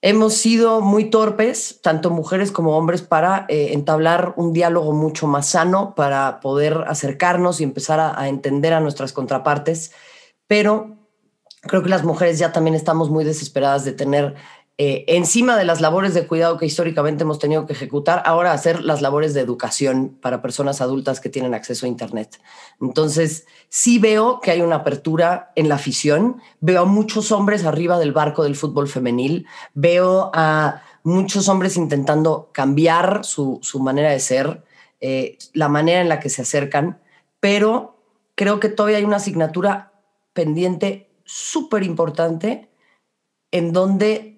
hemos 0.00 0.34
sido 0.34 0.80
muy 0.80 1.10
torpes, 1.10 1.80
tanto 1.82 2.10
mujeres 2.10 2.52
como 2.52 2.76
hombres, 2.76 3.02
para 3.02 3.46
eh, 3.48 3.72
entablar 3.72 4.34
un 4.36 4.52
diálogo 4.52 4.92
mucho 4.92 5.26
más 5.26 5.48
sano, 5.48 5.94
para 5.94 6.40
poder 6.40 6.84
acercarnos 6.86 7.60
y 7.60 7.64
empezar 7.64 8.00
a, 8.00 8.28
entender 8.28 8.72
a 8.72 8.80
nuestras 8.80 9.12
contrapartes. 9.12 9.92
Pero 10.46 10.96
creo 11.62 11.82
que 11.82 11.88
las 11.88 12.04
mujeres 12.04 12.38
ya 12.38 12.52
también 12.52 12.76
estamos 12.76 13.10
muy 13.10 13.24
desesperadas 13.24 13.84
de 13.84 13.92
tener 13.92 14.34
eh, 14.80 15.04
encima 15.08 15.56
de 15.56 15.64
las 15.64 15.80
labores 15.80 16.14
de 16.14 16.28
cuidado 16.28 16.56
que 16.56 16.64
históricamente 16.64 17.24
hemos 17.24 17.40
tenido 17.40 17.66
que 17.66 17.72
ejecutar, 17.72 18.22
ahora 18.24 18.52
hacer 18.52 18.84
las 18.84 19.02
labores 19.02 19.34
de 19.34 19.40
educación 19.40 20.16
para 20.20 20.40
personas 20.40 20.80
adultas 20.80 21.18
que 21.18 21.28
tienen 21.28 21.52
acceso 21.52 21.84
a 21.84 21.88
Internet. 21.88 22.40
Entonces, 22.80 23.44
sí 23.68 23.98
veo 23.98 24.38
que 24.38 24.52
hay 24.52 24.60
una 24.60 24.76
apertura 24.76 25.50
en 25.56 25.68
la 25.68 25.74
afición, 25.74 26.40
veo 26.60 26.82
a 26.82 26.84
muchos 26.84 27.32
hombres 27.32 27.64
arriba 27.64 27.98
del 27.98 28.12
barco 28.12 28.44
del 28.44 28.54
fútbol 28.54 28.86
femenil, 28.86 29.46
veo 29.74 30.30
a 30.32 30.82
muchos 31.02 31.48
hombres 31.48 31.76
intentando 31.76 32.50
cambiar 32.52 33.24
su, 33.24 33.60
manera 33.80 34.10
de 34.10 34.20
ser, 34.20 34.62
eh, 35.00 35.38
la 35.54 35.68
manera 35.68 36.02
en 36.02 36.08
la 36.08 36.20
que 36.20 36.30
se 36.30 36.42
acercan, 36.42 37.00
pero 37.40 38.00
creo 38.36 38.60
que 38.60 38.68
todavía 38.68 38.98
hay 38.98 39.04
una 39.04 39.16
asignatura 39.16 39.92
pendiente 40.34 41.10
súper 41.24 41.82
importante 41.82 42.70
en 43.50 43.72
donde 43.72 44.37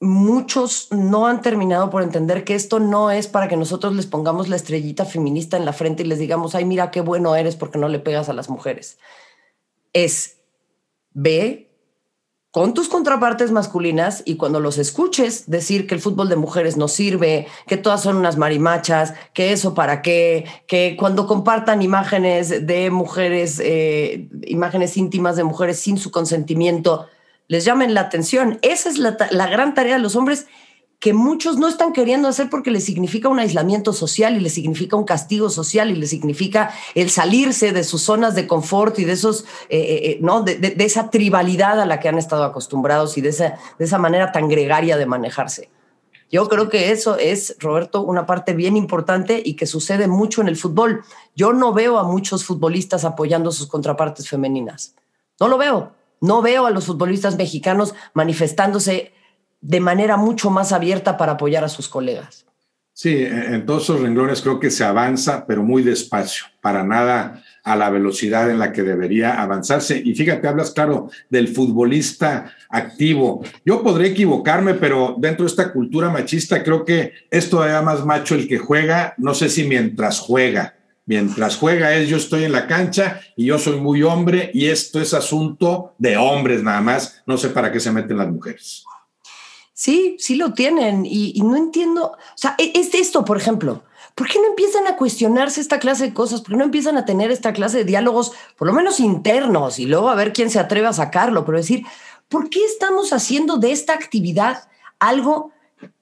muchos 0.00 0.88
no 0.92 1.26
han 1.26 1.42
terminado 1.42 1.90
por 1.90 2.02
entender 2.02 2.44
que 2.44 2.54
esto 2.54 2.78
no 2.78 3.10
es 3.10 3.26
para 3.26 3.48
que 3.48 3.56
nosotros 3.56 3.94
les 3.94 4.06
pongamos 4.06 4.48
la 4.48 4.56
estrellita 4.56 5.04
feminista 5.04 5.56
en 5.56 5.64
la 5.64 5.72
frente 5.72 6.02
y 6.02 6.06
les 6.06 6.18
digamos, 6.18 6.54
ay, 6.54 6.64
mira 6.64 6.90
qué 6.90 7.00
bueno 7.00 7.34
eres 7.34 7.56
porque 7.56 7.78
no 7.78 7.88
le 7.88 7.98
pegas 7.98 8.28
a 8.28 8.32
las 8.32 8.48
mujeres. 8.48 8.98
es 9.92 10.36
ve 11.12 11.68
con 12.50 12.74
tus 12.74 12.88
contrapartes 12.88 13.50
masculinas 13.50 14.22
y 14.24 14.36
cuando 14.36 14.58
los 14.58 14.78
escuches 14.78 15.50
decir 15.50 15.86
que 15.86 15.94
el 15.94 16.00
fútbol 16.00 16.28
de 16.28 16.36
mujeres 16.36 16.76
no 16.76 16.88
sirve, 16.88 17.46
que 17.66 17.76
todas 17.76 18.02
son 18.02 18.16
unas 18.16 18.38
marimachas, 18.38 19.14
que 19.34 19.52
eso 19.52 19.74
para 19.74 20.00
qué, 20.00 20.46
que 20.66 20.96
cuando 20.98 21.26
compartan 21.26 21.82
imágenes 21.82 22.66
de 22.66 22.90
mujeres, 22.90 23.60
eh, 23.62 24.28
imágenes 24.46 24.96
íntimas 24.96 25.36
de 25.36 25.44
mujeres 25.44 25.78
sin 25.78 25.98
su 25.98 26.10
consentimiento, 26.10 27.06
les 27.48 27.64
llamen 27.64 27.94
la 27.94 28.02
atención. 28.02 28.58
Esa 28.62 28.88
es 28.90 28.98
la, 28.98 29.46
gran 29.48 29.74
tarea 29.74 29.96
de 29.96 30.02
los 30.02 30.14
hombres 30.14 30.46
que 31.00 31.14
muchos 31.14 31.58
no 31.58 31.68
están 31.68 31.92
queriendo 31.92 32.28
hacer 32.28 32.50
porque 32.50 32.70
les 32.70 32.84
significa 32.84 33.28
un 33.28 33.38
aislamiento 33.38 33.92
social 33.92 34.36
y 34.36 34.40
les 34.40 34.54
significa 34.54 34.96
un 34.96 35.04
castigo 35.04 35.48
social 35.48 35.90
y 35.90 35.94
les 35.94 36.10
significa 36.10 36.72
el 36.94 37.08
salirse 37.08 37.72
de 37.72 37.84
sus 37.84 38.02
zonas 38.02 38.34
de 38.34 38.48
confort 38.48 38.98
y 38.98 39.04
de 39.04 39.12
esos, 39.12 39.44
eh, 39.68 39.78
eh, 39.78 40.00
eh, 40.10 40.18
¿no? 40.20 40.42
De, 40.42 40.74
esa 40.78 41.08
tribalidad 41.08 41.80
a 41.80 41.86
la 41.86 42.00
que 42.00 42.08
han 42.08 42.18
estado 42.18 42.42
acostumbrados 42.44 43.16
y 43.16 43.20
de 43.20 43.28
esa, 43.28 43.58
de 43.78 43.84
esa 43.84 43.98
manera 43.98 44.32
tan 44.32 44.48
gregaria 44.48 44.96
de 44.96 45.06
manejarse. 45.06 45.70
Yo 46.30 46.46
creo 46.48 46.68
que 46.68 46.90
eso 46.90 47.16
es, 47.16 47.56
Roberto, 47.58 48.02
una 48.02 48.26
parte 48.26 48.52
bien 48.52 48.76
importante 48.76 49.40
y 49.42 49.54
que 49.54 49.66
sucede 49.66 50.08
mucho 50.08 50.42
en 50.42 50.48
el 50.48 50.56
fútbol. 50.56 51.02
Yo 51.34 51.54
no 51.54 51.72
veo 51.72 51.98
a 51.98 52.02
muchos 52.02 52.44
futbolistas 52.44 53.04
apoyando 53.04 53.50
sus 53.50 53.66
contrapartes 53.66 54.28
femeninas. 54.28 54.94
No 55.40 55.48
lo 55.48 55.56
veo. 55.56 55.97
No 56.20 56.42
veo 56.42 56.66
a 56.66 56.70
los 56.70 56.86
futbolistas 56.86 57.36
mexicanos 57.36 57.94
manifestándose 58.14 59.12
de 59.60 59.80
manera 59.80 60.16
mucho 60.16 60.50
más 60.50 60.72
abierta 60.72 61.16
para 61.16 61.32
apoyar 61.32 61.64
a 61.64 61.68
sus 61.68 61.88
colegas. 61.88 62.46
Sí, 62.92 63.24
en 63.24 63.64
todos 63.64 63.84
esos 63.84 64.00
renglones 64.00 64.42
creo 64.42 64.58
que 64.58 64.72
se 64.72 64.82
avanza, 64.82 65.46
pero 65.46 65.62
muy 65.62 65.84
despacio, 65.84 66.46
para 66.60 66.82
nada 66.82 67.44
a 67.62 67.76
la 67.76 67.90
velocidad 67.90 68.50
en 68.50 68.58
la 68.58 68.72
que 68.72 68.82
debería 68.82 69.40
avanzarse. 69.40 70.02
Y 70.04 70.16
fíjate, 70.16 70.48
hablas 70.48 70.72
claro 70.72 71.08
del 71.30 71.46
futbolista 71.46 72.52
activo. 72.68 73.44
Yo 73.64 73.84
podré 73.84 74.08
equivocarme, 74.08 74.74
pero 74.74 75.14
dentro 75.16 75.44
de 75.44 75.50
esta 75.50 75.72
cultura 75.72 76.10
machista 76.10 76.64
creo 76.64 76.84
que 76.84 77.12
es 77.30 77.48
todavía 77.48 77.82
más 77.82 78.04
macho 78.04 78.34
el 78.34 78.48
que 78.48 78.58
juega, 78.58 79.14
no 79.16 79.32
sé 79.32 79.48
si 79.48 79.62
mientras 79.62 80.18
juega. 80.18 80.77
Mientras 81.08 81.56
juega 81.56 81.94
es 81.94 82.06
yo 82.06 82.18
estoy 82.18 82.44
en 82.44 82.52
la 82.52 82.66
cancha 82.66 83.22
y 83.34 83.46
yo 83.46 83.58
soy 83.58 83.80
muy 83.80 84.02
hombre 84.02 84.50
y 84.52 84.66
esto 84.66 85.00
es 85.00 85.14
asunto 85.14 85.94
de 85.96 86.18
hombres 86.18 86.62
nada 86.62 86.82
más, 86.82 87.22
no 87.24 87.38
sé 87.38 87.48
para 87.48 87.72
qué 87.72 87.80
se 87.80 87.90
meten 87.90 88.18
las 88.18 88.28
mujeres. 88.28 88.84
Sí, 89.72 90.16
sí 90.18 90.36
lo 90.36 90.52
tienen 90.52 91.06
y, 91.06 91.40
no 91.40 91.56
entiendo, 91.56 92.08
o 92.08 92.18
sea, 92.34 92.56
e, 92.58 92.72
es 92.74 92.92
esto, 92.92 93.24
por 93.24 93.38
ejemplo, 93.38 93.84
¿por 94.14 94.28
qué 94.28 94.38
no 94.38 94.48
empiezan 94.48 94.86
a 94.86 94.96
cuestionarse 94.96 95.62
esta 95.62 95.78
clase 95.78 96.08
de 96.08 96.12
cosas? 96.12 96.42
¿Por 96.42 96.50
qué 96.50 96.56
no 96.58 96.64
empiezan 96.64 96.98
a 96.98 97.06
tener 97.06 97.30
esta 97.30 97.54
clase 97.54 97.78
de 97.78 97.84
diálogos, 97.84 98.32
por 98.58 98.68
lo 98.68 98.74
menos 98.74 99.00
internos, 99.00 99.78
y 99.78 99.86
luego 99.86 100.10
a 100.10 100.14
ver 100.14 100.34
quién 100.34 100.50
se 100.50 100.58
atreve 100.58 100.88
a 100.88 100.92
sacarlo? 100.92 101.46
Pero 101.46 101.56
decir, 101.56 101.86
¿por 102.28 102.50
qué 102.50 102.62
estamos 102.66 103.14
haciendo 103.14 103.56
de 103.56 103.72
esta 103.72 103.94
actividad 103.94 104.68
algo 104.98 105.52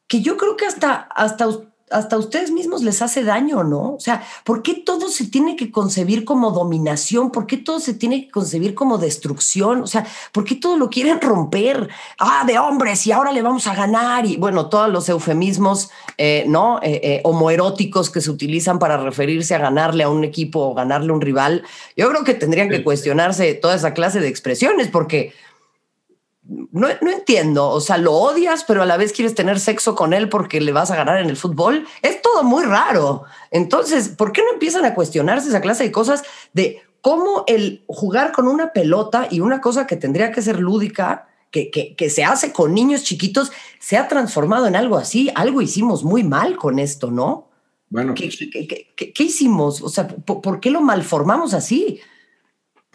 que 0.09 0.20
yo 0.20 0.36
creo 0.36 0.57
que 0.57 0.66
hasta, 0.66 0.94
hasta 1.14 1.46
hasta 1.91 2.16
a 2.16 2.18
ustedes 2.18 2.51
mismos 2.51 2.82
les 2.82 3.01
hace 3.01 3.22
daño, 3.22 3.62
¿no? 3.62 3.95
O 3.95 4.01
sea, 4.01 4.22
¿por 4.43 4.62
qué 4.62 4.74
todo 4.74 5.09
se 5.09 5.26
tiene 5.26 5.55
que 5.55 5.70
concebir 5.70 6.24
como 6.24 6.51
dominación? 6.51 7.30
¿Por 7.30 7.47
qué 7.47 7.57
todo 7.57 7.78
se 7.78 7.95
tiene 7.95 8.24
que 8.24 8.30
concebir 8.30 8.74
como 8.74 8.99
destrucción? 8.99 9.82
O 9.82 9.87
sea, 9.87 10.05
¿por 10.32 10.45
qué 10.45 10.57
todo 10.57 10.76
lo 10.76 10.91
quieren 10.91 11.20
romper? 11.20 11.89
Ah, 12.18 12.45
de 12.45 12.59
hombres 12.59 13.07
y 13.07 13.12
ahora 13.12 13.30
le 13.30 13.41
vamos 13.41 13.68
a 13.68 13.74
ganar. 13.74 14.26
Y 14.26 14.37
bueno, 14.37 14.68
todos 14.68 14.91
los 14.91 15.09
eufemismos, 15.09 15.91
eh, 16.18 16.45
¿no? 16.49 16.80
Eh, 16.82 17.01
eh, 17.03 17.20
homoeróticos 17.22 18.11
que 18.11 18.20
se 18.20 18.30
utilizan 18.30 18.80
para 18.80 18.97
referirse 18.97 19.55
a 19.55 19.59
ganarle 19.59 20.03
a 20.03 20.09
un 20.09 20.24
equipo 20.24 20.61
o 20.61 20.74
ganarle 20.74 21.12
a 21.12 21.14
un 21.14 21.20
rival. 21.20 21.62
Yo 21.97 22.09
creo 22.09 22.24
que 22.24 22.34
tendrían 22.34 22.68
que 22.68 22.82
cuestionarse 22.82 23.55
toda 23.55 23.76
esa 23.76 23.95
clase 23.95 24.18
de 24.18 24.28
expresiones 24.28 24.89
porque 24.89 25.32
no, 26.49 26.88
entiendo, 26.88 27.68
o 27.68 27.80
sea, 27.80 27.99
lo 27.99 28.12
odias, 28.12 28.64
pero 28.64 28.82
a 28.82 28.86
la 28.86 28.97
vez 28.97 29.12
quieres 29.12 29.34
tener 29.34 29.59
sexo 29.59 29.94
con 29.94 30.12
él 30.12 30.28
porque 30.28 30.61
le 30.61 30.72
vas 30.72 30.90
a 30.90 30.97
ganar 30.97 31.20
en 31.20 31.28
el 31.28 31.36
fútbol. 31.36 31.86
Es 32.03 32.22
todo 32.22 32.44
muy 32.44 32.64
raro. 32.64 33.24
Entonces, 33.51 34.11
¿por 34.11 34.32
qué 34.32 34.42
no 34.42 34.53
empiezan 34.53 34.84
a 34.84 34.94
cuestionarse 34.94 35.49
esa 35.49 35.61
clase 35.61 35.84
de 35.84 35.92
cosas 35.92 36.22
de 36.53 36.82
cómo 37.01 37.44
el 37.47 37.84
jugar 37.88 38.32
con 38.32 38.47
una 38.47 38.72
pelota 38.72 39.26
y 39.30 39.40
una 39.40 39.61
cosa 39.61 39.86
que 39.86 39.97
tendría 39.97 40.30
que 40.30 40.42
ser 40.42 40.61
lúdica, 40.61 41.28
que, 41.51 41.70
que, 41.70 42.11
se 42.11 42.22
hace 42.22 42.53
con 42.53 42.74
niños 42.74 43.03
chiquitos, 43.03 43.51
se 43.80 43.97
ha 43.97 44.07
transformado 44.07 44.66
en 44.66 44.76
algo 44.76 44.97
así? 44.97 45.30
Algo 45.34 45.62
hicimos 45.62 46.05
muy 46.05 46.22
mal 46.22 46.57
con 46.57 46.78
esto, 46.78 47.11
¿no? 47.11 47.49
Bueno. 47.88 48.14
¿Qué, 48.14 48.28
qué 48.97 49.22
hicimos? 49.22 49.82
O 49.82 49.88
sea, 49.88 50.07
¿por 50.07 50.61
qué 50.61 50.70
lo 50.70 50.80
malformamos 50.80 51.55
así? 51.55 52.01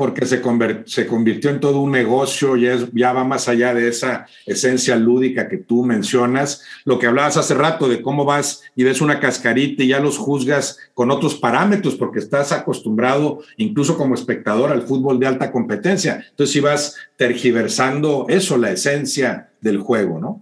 Porque 0.02 0.26
se, 0.26 0.42
se 0.86 1.06
convirtió 1.06 1.52
en 1.52 1.60
todo 1.60 1.80
un 1.80 1.92
negocio 1.92 2.58
y 2.58 2.68
ya 2.94 3.14
va 3.14 3.24
más 3.24 3.48
allá 3.48 3.72
de 3.76 3.88
esa 3.88 4.26
esencia 4.48 4.96
lúdica 4.96 5.48
que 5.48 5.58
tú 5.58 5.84
mencionas. 5.84 6.64
Lo 6.86 6.98
que 6.98 7.06
hablabas 7.06 7.38
hace 7.38 7.54
rato 7.54 7.88
de 7.88 8.02
cómo 8.02 8.26
vas 8.26 8.64
y 8.76 8.84
ves 8.84 9.00
una 9.00 9.20
cascarita 9.20 9.84
y 9.84 9.90
ya 9.90 10.00
los 10.00 10.18
juzgas 10.18 10.80
con 10.96 11.12
otros 11.12 11.36
parámetros 11.36 11.94
porque 11.94 12.18
estás 12.18 12.52
acostumbrado 12.52 13.44
incluso 13.58 13.96
como 13.96 14.16
espectador 14.16 14.72
al 14.72 14.82
fútbol 14.82 15.20
de 15.20 15.28
alta 15.28 15.52
competencia. 15.52 16.26
Entonces, 16.32 16.52
si 16.52 16.62
vas 16.62 16.96
tergiversando 17.16 18.26
eso, 18.28 18.58
la 18.58 18.72
esencia 18.72 19.52
del 19.62 19.78
juego, 19.78 20.18
¿no? 20.18 20.42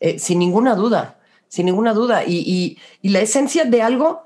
Eh, 0.00 0.18
sin 0.18 0.38
ninguna 0.38 0.74
duda, 0.74 1.18
sin 1.48 1.66
ninguna 1.66 1.92
duda. 1.92 2.24
y 2.24 2.78
la 3.02 3.20
esencia 3.20 3.66
de 3.66 3.82
algo 3.82 4.22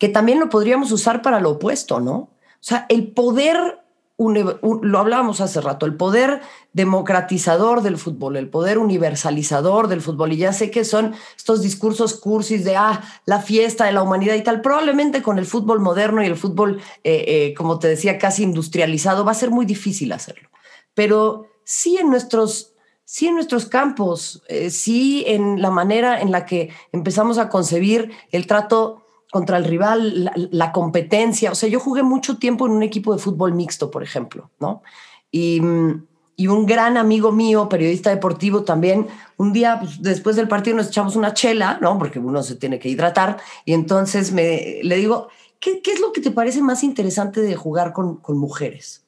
que 0.00 0.08
también 0.08 0.40
lo 0.40 0.48
podríamos 0.48 0.90
usar 0.90 1.22
para 1.22 1.38
lo 1.38 1.50
opuesto, 1.50 2.00
¿no? 2.00 2.30
O 2.66 2.68
sea, 2.68 2.84
el 2.88 3.12
poder, 3.12 3.78
lo 4.18 4.98
hablábamos 4.98 5.40
hace 5.40 5.60
rato, 5.60 5.86
el 5.86 5.94
poder 5.94 6.40
democratizador 6.72 7.80
del 7.80 7.96
fútbol, 7.96 8.36
el 8.36 8.48
poder 8.48 8.78
universalizador 8.78 9.86
del 9.86 10.02
fútbol. 10.02 10.32
Y 10.32 10.38
ya 10.38 10.52
sé 10.52 10.72
que 10.72 10.84
son 10.84 11.14
estos 11.36 11.62
discursos 11.62 12.14
cursis 12.14 12.64
de, 12.64 12.74
ah, 12.74 13.04
la 13.24 13.40
fiesta 13.40 13.84
de 13.84 13.92
la 13.92 14.02
humanidad 14.02 14.34
y 14.34 14.42
tal. 14.42 14.62
Probablemente 14.62 15.22
con 15.22 15.38
el 15.38 15.46
fútbol 15.46 15.78
moderno 15.78 16.24
y 16.24 16.26
el 16.26 16.34
fútbol, 16.34 16.80
eh, 17.04 17.24
eh, 17.28 17.54
como 17.54 17.78
te 17.78 17.86
decía, 17.86 18.18
casi 18.18 18.42
industrializado, 18.42 19.24
va 19.24 19.30
a 19.30 19.34
ser 19.36 19.52
muy 19.52 19.64
difícil 19.64 20.10
hacerlo. 20.10 20.48
Pero 20.92 21.46
sí 21.62 21.98
en 21.98 22.10
nuestros 22.10 22.72
sí 23.04 23.28
en 23.28 23.34
nuestros 23.34 23.66
campos, 23.66 24.42
eh, 24.48 24.70
sí 24.70 25.22
en 25.28 25.62
la 25.62 25.70
manera 25.70 26.20
en 26.20 26.32
la 26.32 26.44
que 26.44 26.70
empezamos 26.90 27.38
a 27.38 27.48
concebir 27.48 28.10
el 28.32 28.48
trato 28.48 29.05
contra 29.30 29.58
el 29.58 29.64
rival, 29.64 30.30
la, 30.50 30.72
competencia. 30.72 31.50
O 31.50 31.54
sea, 31.54 31.68
yo 31.68 31.80
jugué 31.80 32.02
mucho 32.02 32.38
tiempo 32.38 32.66
en 32.66 32.72
un 32.72 32.82
equipo 32.82 33.12
de 33.12 33.20
fútbol 33.20 33.54
mixto, 33.54 33.90
por 33.90 34.02
ejemplo, 34.02 34.50
¿no? 34.60 34.82
Y, 35.30 35.60
un 35.60 36.66
gran 36.66 36.98
amigo 36.98 37.32
mío, 37.32 37.68
periodista 37.68 38.10
deportivo 38.10 38.62
también, 38.62 39.06
un 39.38 39.54
día 39.54 39.78
pues, 39.80 40.02
después 40.02 40.36
del 40.36 40.48
partido 40.48 40.76
nos 40.76 40.88
echamos 40.88 41.16
una 41.16 41.32
chela, 41.32 41.78
¿no? 41.80 41.98
Porque 41.98 42.18
uno 42.18 42.42
se 42.42 42.56
tiene 42.56 42.78
que 42.78 42.90
hidratar. 42.90 43.38
Y 43.64 43.72
entonces 43.72 44.32
me, 44.32 44.80
le 44.82 44.96
digo, 44.96 45.28
¿qué, 45.60 45.80
es 45.82 46.00
lo 46.00 46.12
que 46.12 46.20
te 46.20 46.30
parece 46.30 46.60
más 46.60 46.84
interesante 46.84 47.40
de 47.40 47.56
jugar 47.56 47.94
con, 47.94 48.16
con 48.16 48.36
mujeres? 48.36 49.05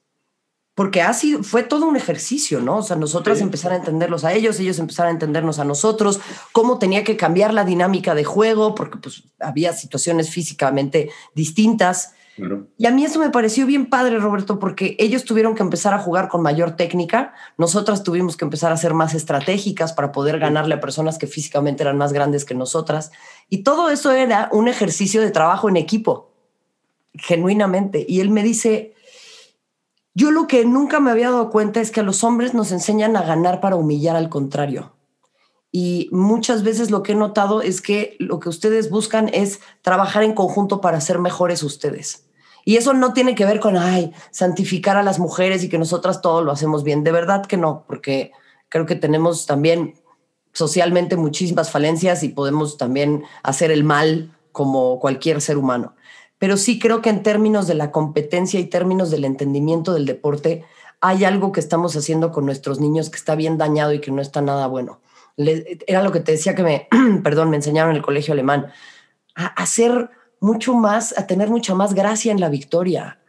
Porque 0.78 1.02
ha 1.02 1.12
sido, 1.12 1.42
fue 1.42 1.64
todo 1.64 1.88
un 1.88 1.96
ejercicio, 1.96 2.60
¿no? 2.60 2.76
O 2.76 2.82
sea, 2.84 2.94
nosotras 2.94 3.40
empezar 3.40 3.72
a 3.72 3.74
entenderlos 3.74 4.24
a 4.24 4.32
ellos, 4.32 4.60
ellos 4.60 4.78
empezar 4.78 5.08
a 5.08 5.10
entendernos 5.10 5.58
a 5.58 5.64
nosotros, 5.64 6.20
cómo 6.52 6.78
tenía 6.78 7.02
que 7.02 7.16
cambiar 7.16 7.52
la 7.52 7.64
dinámica 7.64 8.14
de 8.14 8.22
juego, 8.22 8.76
porque 8.76 8.96
pues 8.98 9.24
había 9.40 9.72
situaciones 9.72 10.30
físicamente 10.30 11.10
distintas. 11.34 12.12
Y 12.76 12.86
a 12.86 12.92
mí 12.92 13.04
eso 13.04 13.18
me 13.18 13.30
pareció 13.30 13.66
bien 13.66 13.86
padre, 13.86 14.20
Roberto, 14.20 14.60
porque 14.60 14.94
ellos 15.00 15.24
tuvieron 15.24 15.56
que 15.56 15.64
empezar 15.64 15.94
a 15.94 15.98
jugar 15.98 16.28
con 16.28 16.42
mayor 16.42 16.76
técnica, 16.76 17.34
nosotras 17.56 18.04
tuvimos 18.04 18.36
que 18.36 18.44
empezar 18.44 18.70
a 18.70 18.76
ser 18.76 18.94
más 18.94 19.14
estratégicas 19.14 19.92
para 19.92 20.12
poder 20.12 20.38
ganarle 20.38 20.76
a 20.76 20.80
personas 20.80 21.18
que 21.18 21.26
físicamente 21.26 21.82
eran 21.82 21.98
más 21.98 22.12
grandes 22.12 22.44
que 22.44 22.54
nosotras. 22.54 23.10
Y 23.48 23.64
todo 23.64 23.90
eso 23.90 24.12
era 24.12 24.48
un 24.52 24.68
ejercicio 24.68 25.22
de 25.22 25.32
trabajo 25.32 25.68
en 25.68 25.76
equipo, 25.76 26.30
genuinamente. 27.14 28.06
Y 28.08 28.20
él 28.20 28.30
me 28.30 28.44
dice, 28.44 28.94
yo 30.18 30.32
lo 30.32 30.48
que 30.48 30.64
nunca 30.64 30.98
me 30.98 31.12
había 31.12 31.30
dado 31.30 31.48
cuenta 31.48 31.80
es 31.80 31.92
que 31.92 32.00
a 32.00 32.02
los 32.02 32.24
hombres 32.24 32.52
nos 32.52 32.72
enseñan 32.72 33.16
a 33.16 33.22
ganar 33.22 33.60
para 33.60 33.76
humillar 33.76 34.16
al 34.16 34.28
contrario. 34.28 34.96
Y 35.70 36.08
muchas 36.10 36.64
veces 36.64 36.90
lo 36.90 37.04
que 37.04 37.12
he 37.12 37.14
notado 37.14 37.62
es 37.62 37.80
que 37.80 38.16
lo 38.18 38.40
que 38.40 38.48
ustedes 38.48 38.90
buscan 38.90 39.30
es 39.32 39.60
trabajar 39.80 40.24
en 40.24 40.34
conjunto 40.34 40.80
para 40.80 41.00
ser 41.00 41.20
mejores 41.20 41.62
ustedes. 41.62 42.26
Y 42.64 42.78
eso 42.78 42.94
no 42.94 43.12
tiene 43.12 43.36
que 43.36 43.44
ver 43.44 43.60
con, 43.60 43.76
ay, 43.76 44.12
santificar 44.32 44.96
a 44.96 45.04
las 45.04 45.20
mujeres 45.20 45.62
y 45.62 45.68
que 45.68 45.78
nosotras 45.78 46.20
todo 46.20 46.42
lo 46.42 46.50
hacemos 46.50 46.82
bien. 46.82 47.04
De 47.04 47.12
verdad 47.12 47.46
que 47.46 47.56
no, 47.56 47.84
porque 47.86 48.32
creo 48.68 48.86
que 48.86 48.96
tenemos 48.96 49.46
también 49.46 49.94
socialmente 50.52 51.14
muchísimas 51.14 51.70
falencias 51.70 52.24
y 52.24 52.30
podemos 52.30 52.76
también 52.76 53.22
hacer 53.44 53.70
el 53.70 53.84
mal 53.84 54.36
como 54.50 54.98
cualquier 54.98 55.40
ser 55.40 55.58
humano 55.58 55.94
pero 56.38 56.56
sí 56.56 56.78
creo 56.78 57.02
que 57.02 57.10
en 57.10 57.22
términos 57.22 57.66
de 57.66 57.74
la 57.74 57.90
competencia 57.90 58.60
y 58.60 58.64
términos 58.64 59.10
del 59.10 59.24
entendimiento 59.24 59.92
del 59.92 60.06
deporte, 60.06 60.64
hay 61.00 61.24
algo 61.24 61.52
que 61.52 61.60
estamos 61.60 61.96
haciendo 61.96 62.32
con 62.32 62.46
nuestros 62.46 62.80
niños 62.80 63.10
que 63.10 63.16
está 63.16 63.34
bien 63.34 63.58
dañado 63.58 63.92
y 63.92 64.00
que 64.00 64.10
no 64.10 64.22
está 64.22 64.40
nada 64.40 64.66
bueno. 64.66 65.00
era 65.36 66.02
lo 66.02 66.12
que 66.12 66.20
te 66.20 66.32
decía 66.32 66.54
que 66.54 66.62
me, 66.62 66.88
perdón, 67.22 67.50
me 67.50 67.56
enseñaron 67.56 67.90
en 67.90 67.96
el 67.96 68.02
colegio 68.02 68.32
alemán, 68.32 68.66
a 69.34 69.46
hacer 69.46 70.10
mucho 70.40 70.74
más, 70.74 71.16
a 71.16 71.26
tener 71.26 71.48
mucha 71.50 71.74
más 71.74 71.94
gracia 71.94 72.32
en 72.32 72.40
la 72.40 72.48
victoria. 72.48 73.20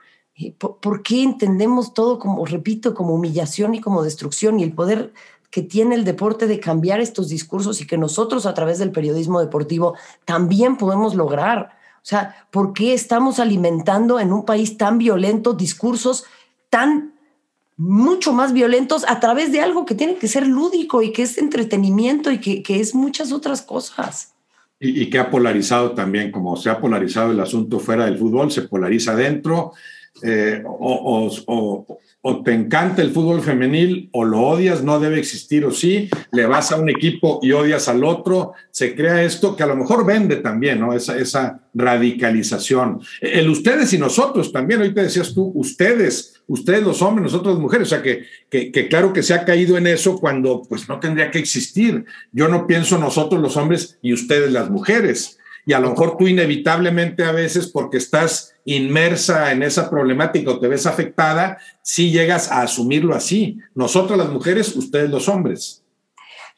¿Por, 0.58 1.04
qué 1.04 1.22
entendemos 1.22 1.94
todo 1.94 2.18
como, 2.18 2.46
repito, 2.46 2.94
como 2.94 3.14
humillación 3.14 3.76
y 3.76 3.82
como 3.82 4.04
destrucción 4.04 4.60
y 4.60 4.64
el 4.64 4.74
poder 4.74 5.14
que 5.52 5.62
tiene 5.62 5.96
el 5.96 6.06
deporte 6.06 6.48
de 6.48 6.60
cambiar 6.60 7.02
estos 7.02 7.28
discursos 7.28 7.82
y 7.82 7.88
que 7.88 7.98
nosotros 7.98 8.46
a 8.46 8.54
través 8.54 8.80
del 8.80 8.92
periodismo 8.92 9.42
deportivo 9.42 9.96
también 10.26 10.78
podemos 10.78 11.16
lograr? 11.16 11.79
O 12.00 12.06
sea, 12.10 12.48
¿por 12.52 12.74
qué 12.74 12.94
estamos 12.94 13.40
alimentando 13.40 14.20
en 14.20 14.34
un 14.34 14.46
país 14.46 14.78
tan 14.78 14.98
violento 14.98 15.54
discursos 15.54 16.26
tan 16.70 17.14
mucho 17.78 18.34
más 18.34 18.52
violentos 18.52 19.06
a 19.08 19.22
través 19.22 19.54
de 19.54 19.62
algo 19.62 19.86
que 19.86 19.96
tiene 19.96 20.16
que 20.16 20.28
ser 20.28 20.46
lúdico 20.46 21.02
y 21.02 21.14
que 21.14 21.24
es 21.24 21.38
entretenimiento 21.38 22.30
y 22.30 22.40
que, 22.40 22.80
es 22.80 22.94
muchas 22.94 23.32
otras 23.32 23.62
cosas? 23.62 24.34
Y, 24.82 25.10
que 25.10 25.18
ha 25.18 25.30
polarizado 25.30 25.92
también, 25.92 26.30
como 26.30 26.58
se 26.58 26.70
ha 26.70 26.82
polarizado 26.82 27.32
el 27.32 27.40
asunto 27.40 27.80
fuera 27.80 28.06
del 28.06 28.18
fútbol, 28.18 28.52
se 28.52 28.64
polariza 28.64 29.16
dentro, 29.16 29.72
eh, 30.24 30.64
o, 30.66 32.00
te 32.44 32.54
encanta 32.54 33.02
el 33.02 33.12
fútbol 33.12 33.42
femenil 33.42 34.10
o 34.12 34.26
lo 34.26 34.42
odias, 34.42 34.84
no 34.84 35.00
debe 35.00 35.20
existir 35.20 35.66
o 35.66 35.72
sí, 35.72 36.10
le 36.32 36.46
vas 36.46 36.72
a 36.72 36.76
un 36.76 36.90
equipo 36.90 37.40
y 37.42 37.52
odias 37.54 37.88
al 37.88 38.04
otro, 38.04 38.54
se 38.72 38.94
crea 38.94 39.24
esto 39.24 39.56
que 39.56 39.64
a 39.64 39.68
lo 39.68 39.76
mejor 39.76 40.06
vende 40.06 40.38
también, 40.38 40.80
¿no? 40.80 40.94
Esa, 40.94 41.62
radicalización. 41.72 43.00
El 43.22 43.48
ustedes 43.48 43.94
y 43.94 44.00
nosotros 44.00 44.52
también, 44.52 44.82
ahorita 44.82 45.04
decías 45.04 45.34
tú, 45.34 45.52
ustedes, 45.56 46.42
ustedes 46.48 46.84
los 46.84 47.02
hombres, 47.04 47.32
nosotros 47.32 47.54
las 47.54 47.62
mujeres, 47.62 47.88
o 47.88 47.90
sea 47.92 48.02
que, 48.02 48.26
que, 48.50 48.72
que 48.72 48.88
claro 48.88 49.14
que 49.14 49.22
se 49.22 49.36
ha 49.36 49.46
caído 49.46 49.78
en 49.78 49.86
eso 49.86 50.18
cuando 50.18 50.64
pues 50.68 50.90
no 50.90 51.00
tendría 51.00 51.30
que 51.30 51.40
existir. 51.40 52.06
Yo 52.32 52.48
no 52.48 52.66
pienso 52.66 52.98
nosotros 52.98 53.40
los 53.40 53.56
hombres 53.56 53.98
y 54.02 54.14
ustedes 54.14 54.52
las 54.52 54.70
mujeres 54.70 55.40
y 55.66 55.74
a 55.74 55.80
lo 55.80 55.92
mejor 55.92 56.18
tú 56.18 56.28
inevitablemente 56.28 57.24
a 57.24 57.32
veces 57.32 57.68
porque 57.68 57.98
estás 57.98 58.54
inmersa 58.66 59.52
en 59.52 59.64
esa 59.64 59.90
problemática 59.90 60.52
o 60.52 60.60
te 60.60 60.68
ves 60.68 60.86
afectada, 60.86 61.58
sí 61.82 62.12
llegas 62.12 62.52
a 62.52 62.62
asumirlo 62.62 63.16
así. 63.16 63.58
Nosotros 63.76 64.18
las 64.18 64.30
mujeres, 64.30 64.76
ustedes 64.76 65.10
los 65.10 65.28
hombres. 65.28 65.84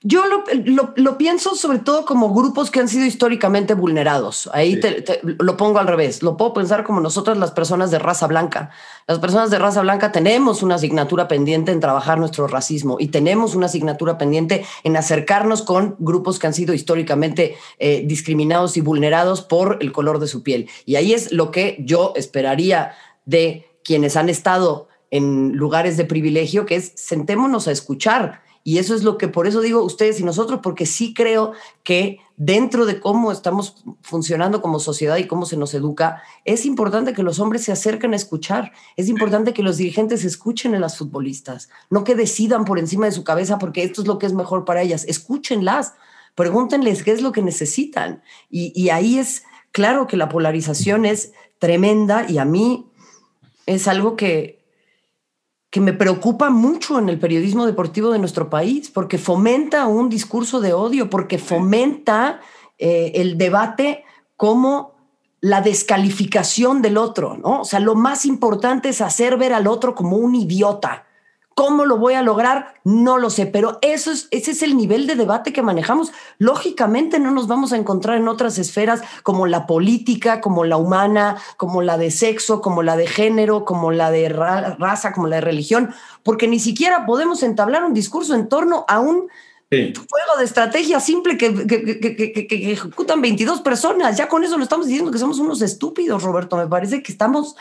Yo 0.04 0.24
lo, 0.26 1.18
pienso 1.20 1.54
sobre 1.54 1.78
todo 1.78 2.06
como 2.06 2.34
grupos 2.34 2.72
que 2.72 2.80
han 2.80 2.88
sido 2.88 3.06
históricamente 3.06 3.76
vulnerados. 3.76 4.50
Ahí 4.52 4.80
lo 5.22 5.58
pongo 5.58 5.78
al 5.78 5.86
revés. 5.86 6.24
Lo 6.24 6.38
puedo 6.38 6.54
pensar 6.54 6.84
como 6.84 7.02
nosotras 7.02 7.38
las 7.38 7.52
personas 7.52 7.92
de 7.92 8.00
raza 8.00 8.26
blanca. 8.26 8.72
Las 9.06 9.20
personas 9.20 9.52
de 9.52 9.60
raza 9.60 9.82
blanca 9.82 10.12
tenemos 10.12 10.64
una 10.64 10.76
asignatura 10.76 11.28
pendiente 11.28 11.72
en 11.72 11.80
trabajar 11.80 12.18
nuestro 12.18 12.48
racismo 12.48 12.98
y 13.00 13.10
tenemos 13.10 13.54
una 13.54 13.68
asignatura 13.68 14.18
pendiente 14.18 14.66
en 14.84 14.98
acercarnos 14.98 15.62
con 15.62 15.96
grupos 16.00 16.40
que 16.40 16.48
han 16.48 16.56
sido 16.56 16.74
históricamente 16.74 17.56
eh, 17.78 18.02
discriminados 18.04 18.78
y 18.78 18.82
vulnerados 18.82 19.44
por 19.44 19.78
el 19.82 19.92
color 19.92 20.18
de 20.18 20.28
su 20.28 20.42
piel. 20.42 20.68
Y 20.88 20.96
ahí 20.96 21.14
es 21.14 21.32
lo 21.32 21.52
que 21.52 21.78
yo 21.80 22.14
esperaría 22.16 22.94
de 23.26 23.70
quienes 23.84 24.18
han 24.18 24.30
estado 24.30 24.88
en 25.12 25.56
lugares 25.58 25.96
de 25.96 26.06
privilegio, 26.06 26.66
que 26.66 26.78
es 26.78 26.92
sentémonos 26.96 27.68
a 27.68 27.72
escuchar 27.72 28.42
y 28.64 28.78
eso 28.78 28.94
es 28.94 29.04
lo 29.04 29.18
que, 29.18 29.28
por 29.28 29.48
eso 29.48 29.62
digo 29.62 29.84
ustedes 29.84 30.20
y 30.20 30.24
nosotros, 30.24 30.60
porque 30.62 30.86
sí 30.86 31.14
creo 31.14 31.54
que 31.84 32.20
dentro 32.38 32.86
de 32.86 33.00
cómo 33.00 33.32
estamos 33.32 33.84
funcionando 34.02 34.62
como 34.62 34.80
sociedad 34.80 35.18
y 35.18 35.28
cómo 35.28 35.46
se 35.46 35.58
nos 35.58 35.74
educa, 35.74 36.22
es 36.46 36.66
importante 36.66 37.14
que 37.14 37.24
los 37.24 37.40
hombres 37.40 37.64
se 37.64 37.72
acerquen 37.72 38.14
a 38.14 38.16
escuchar. 38.16 38.72
Es 38.98 39.10
importante 39.10 39.54
que 39.54 39.64
los 39.64 39.78
dirigentes 39.78 40.24
escuchen 40.26 40.76
a 40.76 40.80
las 40.80 40.98
futbolistas, 40.98 41.70
no 41.90 42.04
que 42.04 42.16
decidan 42.16 42.66
por 42.66 42.78
encima 42.78 43.08
de 43.08 43.12
su 43.12 43.24
cabeza 43.24 43.58
porque 43.58 43.84
esto 43.84 44.02
es 44.02 44.08
lo 44.08 44.20
que 44.20 44.28
es 44.28 44.34
mejor 44.34 44.64
para 44.64 44.84
ellas. 44.84 45.06
Escúchenlas, 45.08 45.94
pregúntenles 46.36 47.04
qué 47.04 47.12
es 47.12 47.22
lo 47.22 47.32
que 47.32 47.42
necesitan. 47.42 48.22
Y, 48.50 48.90
ahí 48.90 49.18
es 49.18 49.44
claro 49.72 50.06
que 50.06 50.18
la 50.18 50.30
polarización 50.30 51.06
es 51.06 51.32
tremenda 51.58 52.30
y 52.30 52.38
a 52.38 52.46
mí 52.46 52.88
es 53.66 53.88
algo 53.88 54.16
que 54.16 54.61
que 55.72 55.80
me 55.80 55.94
preocupa 55.94 56.50
mucho 56.50 57.00
en 57.00 57.08
el 57.08 57.18
periodismo 57.18 57.66
deportivo 57.66 58.12
de 58.12 58.20
nuestro 58.20 58.50
país, 58.50 58.92
porque 58.92 59.18
fomenta 59.18 59.88
un 59.88 60.10
discurso 60.10 60.60
de 60.60 60.74
odio, 60.74 61.10
porque 61.10 61.40
fomenta 61.40 62.42
eh, 62.78 63.14
el 63.16 63.38
debate 63.38 64.04
como 64.36 64.96
la 65.40 65.62
descalificación 65.62 66.82
del 66.82 66.98
otro, 66.98 67.38
¿no? 67.38 67.62
O 67.62 67.66
sea, 67.66 67.80
lo 67.80 67.96
más 67.96 68.26
importante 68.26 68.90
es 68.90 69.00
hacer 69.00 69.38
ver 69.38 69.54
al 69.54 69.66
otro 69.66 69.96
como 69.96 70.18
un 70.18 70.36
idiota. 70.36 71.06
¿Cómo 71.54 71.86
lo 71.86 71.98
voy 71.98 72.14
a 72.14 72.22
lograr? 72.22 72.76
No 72.86 73.18
lo 73.18 73.30
sé, 73.30 73.46
pero 73.46 73.78
eso 73.82 74.12
es, 74.12 74.28
ese 74.32 74.52
es 74.52 74.64
el 74.64 74.78
nivel 74.78 75.06
de 75.06 75.16
debate 75.16 75.52
que 75.52 75.62
manejamos. 75.62 76.12
Lógicamente 76.38 77.20
no 77.20 77.32
nos 77.32 77.48
vamos 77.48 77.74
a 77.74 77.78
encontrar 77.78 78.18
en 78.18 78.30
otras 78.30 78.58
esferas 78.58 79.02
como 79.24 79.46
la 79.48 79.68
política, 79.68 80.40
como 80.40 80.64
la 80.64 80.78
humana, 80.78 81.38
como 81.58 81.82
la 81.82 81.98
de 81.98 82.10
sexo, 82.10 82.62
como 82.62 82.84
la 82.84 82.96
de 82.96 83.06
género, 83.06 83.66
como 83.66 83.92
la 83.92 84.12
de 84.12 84.30
raza, 84.30 85.12
como 85.12 85.28
la 85.28 85.38
de 85.38 85.42
religión, 85.42 85.94
porque 86.24 86.48
ni 86.48 86.60
siquiera 86.60 87.06
podemos 87.06 87.44
entablar 87.44 87.84
un 87.84 87.94
discurso 87.94 88.34
en 88.34 88.48
torno 88.48 88.86
a 88.88 89.00
un 89.00 89.28
juego 89.70 90.38
de 90.38 90.46
estrategia 90.46 91.00
simple 91.00 91.38
que, 91.38 91.54
que, 91.66 92.72
ejecutan 92.72 93.22
22 93.22 93.62
personas. 93.62 94.18
Ya 94.18 94.28
con 94.28 94.44
eso 94.44 94.58
lo 94.58 94.64
estamos 94.64 94.88
diciendo 94.88 95.12
que 95.12 95.18
somos 95.18 95.40
unos 95.40 95.62
estúpidos, 95.62 96.24
Roberto. 96.24 96.58
Me 96.58 96.68
parece 96.68 97.02
que 97.02 97.12
estamos 97.12 97.56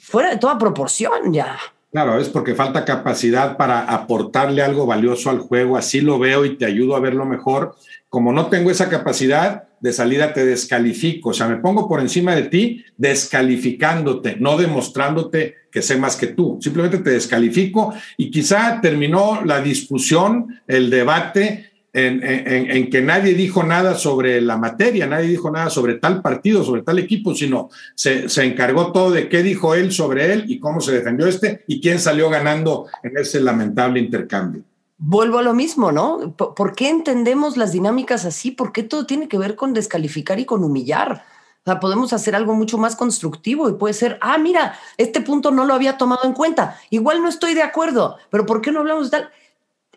fuera 0.00 0.30
de 0.30 0.36
toda 0.38 0.58
proporción 0.58 1.32
ya. 1.32 1.56
Claro, 1.90 2.18
es 2.18 2.28
porque 2.28 2.54
falta 2.54 2.84
capacidad 2.84 3.56
para 3.56 3.80
aportarle 3.84 4.62
algo 4.62 4.86
valioso 4.86 5.30
al 5.30 5.38
juego, 5.38 5.76
así 5.76 6.00
lo 6.00 6.18
veo 6.18 6.44
y 6.44 6.56
te 6.56 6.66
ayudo 6.66 6.94
a 6.94 7.00
verlo 7.00 7.24
mejor. 7.24 7.74
Como 8.08 8.32
no 8.32 8.46
tengo 8.46 8.70
esa 8.70 8.88
capacidad, 8.88 9.66
de 9.80 9.92
salida 9.92 10.32
te 10.32 10.44
descalifico, 10.44 11.30
o 11.30 11.32
sea, 11.32 11.48
me 11.48 11.58
pongo 11.58 11.88
por 11.88 12.00
encima 12.00 12.34
de 12.34 12.44
ti 12.44 12.84
descalificándote, 12.96 14.36
no 14.36 14.56
demostrándote 14.56 15.54
que 15.70 15.82
sé 15.82 15.96
más 15.96 16.16
que 16.16 16.28
tú, 16.28 16.58
simplemente 16.60 16.98
te 16.98 17.10
descalifico 17.10 17.94
y 18.16 18.30
quizá 18.30 18.80
terminó 18.80 19.44
la 19.44 19.60
discusión, 19.60 20.60
el 20.66 20.88
debate 20.88 21.72
en, 21.96 22.90
que 22.90 23.00
nadie 23.00 23.34
dijo 23.34 23.62
nada 23.62 23.94
sobre 23.94 24.40
la 24.40 24.58
materia, 24.58 25.06
nadie 25.06 25.28
dijo 25.28 25.50
nada 25.50 25.70
sobre 25.70 25.94
tal 25.94 26.20
partido, 26.20 26.62
sobre 26.62 26.82
tal 26.82 26.98
equipo, 26.98 27.34
sino 27.34 27.70
se, 27.94 28.26
encargó 28.44 28.92
todo 28.92 29.10
de 29.10 29.28
qué 29.28 29.42
dijo 29.42 29.74
él 29.74 29.92
sobre 29.92 30.32
él 30.32 30.44
y 30.46 30.60
cómo 30.60 30.80
se 30.80 30.92
defendió 30.92 31.26
este 31.26 31.64
y 31.66 31.80
quién 31.80 31.98
salió 31.98 32.28
ganando 32.28 32.86
en 33.02 33.16
ese 33.16 33.40
lamentable 33.40 33.98
intercambio. 33.98 34.62
Vuelvo 34.98 35.38
a 35.38 35.42
lo 35.42 35.54
mismo, 35.54 35.90
¿no? 35.90 36.34
¿Por 36.36 36.74
qué 36.74 36.88
entendemos 36.88 37.56
las 37.56 37.72
dinámicas 37.72 38.24
así? 38.24 38.50
¿Por 38.50 38.72
qué 38.72 38.82
todo 38.82 39.06
tiene 39.06 39.28
que 39.28 39.38
ver 39.38 39.56
con 39.56 39.72
descalificar 39.72 40.38
y 40.38 40.44
con 40.44 40.64
humillar? 40.64 41.24
O 41.66 41.70
sea, 41.70 41.80
podemos 41.80 42.12
hacer 42.12 42.34
algo 42.36 42.54
mucho 42.54 42.78
más 42.78 42.94
constructivo 42.94 43.68
y 43.68 43.74
puede 43.74 43.92
ser, 43.92 44.18
ah, 44.20 44.38
mira, 44.38 44.78
este 44.98 45.20
punto 45.20 45.50
no 45.50 45.64
lo 45.64 45.74
había 45.74 45.98
tomado 45.98 46.24
en 46.24 46.32
cuenta. 46.32 46.78
Igual 46.90 47.22
no 47.22 47.28
estoy 47.28 47.54
de 47.54 47.62
acuerdo, 47.62 48.16
pero 48.30 48.46
¿por 48.46 48.60
qué 48.60 48.70
no 48.70 48.80
hablamos 48.80 49.10
de 49.10 49.18
tal? 49.18 49.30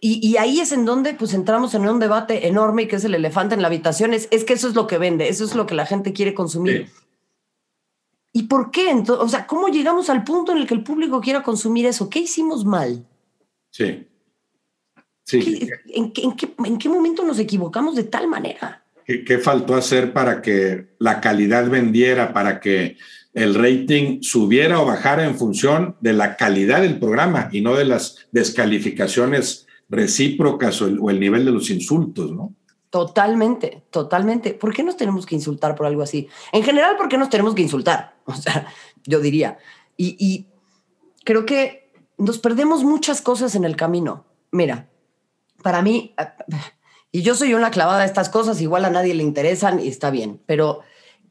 Y, 0.02 0.38
ahí 0.38 0.60
es 0.60 0.72
en 0.72 0.86
donde 0.86 1.14
pues 1.14 1.34
entramos 1.34 1.74
en 1.74 1.88
un 1.88 2.00
debate 2.00 2.48
enorme 2.48 2.88
que 2.88 2.96
es 2.96 3.04
el 3.04 3.16
elefante 3.16 3.56
en 3.56 3.62
la 3.62 3.68
habitación. 3.68 4.14
Es, 4.14 4.28
que 4.28 4.54
eso 4.54 4.68
es 4.68 4.76
lo 4.76 4.88
que 4.88 4.98
vende, 4.98 5.28
eso 5.28 5.44
es 5.44 5.56
lo 5.56 5.66
que 5.66 5.76
la 5.76 5.86
gente 5.86 6.14
quiere 6.14 6.34
consumir. 6.34 6.88
¿Y 8.32 8.44
por 8.44 8.72
qué? 8.72 8.90
Entonces, 8.92 9.26
o 9.26 9.28
sea, 9.28 9.48
¿cómo 9.48 9.68
llegamos 9.68 10.10
al 10.10 10.24
punto 10.24 10.52
en 10.52 10.60
el 10.60 10.68
que 10.68 10.76
el 10.76 10.84
público 10.84 11.20
quiera 11.20 11.44
consumir 11.44 11.86
eso? 11.86 12.10
¿Qué 12.10 12.20
hicimos 12.20 12.64
mal? 12.64 13.06
Sí. 13.72 14.08
sí. 15.26 15.70
en, 15.88 16.12
qué, 16.12 16.90
momento 16.90 17.24
nos 17.24 17.40
equivocamos 17.40 17.96
de 17.96 18.04
tal 18.04 18.28
manera? 18.28 18.84
¿Qué, 19.06 19.24
¿Qué 19.26 19.40
faltó 19.40 19.76
hacer 19.76 20.14
para 20.14 20.42
que 20.42 20.90
la 21.00 21.20
calidad 21.20 21.70
vendiera, 21.70 22.34
para 22.34 22.60
que 22.60 22.98
el 23.34 23.56
rating 23.56 24.22
subiera 24.22 24.80
o 24.80 24.86
bajara 24.86 25.26
en 25.26 25.36
función 25.36 25.96
de 26.00 26.14
la 26.14 26.36
calidad 26.36 26.82
del 26.82 27.00
programa 27.00 27.50
y 27.52 27.62
no 27.62 27.76
de 27.76 27.86
las 27.86 28.28
descalificaciones 28.32 29.68
recíprocas 29.90 30.82
o 30.82 31.10
el, 31.10 31.20
nivel 31.20 31.46
de 31.46 31.52
los 31.52 31.70
insultos, 31.70 32.32
¿no? 32.32 32.54
Totalmente, 32.90 33.84
totalmente. 33.92 34.54
¿Por 34.54 34.74
qué 34.74 34.84
nos 34.84 34.98
tenemos 34.98 35.26
que 35.26 35.36
insultar 35.36 35.76
por 35.76 35.86
algo 35.86 36.02
así? 36.02 36.28
En 36.52 36.64
general, 36.64 36.98
¿por 36.98 37.08
qué 37.08 37.18
nos 37.18 37.30
tenemos 37.30 37.56
que 37.56 37.62
insultar? 37.62 38.16
O 38.26 38.36
sea, 38.36 38.68
yo 39.06 39.20
diría. 39.20 39.58
Y, 39.98 40.46
creo 41.26 41.46
que 41.46 41.92
nos 42.18 42.38
perdemos 42.38 42.84
muchas 42.84 43.22
cosas 43.22 43.56
en 43.56 43.66
el 43.66 43.76
camino. 43.76 44.26
Mira, 44.52 44.90
para 45.64 45.82
mí, 45.82 46.16
y 47.12 47.22
yo 47.24 47.36
soy 47.36 47.54
una 47.54 47.72
clavada 47.72 48.00
de 48.00 48.06
estas 48.06 48.30
cosas, 48.30 48.62
igual 48.62 48.86
a 48.86 48.90
nadie 48.90 49.14
le 49.14 49.24
interesan 49.24 49.80
y 49.80 49.88
está 49.88 50.10
bien, 50.10 50.42
pero 50.46 50.82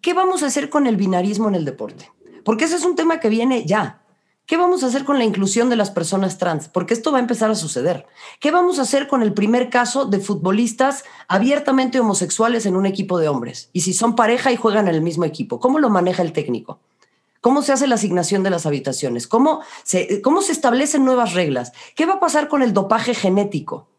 ¿qué 0.00 0.12
vamos 0.12 0.42
a 0.42 0.46
hacer 0.46 0.70
con 0.70 0.86
el 0.86 0.96
binarismo 0.96 1.48
en 1.48 1.54
el 1.54 1.64
deporte? 1.64 2.11
Porque 2.44 2.64
ese 2.64 2.76
es 2.76 2.84
un 2.84 2.96
tema 2.96 3.20
que 3.20 3.28
viene 3.28 3.64
ya. 3.64 4.02
¿Qué 4.49 4.57
vamos 4.57 4.82
a 4.82 4.86
hacer 4.86 5.05
con 5.05 5.18
la 5.18 5.26
inclusión 5.26 5.68
de 5.68 5.76
las 5.76 5.90
personas 5.90 6.38
trans? 6.38 6.68
Porque 6.68 6.94
esto 6.94 7.12
va 7.12 7.18
a 7.18 7.20
empezar 7.20 7.51
a 7.51 7.55
suceder. 7.55 8.07
¿Qué 8.40 8.51
vamos 8.51 8.78
a 8.78 8.82
hacer 8.82 9.07
con 9.07 9.22
el 9.22 9.34
primer 9.34 9.68
caso 9.68 10.07
de 10.07 10.20
futbolistas 10.20 11.05
abiertamente 11.28 12.01
homosexuales 12.01 12.64
en 12.64 12.74
un 12.74 12.86
equipo 12.86 13.18
de 13.18 13.28
hombres? 13.28 13.68
Y 13.74 13.82
si 13.82 13.92
son 13.92 14.16
pareja 14.16 14.51
y 14.51 14.57
juegan 14.57 14.88
en 14.88 14.94
el 14.94 15.03
mismo 15.03 15.26
equipo, 15.26 15.61
¿cómo 15.61 15.78
lo 15.78 15.90
maneja 15.90 16.22
el 16.22 16.32
técnico? 16.32 16.80
¿Cómo 17.42 17.61
se 17.61 17.74
hace 17.74 17.86
la 17.86 17.96
asignación 17.96 18.42
de 18.42 18.49
las 18.49 18.64
habitaciones? 18.64 19.26
¿Cómo 19.26 19.61
se, 19.84 20.22
establecen 20.49 21.05
nuevas 21.05 21.34
reglas? 21.34 21.72
¿Qué 21.94 22.07
va 22.07 22.14
a 22.14 22.20
pasar 22.20 22.49
con 22.49 22.62
el 22.62 22.72
dopaje 22.72 23.12
genético? 23.12 23.90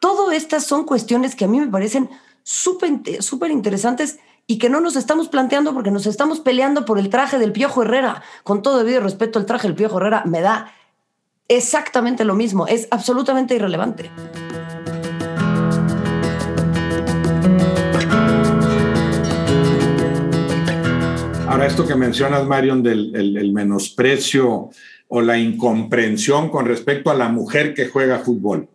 Todo 0.00 0.32
estas 0.32 0.64
son 0.64 0.84
cuestiones 0.84 1.36
que 1.36 1.44
a 1.44 1.48
mí 1.48 1.60
me 1.60 1.66
parecen 1.66 2.08
súper 2.42 3.50
interesantes 3.50 4.18
y 4.46 4.58
que 4.58 4.70
no 4.70 4.80
nos 4.80 4.96
estamos 4.96 5.28
planteando 5.28 5.74
porque 5.74 5.90
nos 5.90 6.06
estamos 6.06 6.40
peleando 6.40 6.84
por 6.84 6.98
el 6.98 7.10
traje 7.10 7.38
del 7.38 7.52
Piojo 7.52 7.82
Herrera. 7.82 8.22
Con 8.44 8.62
todo 8.62 8.78
debido 8.78 9.00
respeto, 9.00 9.38
el 9.38 9.46
traje 9.46 9.66
del 9.66 9.76
Piojo 9.76 9.98
Herrera 9.98 10.22
me 10.24 10.40
da 10.40 10.72
exactamente 11.48 12.24
lo 12.24 12.34
mismo, 12.34 12.66
es 12.66 12.86
absolutamente 12.90 13.54
irrelevante. 13.54 14.10
Ahora, 21.48 21.66
esto 21.66 21.86
que 21.86 21.94
mencionas, 21.94 22.46
Marion, 22.46 22.82
del 22.82 23.50
menosprecio 23.52 24.70
o 25.08 25.20
la 25.20 25.38
incomprensión 25.38 26.50
con 26.50 26.66
respecto 26.66 27.10
a 27.10 27.14
la 27.14 27.28
mujer 27.28 27.74
que 27.74 27.88
juega 27.88 28.18
fútbol. 28.18 28.68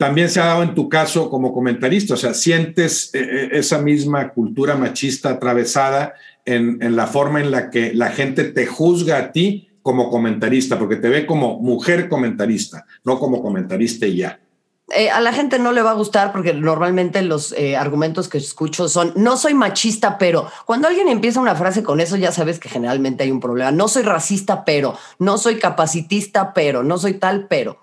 También 0.00 0.30
se 0.30 0.40
ha 0.40 0.46
dado 0.46 0.62
en 0.62 0.74
tu 0.74 0.88
caso 0.88 1.28
como 1.28 1.52
comentarista, 1.52 2.14
o 2.14 2.16
sea, 2.16 2.32
sientes 2.32 3.10
eh, 3.12 3.18
eh, 3.20 3.48
esa 3.52 3.82
misma 3.82 4.30
cultura 4.30 4.74
machista 4.74 5.28
atravesada 5.28 6.14
en, 6.46 6.96
la 6.96 7.06
forma 7.06 7.38
en 7.38 7.50
la 7.50 7.68
que 7.68 7.92
la 7.92 8.08
gente 8.08 8.44
te 8.44 8.64
juzga 8.64 9.18
a 9.18 9.30
ti 9.30 9.68
como 9.82 10.08
comentarista, 10.08 10.78
porque 10.78 10.96
te 10.96 11.10
ve 11.10 11.26
como 11.26 11.60
mujer 11.60 12.08
comentarista, 12.08 12.86
no 13.04 13.18
como 13.18 13.42
comentarista 13.42 14.06
y 14.06 14.16
ya. 14.16 14.40
Eh, 14.88 15.10
a 15.10 15.20
la 15.20 15.34
gente 15.34 15.58
no 15.58 15.70
le 15.70 15.82
va 15.82 15.90
a 15.90 15.94
gustar 16.00 16.32
porque 16.32 16.54
normalmente 16.54 17.20
los 17.20 17.54
argumentos 17.78 18.30
que 18.30 18.38
escucho 18.38 18.88
son, 18.88 19.12
no 19.16 19.36
soy 19.36 19.52
machista, 19.52 20.16
pero 20.16 20.50
cuando 20.64 20.88
alguien 20.88 21.08
empieza 21.08 21.40
una 21.40 21.54
frase 21.56 21.82
con 21.82 22.00
eso 22.00 22.16
ya 22.16 22.32
sabes 22.32 22.58
que 22.58 22.70
generalmente 22.70 23.24
hay 23.24 23.30
un 23.30 23.40
problema. 23.40 23.70
No 23.70 23.86
soy 23.86 24.04
racista, 24.04 24.64
pero, 24.64 24.96
no 25.18 25.36
soy 25.36 25.58
capacitista, 25.58 26.54
pero, 26.54 26.82
no 26.82 26.96
soy 26.96 27.18
tal, 27.18 27.48
pero. 27.48 27.82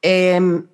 Em, 0.00 0.64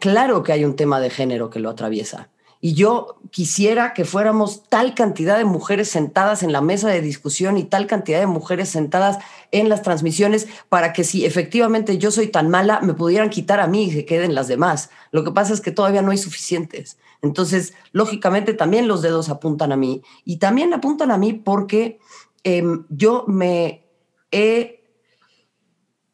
claro 0.00 0.42
que 0.42 0.52
hay 0.52 0.64
un 0.64 0.76
tema 0.76 1.00
de 1.00 1.10
género 1.10 1.50
que 1.50 1.60
lo 1.60 1.70
atraviesa. 1.70 2.28
Y 2.60 2.74
yo 2.74 3.18
quisiera 3.30 3.94
que 3.94 4.04
fuéramos 4.04 4.64
tal 4.68 4.94
cantidad 4.94 5.38
de 5.38 5.44
mujeres 5.44 5.88
sentadas 5.90 6.42
en 6.42 6.52
la 6.52 6.60
mesa 6.60 6.88
de 6.88 7.00
discusión 7.00 7.56
y 7.56 7.62
tal 7.62 7.86
cantidad 7.86 8.18
de 8.18 8.26
mujeres 8.26 8.68
sentadas 8.68 9.18
en 9.52 9.68
las 9.68 9.82
transmisiones 9.82 10.48
para 10.68 10.92
que 10.92 11.04
si 11.04 11.24
efectivamente 11.24 11.98
yo 11.98 12.10
soy 12.10 12.26
tan 12.26 12.48
mala, 12.48 12.80
me 12.80 12.94
pudieran 12.94 13.30
quitar 13.30 13.60
a 13.60 13.68
mí 13.68 13.84
y 13.84 13.92
se 13.92 14.04
queden 14.04 14.34
las 14.34 14.48
demás. 14.48 14.90
Lo 15.12 15.22
que 15.22 15.30
pasa 15.30 15.54
es 15.54 15.60
que 15.60 15.70
todavía 15.70 16.02
no 16.02 16.10
hay 16.10 16.18
suficientes. 16.18 16.98
Entonces, 17.22 17.74
lógicamente, 17.92 18.54
también 18.54 18.88
los 18.88 19.02
dedos 19.02 19.28
apuntan 19.28 19.70
a 19.70 19.76
mí. 19.76 20.02
Y 20.24 20.38
también 20.38 20.74
apuntan 20.74 21.12
a 21.12 21.18
mí 21.18 21.34
porque 21.34 22.00
em, 22.42 22.86
yo 22.88 23.24
me 23.28 23.86
he 24.32 24.77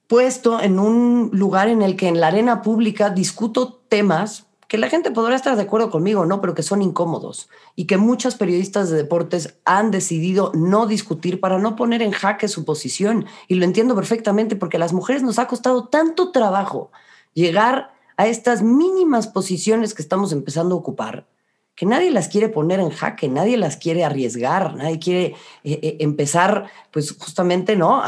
puesto 0.07 0.61
en 0.61 0.79
un 0.79 1.31
lugar 1.33 1.69
en 1.69 1.83
el 1.83 1.97
que 1.97 2.09
en 2.09 2.21
la 2.21 2.29
arena 2.29 2.63
pública 2.63 3.11
discuto 3.11 3.83
temas 3.89 4.47
que 4.69 4.79
la 4.79 4.89
gente 4.89 5.11
podrá 5.11 5.37
estar 5.37 5.57
de 5.57 5.63
acuerdo 5.63 5.91
conmigo, 5.91 6.27
¿no? 6.27 6.41
Pero 6.41 6.55
que 6.55 6.63
son 6.63 6.83
incómodos 6.83 7.49
y 7.77 7.87
que 7.87 7.97
muchas 7.97 8.35
periodistas 8.35 8.91
de 8.91 8.97
deportes 8.97 9.59
han 9.65 9.91
decidido 9.91 10.53
no 10.55 10.87
discutir 10.87 11.39
para 11.39 11.59
no 11.59 11.77
poner 11.77 12.03
en 12.03 12.13
jaque 12.13 12.49
su 12.49 12.65
posición. 12.65 13.27
Y 13.47 13.55
lo 13.55 13.65
entiendo 13.65 13.95
perfectamente 13.95 14.57
porque 14.57 14.79
a 14.79 14.81
las 14.81 14.93
mujeres 14.93 15.23
nos 15.23 15.39
ha 15.39 15.47
costado 15.47 15.89
tanto 15.89 16.33
trabajo 16.33 16.91
llegar 17.35 17.93
a 18.17 18.27
estas 18.27 18.63
mínimas 18.63 19.27
posiciones 19.27 19.95
que 19.95 20.03
estamos 20.03 20.33
empezando 20.33 20.75
a 20.75 20.79
ocupar, 20.79 21.27
que 21.75 21.87
nadie 21.87 22.11
las 22.11 22.29
quiere 22.29 22.49
poner 22.49 22.81
en 22.81 22.91
jaque, 22.91 23.29
nadie 23.29 23.57
las 23.57 23.77
quiere 23.77 24.05
arriesgar, 24.05 24.77
nadie 24.77 24.99
quiere 24.99 25.25
eh, 25.65 25.81
eh, 25.83 25.97
empezar, 26.01 26.71
pues 26.91 27.17
justamente, 27.19 27.77
¿no? 27.77 28.03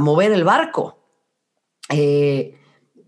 Mover 0.00 0.32
el 0.32 0.44
barco. 0.44 0.98
Eh, 1.90 2.54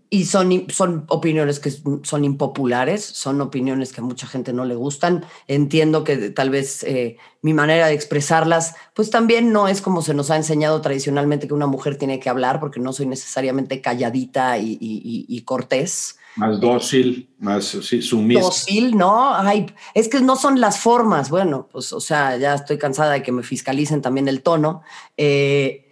y 0.09 0.25
son, 0.25 0.67
son 0.69 1.05
opiniones 1.09 1.59
que 1.59 1.69
son 2.03 2.23
impopulares, 2.23 3.03
son 3.03 3.41
opiniones 3.41 3.91
que 3.91 3.99
a 3.99 4.03
mucha 4.03 4.25
gente 4.25 4.53
no 4.53 4.63
le 4.63 4.75
gustan. 4.75 5.25
Entiendo 5.47 6.03
que 6.05 6.29
tal 6.29 6.49
vez 6.49 6.83
eh, 6.83 7.17
mi 7.41 7.53
manera 7.53 7.87
de 7.87 7.93
expresarlas, 7.93 8.75
pues 8.93 9.09
también 9.09 9.51
no 9.51 9.67
es 9.67 9.81
como 9.81 10.01
se 10.01 10.13
nos 10.13 10.31
ha 10.31 10.37
enseñado 10.37 10.79
tradicionalmente 10.79 11.47
que 11.47 11.53
una 11.53 11.67
mujer 11.67 11.97
tiene 11.97 12.19
que 12.19 12.29
hablar, 12.29 12.61
porque 12.61 12.79
no 12.79 12.93
soy 12.93 13.05
necesariamente 13.05 13.81
calladita 13.81 14.57
y, 14.57 15.43
cortés. 15.45 16.17
Más 16.37 16.61
dócil, 16.61 17.29
más 17.39 17.65
sí, 17.65 18.01
sumisa. 18.01 18.41
Dócil, 18.41 18.95
¿no? 18.95 19.35
Ay, 19.35 19.65
es 19.93 20.07
que 20.07 20.21
no 20.21 20.35
son 20.35 20.61
las 20.61 20.79
formas. 20.79 21.29
Bueno, 21.29 21.67
pues, 21.69 21.91
o 21.91 21.99
sea, 21.99 22.37
ya 22.37 22.53
estoy 22.53 22.77
cansada 22.77 23.13
de 23.13 23.23
que 23.23 23.31
me 23.31 23.43
fiscalicen 23.43 24.01
también 24.01 24.27
el 24.27 24.41
tono. 24.41 24.83
Eh, 25.17 25.86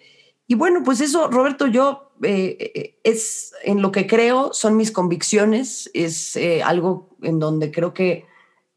y 0.48 0.56
bueno, 0.56 0.82
pues 0.84 1.02
eso, 1.02 1.28
Roberto, 1.30 1.68
yo 1.68 2.12
eh, 2.24 2.58
eh, 2.60 3.00
es 3.04 3.54
en 3.64 3.82
lo 3.82 3.92
que 3.92 4.06
creo, 4.06 4.54
son 4.54 4.78
mis 4.78 4.92
convicciones, 4.92 5.90
es 5.94 6.36
eh, 6.36 6.62
algo 6.62 7.10
en 7.24 7.40
donde 7.40 7.72
creo 7.72 7.94
que 7.94 8.26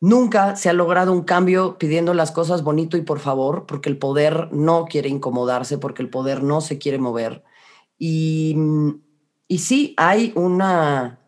nunca 0.01 0.57
se 0.57 0.71
ha 0.71 0.73
logrado 0.73 1.13
un 1.13 1.23
cambio 1.23 1.77
pidiendo 1.79 2.15
las 2.15 2.33
cosas 2.33 2.63
bonito 2.63 2.97
y 2.97 3.03
por 3.03 3.21
favor, 3.21 3.67
porque 3.67 3.91
el 3.91 3.99
poder 3.99 4.49
no 4.53 4.87
quiere 4.87 5.11
incomodarse, 5.11 5.77
porque 5.77 6.03
el 6.03 6.09
poder 6.09 6.43
no 6.43 6.61
se 6.63 6.79
quiere 6.79 6.99
mover. 6.99 7.45
Y, 7.99 8.57
y 9.47 9.59
sí, 9.59 9.95
hay 9.97 10.33
una... 10.35 11.21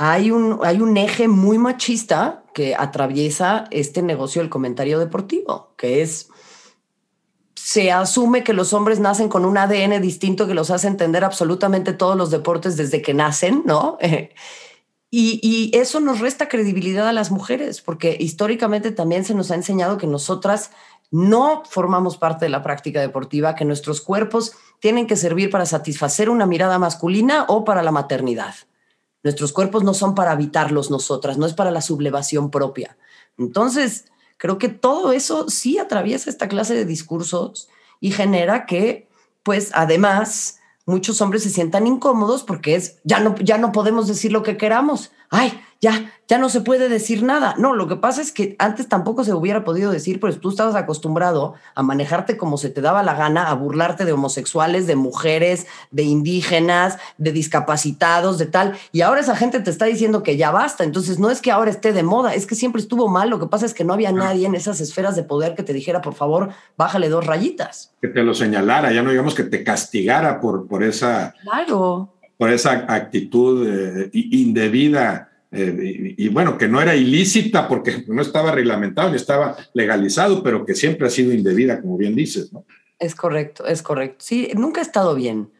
Hay 0.00 0.30
un, 0.30 0.60
hay 0.62 0.80
un 0.80 0.96
eje 0.96 1.26
muy 1.26 1.58
machista 1.58 2.44
que 2.54 2.76
atraviesa 2.76 3.64
este 3.72 4.00
negocio 4.00 4.40
del 4.40 4.48
comentario 4.48 5.00
deportivo, 5.00 5.74
que 5.76 6.02
es 6.02 6.28
se 7.68 7.92
asume 7.92 8.44
que 8.44 8.54
los 8.54 8.72
hombres 8.72 8.98
nacen 8.98 9.28
con 9.28 9.44
un 9.44 9.58
ADN 9.58 10.00
distinto 10.00 10.46
que 10.46 10.54
los 10.54 10.70
hace 10.70 10.88
entender 10.88 11.22
absolutamente 11.22 11.92
todos 11.92 12.16
los 12.16 12.30
deportes 12.30 12.78
desde 12.78 13.02
que 13.02 13.12
nacen, 13.12 13.62
¿no? 13.66 13.98
y, 15.10 15.70
eso 15.74 16.00
nos 16.00 16.20
resta 16.20 16.48
credibilidad 16.48 17.06
a 17.06 17.12
las 17.12 17.30
mujeres, 17.30 17.82
porque 17.82 18.16
históricamente 18.18 18.90
también 18.90 19.26
se 19.26 19.34
nos 19.34 19.50
ha 19.50 19.54
enseñado 19.54 19.98
que 19.98 20.06
nosotras 20.06 20.70
no 21.10 21.62
formamos 21.68 22.16
parte 22.16 22.46
de 22.46 22.48
la 22.48 22.62
práctica 22.62 23.02
deportiva, 23.02 23.54
que 23.54 23.66
nuestros 23.66 24.00
cuerpos 24.00 24.52
tienen 24.80 25.06
que 25.06 25.16
servir 25.16 25.50
para 25.50 25.66
satisfacer 25.66 26.30
una 26.30 26.46
mirada 26.46 26.78
masculina 26.78 27.44
o 27.48 27.66
para 27.66 27.82
la 27.82 27.92
maternidad. 27.92 28.54
Nuestros 29.22 29.52
cuerpos 29.52 29.84
no 29.84 29.92
son 29.92 30.14
para 30.14 30.30
habitarlos 30.30 30.90
nosotras, 30.90 31.36
no 31.36 31.44
es 31.44 31.52
para 31.52 31.70
la 31.70 31.82
sublevación 31.82 32.50
propia. 32.50 32.96
Entonces, 33.36 34.06
Creo 34.38 34.58
que 34.58 34.68
todo 34.68 35.12
eso 35.12 35.50
sí 35.50 35.78
atraviesa 35.78 36.30
esta 36.30 36.48
clase 36.48 36.74
de 36.74 36.84
discursos 36.84 37.68
y 38.00 38.12
genera 38.12 38.64
que, 38.66 39.08
pues, 39.42 39.70
además, 39.74 40.60
muchos 40.86 41.20
hombres 41.20 41.42
se 41.42 41.50
sientan 41.50 41.86
incómodos 41.86 42.44
porque 42.44 42.74
es, 42.74 42.98
ya 43.04 43.20
no, 43.20 43.36
ya 43.36 43.58
no 43.58 43.72
podemos 43.72 44.06
decir 44.08 44.32
lo 44.32 44.42
que 44.42 44.56
queramos. 44.56 45.12
Ay, 45.28 45.60
ya, 45.80 46.12
ya 46.26 46.38
no 46.38 46.48
se 46.48 46.60
puede 46.60 46.88
decir 46.88 47.22
nada. 47.22 47.54
No, 47.56 47.72
lo 47.72 47.86
que 47.86 47.94
pasa 47.94 48.20
es 48.20 48.32
que 48.32 48.56
antes 48.58 48.88
tampoco 48.88 49.22
se 49.22 49.32
hubiera 49.32 49.64
podido 49.64 49.92
decir, 49.92 50.18
pues 50.18 50.40
tú 50.40 50.50
estabas 50.50 50.74
acostumbrado 50.74 51.54
a 51.76 51.82
manejarte 51.84 52.36
como 52.36 52.58
se 52.58 52.68
te 52.68 52.80
daba 52.80 53.04
la 53.04 53.14
gana, 53.14 53.48
a 53.48 53.54
burlarte 53.54 54.04
de 54.04 54.12
homosexuales, 54.12 54.88
de 54.88 54.96
mujeres, 54.96 55.68
de 55.92 56.02
indígenas, 56.02 56.98
de 57.16 57.30
discapacitados, 57.30 58.38
de 58.38 58.46
tal. 58.46 58.76
Y 58.90 59.02
ahora 59.02 59.20
esa 59.20 59.36
gente 59.36 59.60
te 59.60 59.70
está 59.70 59.84
diciendo 59.84 60.24
que 60.24 60.36
ya 60.36 60.50
basta. 60.50 60.82
Entonces 60.82 61.20
no 61.20 61.30
es 61.30 61.40
que 61.40 61.52
ahora 61.52 61.70
esté 61.70 61.92
de 61.92 62.02
moda, 62.02 62.34
es 62.34 62.46
que 62.46 62.56
siempre 62.56 62.82
estuvo 62.82 63.06
mal. 63.06 63.30
Lo 63.30 63.38
que 63.38 63.46
pasa 63.46 63.64
es 63.64 63.72
que 63.72 63.84
no 63.84 63.92
había 63.92 64.10
nadie 64.10 64.46
en 64.46 64.56
esas 64.56 64.80
esferas 64.80 65.14
de 65.14 65.22
poder 65.22 65.54
que 65.54 65.62
te 65.62 65.72
dijera, 65.72 66.02
por 66.02 66.14
favor, 66.14 66.48
bájale 66.76 67.08
dos 67.08 67.24
rayitas. 67.24 67.92
Que 68.02 68.08
te 68.08 68.24
lo 68.24 68.34
señalara, 68.34 68.92
ya 68.92 69.02
no 69.02 69.10
digamos 69.10 69.34
que 69.34 69.44
te 69.44 69.62
castigara 69.62 70.40
por, 70.40 70.66
por 70.66 70.82
esa... 70.82 71.34
Claro. 71.42 72.14
Por 72.36 72.50
esa 72.50 72.84
actitud 72.88 73.66
eh, 73.66 74.10
indebida 74.12 75.27
eh, 75.50 76.14
y, 76.16 76.28
bueno, 76.28 76.58
que 76.58 76.68
no 76.68 76.80
era 76.80 76.94
ilícita 76.94 77.68
porque 77.68 78.04
no 78.06 78.20
estaba 78.20 78.52
reglamentado 78.52 79.10
ni 79.10 79.16
estaba 79.16 79.56
legalizado, 79.72 80.42
pero 80.42 80.66
que 80.66 80.74
siempre 80.74 81.06
ha 81.06 81.10
sido 81.10 81.32
indebida, 81.32 81.80
como 81.80 81.96
bien 81.96 82.14
dices, 82.14 82.52
¿no? 82.52 82.64
Es 82.98 83.14
correcto, 83.14 83.64
es 83.66 83.82
correcto. 83.82 84.24
Sí, 84.26 84.50
nunca 84.54 84.80
ha 84.80 84.84
estado 84.84 85.14
bien. 85.14 85.50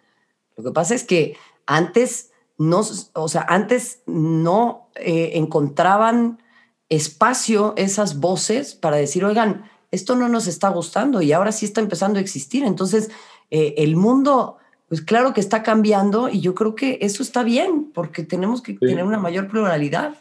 Lo 0.56 0.64
que 0.64 0.72
pasa 0.72 0.94
es 0.94 1.04
que 1.04 1.36
antes 1.66 2.30
no, 2.58 2.82
o 3.12 3.28
sea, 3.28 3.46
antes 3.48 4.02
no 4.06 4.90
eh, 4.96 5.32
encontraban 5.34 6.42
espacio 6.88 7.74
esas 7.76 8.18
voces 8.18 8.74
para 8.74 8.96
decir, 8.96 9.24
oigan, 9.24 9.64
esto 9.90 10.16
no 10.16 10.28
nos 10.28 10.46
está 10.46 10.68
gustando 10.68 11.22
y 11.22 11.32
ahora 11.32 11.52
sí 11.52 11.64
está 11.64 11.80
empezando 11.80 12.18
a 12.18 12.22
existir. 12.22 12.64
Entonces, 12.64 13.10
eh, 13.50 13.74
el 13.78 13.96
mundo 13.96 14.58
pues 14.88 15.02
claro 15.02 15.34
que 15.34 15.40
está 15.40 15.62
cambiando 15.62 16.28
y 16.28 16.40
yo 16.40 16.54
creo 16.54 16.74
que 16.74 16.98
eso 17.02 17.22
está 17.22 17.42
bien 17.42 17.90
porque 17.92 18.24
tenemos 18.24 18.62
que 18.62 18.74
tener 18.74 19.04
una 19.04 19.18
mayor 19.18 19.48
pluralidad. 19.48 20.14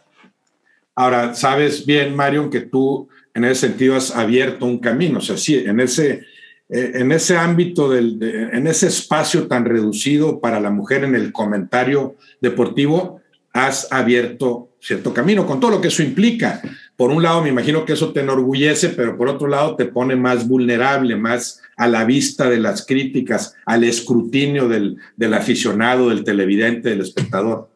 Ahora, 0.94 1.36
sabes 1.36 1.86
bien, 1.86 2.16
Mario, 2.16 2.50
que 2.50 2.62
tú 2.62 3.08
en 3.34 3.46
ese 3.46 3.68
sentido 3.68 3.96
has 3.96 4.16
abierto 4.16 4.66
un 4.66 4.80
camino, 4.80 5.20
o 5.20 5.22
sea, 5.22 5.38
sí, 5.38 5.56
en 5.56 5.80
ese, 5.80 6.24
eh, 6.70 6.92
en 6.96 7.12
ese 7.12 7.38
ámbito, 7.38 7.90
del, 7.90 8.18
en 8.22 8.66
ese 8.68 8.88
espacio 8.88 9.48
tan 9.48 9.64
reducido 9.64 10.40
para 10.40 10.60
la 10.60 10.72
mujer 10.72 11.04
en 11.04 11.16
el 11.16 11.32
comentario 11.32 12.16
deportivo, 12.42 13.22
has 13.54 13.92
abierto 13.92 14.70
cierto 14.80 15.14
camino, 15.14 15.46
con 15.46 15.60
todo 15.60 15.72
lo 15.72 15.82
que 15.82 15.90
eso 15.90 16.04
implica. 16.04 16.62
Por 16.96 17.12
un 17.12 17.22
lado, 17.22 17.42
me 17.42 17.50
imagino 17.50 17.86
que 17.86 17.94
eso 17.94 18.12
te 18.12 18.22
enorgullece, 18.22 18.90
pero 18.90 19.18
por 19.18 19.30
otro 19.30 19.48
lado 19.48 19.76
te 19.76 19.86
pone 19.86 20.16
más 20.16 20.48
vulnerable, 20.48 21.16
más 21.16 21.62
a 21.78 21.88
la 21.88 22.04
vista 22.04 22.50
de 22.50 22.60
las 22.60 22.86
críticas, 22.86 23.56
al 23.66 23.84
escrutinio 23.84 24.68
del, 24.68 24.98
del 25.16 25.34
aficionado, 25.34 26.10
del 26.10 26.24
televidente, 26.24 26.90
del 26.90 27.02
espectador. 27.02 27.70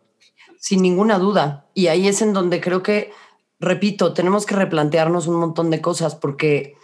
Sin 0.60 0.82
ninguna 0.82 1.18
duda. 1.18 1.66
Y 1.74 1.88
ahí 1.88 2.08
es 2.08 2.22
en 2.22 2.34
donde 2.34 2.60
creo 2.60 2.84
que 2.84 3.12
repito, 3.62 4.14
tenemos 4.14 4.46
que 4.46 4.56
replantearnos 4.56 5.28
un 5.28 5.36
montón 5.36 5.70
de 5.70 5.80
cosas 5.80 6.16
porque 6.16 6.76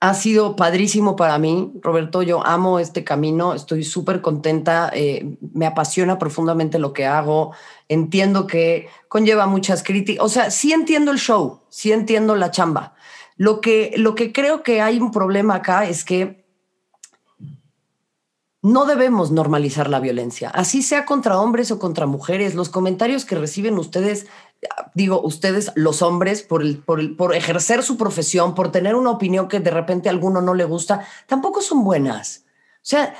ha 0.00 0.14
sido 0.14 0.56
padrísimo 0.56 1.16
para 1.16 1.38
mí, 1.38 1.72
Roberto. 1.80 2.22
Yo 2.22 2.44
amo 2.44 2.78
este 2.78 3.04
camino, 3.04 3.54
estoy 3.54 3.84
súper 3.84 4.20
contenta, 4.20 4.90
eh, 4.92 5.36
me 5.54 5.66
apasiona 5.66 6.18
profundamente 6.18 6.78
lo 6.78 6.92
que 6.92 7.06
hago. 7.06 7.52
Entiendo 7.88 8.46
que 8.46 8.88
conlleva 9.08 9.46
muchas 9.46 9.82
críticas. 9.82 10.24
O 10.24 10.28
sea, 10.28 10.50
sí 10.50 10.72
entiendo 10.72 11.12
el 11.12 11.18
show, 11.18 11.60
sí 11.68 11.92
entiendo 11.92 12.34
la 12.34 12.50
chamba. 12.50 12.94
Lo 13.36 13.60
que, 13.60 13.94
lo 13.96 14.14
que 14.14 14.32
creo 14.32 14.62
que 14.62 14.80
hay 14.80 14.98
un 14.98 15.10
problema 15.10 15.56
acá 15.56 15.86
es 15.86 16.04
que 16.04 16.43
no 18.64 18.86
debemos 18.86 19.30
normalizar 19.30 19.90
la 19.90 20.00
violencia, 20.00 20.48
así 20.48 20.82
sea 20.82 21.04
contra 21.04 21.38
hombres 21.38 21.70
o 21.70 21.78
contra 21.78 22.06
mujeres. 22.06 22.54
Los 22.54 22.70
comentarios 22.70 23.26
que 23.26 23.34
reciben 23.34 23.76
ustedes, 23.76 24.26
digo, 24.94 25.20
ustedes, 25.20 25.70
los 25.74 26.00
hombres, 26.00 26.42
por, 26.42 26.62
el, 26.62 26.78
por, 26.78 27.14
por 27.14 27.34
ejercer 27.34 27.82
su 27.82 27.98
profesión, 27.98 28.54
por 28.54 28.72
tener 28.72 28.94
una 28.94 29.10
opinión 29.10 29.48
que 29.48 29.60
de 29.60 29.70
repente 29.70 30.08
a 30.08 30.12
alguno 30.12 30.40
no 30.40 30.54
le 30.54 30.64
gusta, 30.64 31.06
tampoco 31.26 31.60
son 31.60 31.84
buenas. 31.84 32.46
O 32.76 32.86
sea, 32.86 33.14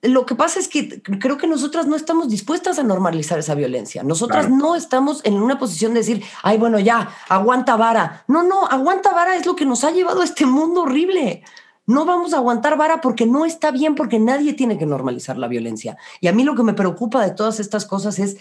lo 0.00 0.24
que 0.24 0.34
pasa 0.34 0.60
es 0.60 0.66
que 0.66 1.02
creo 1.02 1.36
que 1.36 1.46
nosotras 1.46 1.86
no 1.86 1.94
estamos 1.94 2.30
dispuestas 2.30 2.78
a 2.78 2.82
normalizar 2.82 3.38
esa 3.38 3.54
violencia. 3.54 4.02
Nosotras 4.02 4.48
no 4.48 4.76
estamos 4.76 5.20
en 5.24 5.34
una 5.34 5.58
posición 5.58 5.92
de 5.92 6.00
decir, 6.00 6.24
ay, 6.42 6.56
bueno, 6.56 6.78
ya, 6.78 7.10
aguanta 7.28 7.76
vara. 7.76 8.24
No, 8.28 8.42
no, 8.42 8.66
aguanta 8.66 9.12
vara 9.12 9.36
es 9.36 9.44
lo 9.44 9.56
que 9.56 9.66
nos 9.66 9.84
ha 9.84 9.90
llevado 9.90 10.22
a 10.22 10.24
este 10.24 10.46
mundo 10.46 10.82
horrible 10.82 11.44
no 11.86 12.04
vamos 12.04 12.34
a 12.34 12.38
aguantar 12.38 12.76
vara 12.76 13.00
porque 13.00 13.26
no 13.26 13.44
está 13.44 13.70
bien, 13.70 13.94
porque 13.94 14.18
nadie 14.18 14.52
tiene 14.52 14.76
que 14.76 14.86
normalizar 14.86 15.38
la 15.38 15.48
violencia. 15.48 15.96
Y 16.20 16.26
a 16.26 16.32
mí 16.32 16.42
lo 16.44 16.54
que 16.54 16.64
me 16.64 16.74
preocupa 16.74 17.24
de 17.24 17.32
todas 17.32 17.60
estas 17.60 17.86
cosas 17.86 18.18
es, 18.18 18.36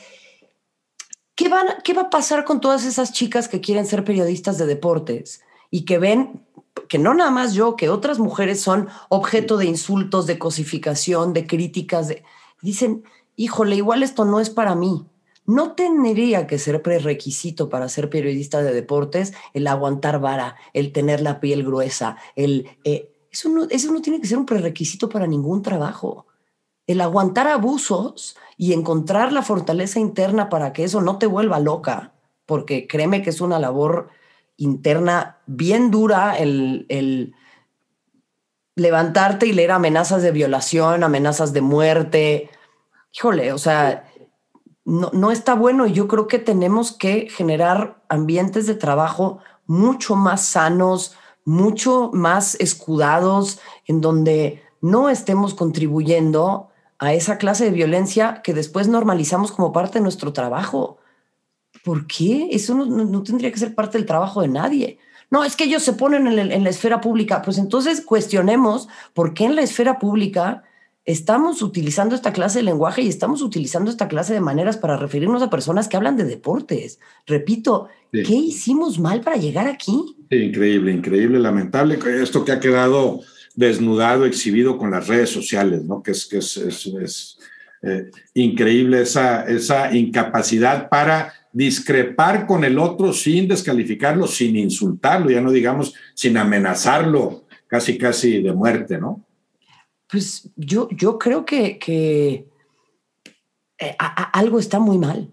¿qué, 1.36 1.48
van, 1.48 1.68
qué 1.84 1.94
va 1.94 2.04
a 2.04 2.10
pasar 2.10 2.44
con 2.44 2.60
todas 2.60 2.86
esas 2.86 3.14
chicas 3.14 3.48
que 3.48 3.62
quieren 3.62 3.86
ser 3.86 4.04
periodistas 4.04 4.58
de 4.58 4.66
deportes 4.66 5.42
y 5.70 5.86
que 5.86 6.00
ven 6.00 6.44
que 6.88 7.00
no 7.00 7.14
nada 7.14 7.32
más 7.32 7.54
yo, 7.54 7.76
que 7.76 7.90
otras 7.90 8.20
mujeres 8.20 8.62
son 8.62 8.90
objeto 9.10 9.58
de 9.58 9.66
insultos, 9.66 10.28
de 10.28 10.38
cosificación, 10.38 11.34
de 11.34 11.48
críticas, 11.48 12.08
de... 12.08 12.24
dicen, 12.62 13.04
híjole, 13.36 13.76
igual 13.76 14.04
esto 14.04 14.26
no 14.26 14.40
es 14.40 14.50
para 14.50 14.76
mí. 14.76 15.06
No 15.46 15.74
tendría 15.74 16.48
que 16.48 16.58
ser 16.58 16.82
prerequisito 16.82 17.70
para 17.70 17.88
ser 17.88 18.10
periodista 18.10 18.62
de 18.62 18.74
deportes 18.74 19.34
el 19.54 19.68
aguantar 19.68 20.20
vara, 20.20 20.56
el 20.74 20.92
tener 20.92 21.22
la 21.22 21.40
piel 21.40 21.64
gruesa, 21.64 22.18
el... 22.36 22.68
Eh, 22.84 23.12
eso 23.36 23.92
no, 23.92 24.02
tiene 24.02 24.22
que 24.22 24.28
ser 24.28 24.38
un 24.38 24.46
prerequisito 24.46 25.10
para 25.10 25.28
ningún 25.28 25.62
trabajo. 25.62 26.26
El 26.88 27.02
aguantar 27.02 27.48
abusos 27.48 28.38
y 28.58 28.74
encontrar 28.74 29.34
la 29.34 29.42
fortaleza 29.42 30.00
interna 30.00 30.50
para 30.50 30.72
que 30.72 30.86
eso 30.86 31.02
no 31.02 31.18
te 31.18 31.26
vuelva 31.26 31.60
loca, 31.60 32.14
porque 32.46 32.88
créeme 32.88 33.22
que 33.22 33.32
es 33.32 33.42
una 33.42 33.60
labor 33.60 34.10
interna 34.56 35.40
bien 35.48 35.92
dura 35.92 36.38
el, 36.38 36.86
el 36.88 37.36
levantarte 38.76 39.48
y 39.48 39.54
leer 39.54 39.72
amenazas 39.72 40.22
de 40.22 40.32
violación, 40.32 41.04
amenazas 41.04 41.52
de 41.52 41.62
muerte. 41.62 42.50
Híjole, 43.14 43.52
o 43.52 43.58
sea, 43.58 44.06
no, 44.86 45.10
no, 45.12 45.32
está 45.32 45.56
bueno 45.56 45.88
y 45.88 45.92
yo 45.92 46.08
creo 46.08 46.28
que 46.28 46.40
tenemos 46.40 46.94
que 46.94 47.28
generar 47.30 48.02
ambientes 48.08 48.68
de 48.68 48.76
trabajo 48.76 49.40
mucho 49.66 50.16
más 50.16 50.46
sanos, 50.46 51.18
mucho 51.46 52.10
más 52.14 52.56
escudados, 52.56 53.60
en 53.86 54.02
donde 54.02 54.64
no 54.82 55.10
estemos 55.10 55.54
contribuyendo 55.54 56.70
a 56.98 57.14
esa 57.14 57.38
clase 57.38 57.66
de 57.66 57.72
violencia 57.72 58.42
que 58.44 58.54
después 58.54 58.88
normalizamos 58.88 59.52
como 59.52 59.72
parte 59.72 60.00
de 60.00 60.04
nuestro 60.04 60.34
trabajo. 60.34 60.98
¿Por 61.84 62.08
qué? 62.08 62.50
Eso 62.52 62.74
no, 62.74 63.24
tendría 63.24 63.52
que 63.52 63.60
ser 63.60 63.76
parte 63.76 63.98
del 63.98 64.08
trabajo 64.08 64.42
de 64.42 64.48
nadie. 64.48 65.00
No, 65.30 65.44
es 65.44 65.56
que 65.56 65.66
ellos 65.66 65.84
se 65.84 65.94
ponen 65.94 66.28
en, 66.28 66.64
la 66.64 66.70
esfera 66.70 67.02
pública. 67.02 67.42
Pues 67.42 67.58
entonces 67.58 68.02
cuestionemos 68.02 68.88
por 69.14 69.34
qué 69.34 69.46
en 69.46 69.56
la 69.56 69.62
esfera 69.62 70.00
pública 70.00 70.64
estamos 71.06 71.62
utilizando 71.62 72.16
esta 72.16 72.34
clase 72.34 72.60
de 72.60 72.64
lenguaje 72.64 73.04
y 73.04 73.08
estamos 73.08 73.42
utilizando 73.42 73.92
esta 73.92 74.08
clase 74.08 74.34
de 74.34 74.42
maneras 74.42 74.78
para 74.78 74.98
referirnos 74.98 75.44
a 75.44 75.50
personas 75.50 75.88
que 75.88 75.98
hablan 75.98 76.18
de 76.18 76.24
deportes. 76.24 77.00
Repito, 77.28 77.88
¿qué 78.12 78.34
hicimos 78.34 79.00
mal 79.00 79.22
para 79.22 79.38
llegar 79.38 79.68
aquí? 79.68 80.16
increíble, 80.32 80.92
increíble, 80.92 81.40
lamentable. 81.40 82.00
Esto 82.22 82.44
que 82.44 82.52
ha 82.52 82.60
quedado 82.60 83.22
desnudado, 83.56 84.26
exhibido 84.26 84.78
con 84.78 84.92
las 84.92 85.08
redes 85.08 85.30
sociales, 85.30 85.84
¿no? 85.84 86.02
Que 86.02 86.12
es, 86.12 86.26
que 86.26 86.40
es, 86.40 86.58
es, 86.58 87.38
eh, 87.84 88.10
increíble 88.34 89.02
esa, 89.02 89.44
esa 89.44 89.96
incapacidad 89.96 90.90
para 90.90 91.34
discrepar 91.54 92.48
con 92.48 92.64
el 92.64 92.80
otro 92.80 93.14
sin 93.14 93.48
descalificarlo, 93.48 94.28
sin 94.28 94.56
insultarlo, 94.58 95.30
ya 95.30 95.40
no 95.40 95.52
digamos 95.52 95.94
sin 96.14 96.36
amenazarlo 96.36 97.46
casi, 97.68 97.98
casi 97.98 98.42
de 98.42 98.52
muerte, 98.52 98.98
¿no? 98.98 99.25
Pues 100.10 100.50
yo, 100.56 100.88
yo 100.92 101.18
creo 101.18 101.46
que, 101.46 101.80
que 101.80 102.48
eh, 103.78 103.96
algo 104.34 104.60
está 104.60 104.80
muy 104.80 104.98
mal. 104.98 105.30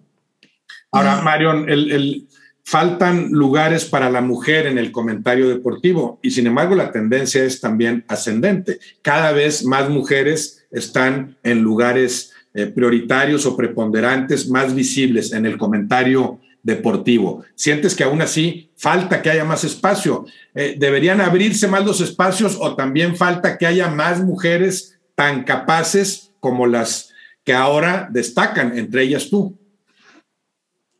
Ahora, 0.91 1.23
Marion, 1.23 1.69
el, 1.71 2.29
faltan 2.65 3.31
lugares 3.31 3.85
para 3.85 4.11
la 4.11 4.21
mujer 4.21 4.67
en 4.67 4.79
el 4.79 4.93
comentario 4.93 5.49
deportivo 5.49 6.19
y 6.23 6.31
sin 6.31 6.47
embargo 6.47 6.75
la 6.75 6.93
tendencia 6.93 7.45
es 7.45 7.61
también 7.61 8.05
ascendente. 8.09 8.79
Cada 9.03 9.33
vez 9.33 9.65
más 9.65 9.89
mujeres 9.89 10.65
están 10.71 11.37
en 11.43 11.63
lugares 11.63 12.33
eh, 12.55 12.67
prioritarios 12.67 13.47
o 13.47 13.57
preponderantes, 13.57 14.49
más 14.49 14.75
visibles 14.75 15.33
en 15.33 15.47
el 15.47 15.59
comentario 15.59 16.41
deportivo. 16.63 17.45
¿Sientes 17.55 17.95
que 17.95 18.05
aún 18.05 18.23
así 18.23 18.71
falta 18.77 19.21
que 19.21 19.31
haya 19.31 19.45
más 19.45 19.65
espacio? 19.65 20.27
Eh, 20.55 20.77
¿Deberían 20.79 21.21
abrirse 21.21 21.69
más 21.69 21.85
los 21.85 22.01
espacios 22.01 22.57
o 22.61 22.75
también 22.75 23.17
falta 23.17 23.59
que 23.59 23.67
haya 23.67 23.89
más 23.89 24.23
mujeres 24.23 24.99
tan 25.15 25.45
capaces 25.45 26.33
como 26.41 26.67
las 26.67 27.11
que 27.45 27.55
ahora 27.55 28.09
destacan, 28.11 28.77
entre 28.79 29.03
ellas 29.03 29.29
tú? 29.29 29.59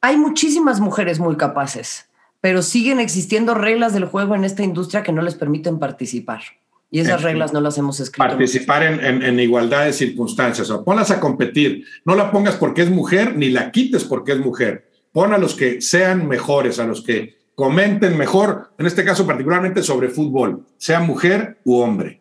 Hay 0.01 0.17
muchísimas 0.17 0.81
mujeres 0.81 1.21
muy 1.21 1.37
capaces, 1.37 2.07
pero 2.41 2.63
siguen 2.63 2.99
existiendo 2.99 3.55
reglas 3.55 3.93
del 3.93 4.07
juego 4.07 4.35
en 4.35 4.45
esta 4.45 4.65
industria 4.65 5.05
que 5.05 5.13
no 5.13 5.23
les 5.23 5.37
permiten 5.37 5.79
participar. 5.79 6.43
Y 6.91 7.01
esas 7.01 7.23
reglas 7.23 7.55
no 7.55 7.63
las 7.63 7.79
hemos 7.79 8.01
escrito. 8.01 8.29
Participar 8.29 8.83
en, 8.83 9.41
igualdad 9.41 9.87
de 9.87 9.95
circunstancias. 9.95 10.69
O 10.69 10.85
ponlas 10.85 11.11
a 11.11 11.21
competir. 11.21 11.87
No 12.05 12.15
la 12.15 12.31
pongas 12.31 12.57
porque 12.57 12.83
es 12.83 12.91
mujer, 12.91 13.35
ni 13.35 13.49
la 13.49 13.71
quites 13.71 14.05
porque 14.05 14.33
es 14.33 14.39
mujer 14.39 14.92
pon 15.13 15.33
a 15.33 15.39
los 15.39 15.55
que 15.55 15.81
sean 15.81 16.27
mejores, 16.27 16.79
a 16.79 16.87
los 16.87 17.03
que 17.03 17.39
comenten 17.55 18.17
mejor, 18.17 18.73
en 18.79 18.87
este 18.87 19.05
caso 19.05 19.27
particularmente 19.27 19.83
sobre 19.83 20.09
fútbol, 20.09 20.67
sea 20.79 21.01
mujer 21.01 21.61
u 21.65 21.77
hombre. 21.77 22.21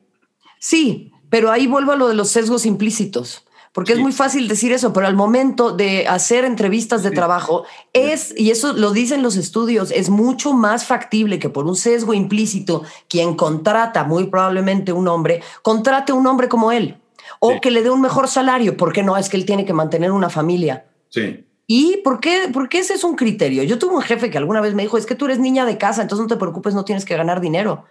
Sí, 0.60 1.12
pero 1.30 1.52
ahí 1.52 1.68
vuelvo 1.68 1.94
a 1.94 1.96
lo 1.96 2.08
de 2.08 2.16
los 2.16 2.30
sesgos 2.30 2.66
implícitos. 2.66 3.46
Porque 3.74 3.94
es 3.94 4.00
muy 4.00 4.12
fácil 4.12 4.50
decir 4.50 4.74
eso, 4.74 4.92
pero 4.92 5.08
al 5.08 5.16
momento 5.16 5.72
de 5.72 6.06
hacer 6.06 6.44
entrevistas 6.44 7.04
de 7.04 7.12
trabajo 7.12 7.64
es, 7.94 8.34
y 8.38 8.52
eso 8.52 8.74
lo 8.74 8.92
dicen 8.92 9.24
los 9.24 9.38
estudios, 9.38 9.92
es 9.92 10.10
mucho 10.10 10.52
más 10.52 10.86
factible 10.86 11.40
que 11.40 11.48
por 11.48 11.66
un 11.66 11.78
sesgo 11.78 12.14
implícito 12.14 12.84
quien 13.08 13.36
contrata, 13.36 14.04
muy 14.04 14.26
probablemente 14.26 14.92
un 14.92 15.08
hombre, 15.08 15.42
contrate 15.62 16.12
un 16.12 16.28
hombre 16.28 16.50
como 16.50 16.74
él 16.74 16.98
o 17.40 17.62
que 17.62 17.72
le 17.72 17.82
dé 17.82 17.90
un 17.90 18.02
mejor 18.02 18.28
salario. 18.28 18.76
porque 18.76 19.04
no? 19.04 19.16
Es 19.16 19.30
que 19.30 19.38
él 19.38 19.46
tiene 19.46 19.64
que 19.66 19.74
mantener 19.74 20.12
una 20.12 20.30
familia. 20.30 20.86
Sí. 21.08 21.46
¿Y 21.74 22.02
por 22.04 22.20
qué? 22.20 22.50
Porque 22.52 22.80
ese 22.80 22.96
es 22.96 23.06
un 23.06 23.16
criterio. 23.16 23.64
Yo 23.64 23.80
tuve 23.80 23.96
un 23.96 24.02
jefe 24.02 24.30
que 24.30 24.38
alguna 24.38 24.60
vez 24.60 24.74
me 24.74 24.84
dijo, 24.84 24.98
es 24.98 25.06
que 25.06 25.16
tú 25.16 25.24
eres 25.24 25.40
niña 25.40 25.66
de 25.66 25.78
casa, 25.78 26.02
entonces 26.02 26.22
no 26.22 26.28
te 26.28 26.36
preocupes, 26.36 26.76
no 26.76 26.84
tienes 26.84 27.06
que 27.06 27.16
ganar 27.16 27.40
dinero. 27.40 27.86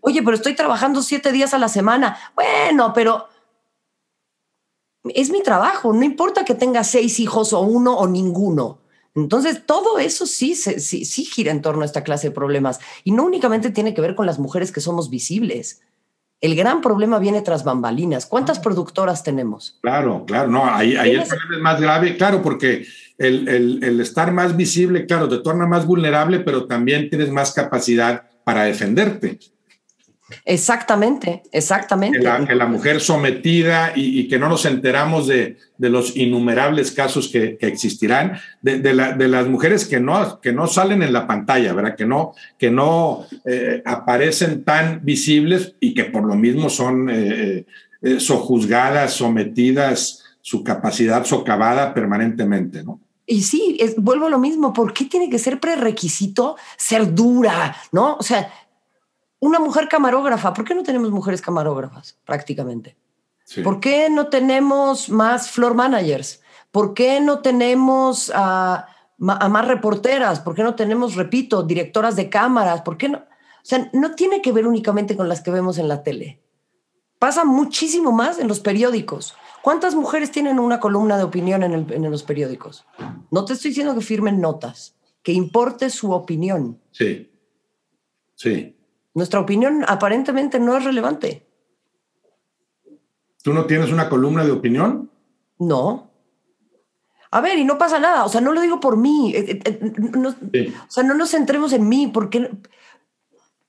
Oye, 0.00 0.22
pero 0.22 0.34
estoy 0.34 0.54
trabajando 0.54 1.02
siete 1.02 1.30
días 1.30 1.52
a 1.52 1.58
la 1.58 1.68
semana. 1.68 2.16
Bueno, 2.34 2.94
pero 2.94 3.28
es 5.04 5.28
mi 5.28 5.42
trabajo, 5.42 5.92
no 5.92 6.02
importa 6.02 6.46
que 6.46 6.54
tenga 6.54 6.82
seis 6.82 7.20
hijos 7.20 7.52
o 7.52 7.60
uno 7.60 7.94
o 7.98 8.06
ninguno. 8.08 8.78
Entonces, 9.14 9.66
todo 9.66 9.98
eso 9.98 10.24
sí, 10.24 10.54
sí, 10.54 11.04
sí 11.04 11.24
gira 11.26 11.52
en 11.52 11.60
torno 11.60 11.82
a 11.82 11.84
esta 11.84 12.02
clase 12.02 12.28
de 12.28 12.34
problemas. 12.34 12.80
Y 13.04 13.12
no 13.12 13.24
únicamente 13.24 13.68
tiene 13.68 13.92
que 13.92 14.00
ver 14.00 14.14
con 14.14 14.24
las 14.24 14.38
mujeres 14.38 14.72
que 14.72 14.80
somos 14.80 15.10
visibles. 15.10 15.82
El 16.40 16.56
gran 16.56 16.80
problema 16.80 17.18
viene 17.18 17.42
tras 17.42 17.64
bambalinas. 17.64 18.24
¿Cuántas 18.24 18.60
ah. 18.60 18.62
productoras 18.62 19.22
tenemos? 19.22 19.78
Claro, 19.82 20.24
claro, 20.26 20.48
no, 20.48 20.64
ahí, 20.64 20.96
ahí 20.96 21.16
el 21.16 21.24
problema 21.24 21.54
es 21.54 21.60
más 21.60 21.80
grave, 21.82 22.16
claro, 22.16 22.40
porque 22.40 22.86
el, 23.20 24.00
estar 24.00 24.32
más 24.32 24.56
visible, 24.56 25.06
claro, 25.06 25.28
te 25.28 25.38
torna 25.38 25.66
más 25.66 25.86
vulnerable, 25.86 26.40
pero 26.40 26.66
también 26.66 27.10
tienes 27.10 27.30
más 27.30 27.52
capacidad 27.52 28.24
para 28.44 28.64
defenderte. 28.64 29.38
Exactamente, 30.44 31.42
exactamente. 31.52 32.18
Que 32.18 32.54
la, 32.54 32.66
mujer 32.66 33.00
sometida 33.00 33.92
y, 33.96 34.28
que 34.28 34.38
no 34.38 34.48
nos 34.48 34.64
enteramos 34.64 35.26
de, 35.26 35.56
los 35.78 36.16
innumerables 36.16 36.92
casos 36.92 37.28
que, 37.28 37.58
existirán, 37.60 38.38
de, 38.62 38.94
las 38.94 39.48
mujeres 39.48 39.84
que 39.86 40.00
no, 40.00 40.40
que 40.40 40.52
no 40.52 40.66
salen 40.66 41.02
en 41.02 41.12
la 41.12 41.26
pantalla, 41.26 41.74
¿verdad? 41.74 41.96
Que 41.96 42.06
no, 42.06 42.32
que 42.58 42.70
no 42.70 43.26
eh, 43.44 43.82
aparecen 43.84 44.64
tan 44.64 45.04
visibles 45.04 45.74
y 45.80 45.94
que 45.94 46.04
por 46.04 46.24
lo 46.24 46.36
mismo 46.36 46.70
son 46.70 47.10
eh, 47.10 47.66
eh, 48.00 48.20
sojuzgadas, 48.20 49.12
sometidas, 49.12 50.24
su 50.40 50.64
capacidad 50.64 51.24
socavada 51.24 51.92
permanentemente, 51.92 52.82
¿no? 52.82 53.00
Y 53.30 53.42
sí, 53.44 53.78
vuelvo 53.96 54.26
a 54.26 54.30
lo 54.30 54.40
mismo, 54.40 54.72
¿por 54.72 54.92
qué 54.92 55.04
tiene 55.04 55.30
que 55.30 55.38
ser 55.38 55.60
prerequisito 55.60 56.56
ser 56.76 57.14
dura? 57.14 57.76
¿No? 57.92 58.16
O 58.16 58.24
sea, 58.24 58.52
una 59.38 59.60
mujer 59.60 59.88
camarógrafa, 59.88 60.52
¿por 60.52 60.64
qué 60.64 60.74
no 60.74 60.82
tenemos 60.82 61.12
mujeres 61.12 61.40
camarógrafas 61.40 62.18
prácticamente? 62.24 62.96
¿Por 63.62 63.78
qué 63.78 64.10
no 64.10 64.26
tenemos 64.26 65.10
más 65.10 65.48
floor 65.48 65.74
managers? 65.74 66.42
¿Por 66.72 66.92
qué 66.92 67.20
no 67.20 67.38
tenemos 67.38 68.32
a, 68.34 68.88
más 69.18 69.68
reporteras? 69.68 70.40
¿Por 70.40 70.56
qué 70.56 70.64
no 70.64 70.74
tenemos, 70.74 71.14
repito, 71.14 71.62
directoras 71.62 72.16
de 72.16 72.28
cámaras? 72.28 72.82
¿Por 72.82 72.98
qué 72.98 73.10
no? 73.10 73.18
O 73.18 73.62
sea, 73.62 73.90
no 73.92 74.16
tiene 74.16 74.42
que 74.42 74.50
ver 74.50 74.66
únicamente 74.66 75.16
con 75.16 75.28
las 75.28 75.40
que 75.40 75.52
vemos 75.52 75.78
en 75.78 75.86
la 75.86 76.02
tele. 76.02 76.42
Pasa 77.20 77.44
muchísimo 77.44 78.10
más 78.10 78.40
en 78.40 78.48
los 78.48 78.58
periódicos. 78.58 79.36
¿Cuántas 79.62 79.94
mujeres 79.94 80.30
tienen 80.30 80.58
una 80.58 80.80
columna 80.80 81.18
de 81.18 81.24
opinión 81.24 81.62
en, 81.62 81.74
en, 81.90 82.10
los 82.10 82.22
periódicos? 82.22 82.86
No 83.30 83.44
te 83.44 83.52
estoy 83.52 83.70
diciendo 83.70 83.94
que 83.94 84.00
firmen 84.00 84.40
notas, 84.40 84.96
que 85.22 85.32
importe 85.32 85.90
su 85.90 86.12
opinión. 86.12 86.80
Sí, 86.92 87.30
sí. 88.34 88.76
Nuestra 89.12 89.40
opinión 89.40 89.84
aparentemente 89.86 90.58
no 90.58 90.76
es 90.76 90.84
relevante. 90.84 91.46
¿Tú 93.42 93.52
no 93.52 93.66
tienes 93.66 93.92
una 93.92 94.08
columna 94.08 94.44
de 94.44 94.52
opinión? 94.52 95.10
No. 95.58 96.10
A 97.30 97.40
ver, 97.40 97.58
y 97.58 97.64
no 97.64 97.78
pasa 97.78 97.98
nada. 97.98 98.24
O 98.24 98.28
sea, 98.28 98.40
no 98.40 98.52
lo 98.52 98.60
digo 98.60 98.80
por 98.80 98.96
mí. 98.96 99.32
Eh, 99.34 99.60
eh, 99.64 99.92
eh, 100.52 100.74
o 100.86 100.90
sea, 100.90 101.04
no 101.04 101.14
nos 101.14 101.30
centremos 101.30 101.72
en 101.72 101.88
mí, 101.88 102.08
porque 102.08 102.50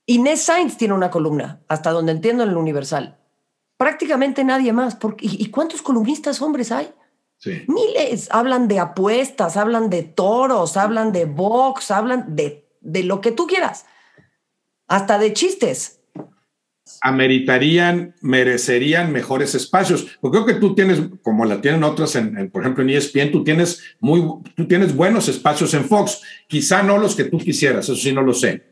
Inés 0.06 0.42
Sainz 0.42 0.76
tiene 0.76 0.94
una 0.94 1.10
columna, 1.10 1.60
hasta 1.68 1.90
donde 1.90 2.12
entiendo 2.12 2.42
en 2.42 2.50
el 2.50 2.56
Universal. 2.56 3.18
Prácticamente 3.82 4.44
nadie 4.44 4.72
más. 4.72 4.96
¿Y 5.20 5.46
cuántos 5.50 5.82
columnistas 5.82 6.40
hombres 6.40 6.70
hay? 6.70 6.88
Sí. 7.38 7.64
Miles. 7.66 8.28
Hablan 8.30 8.68
de 8.68 8.78
apuestas, 8.78 9.56
hablan 9.56 9.90
de 9.90 10.02
toros, 10.02 10.76
hablan 10.76 11.12
de 11.12 11.24
box, 11.24 11.90
hablan 11.90 12.36
de, 12.36 12.68
de 12.80 13.02
lo 13.02 13.20
que 13.20 13.32
tú 13.32 13.46
quieras 13.46 13.86
hasta 14.92 15.18
de 15.18 15.32
chistes. 15.32 16.00
Ameritarían, 17.00 18.14
merecerían 18.20 19.10
mejores 19.10 19.54
espacios. 19.54 20.18
Porque 20.20 20.36
creo 20.36 20.46
que 20.46 20.60
tú 20.60 20.74
tienes, 20.74 21.00
como 21.22 21.46
la 21.46 21.62
tienen 21.62 21.82
otras, 21.82 22.14
en, 22.16 22.50
por 22.50 22.62
ejemplo 22.62 22.84
en 22.84 22.90
ESPN, 22.90 23.32
tú 23.32 23.42
tienes, 23.42 23.82
muy, 24.00 24.22
tú 24.54 24.68
tienes 24.68 24.94
buenos 24.94 25.28
espacios 25.28 25.72
en 25.72 25.86
Fox. 25.86 26.20
Quizá 26.46 26.82
no 26.82 26.98
los 26.98 27.16
que 27.16 27.24
tú 27.24 27.38
quisieras, 27.38 27.86
eso 27.86 27.96
sí 27.96 28.12
no 28.12 28.20
lo 28.20 28.34
sé. 28.34 28.64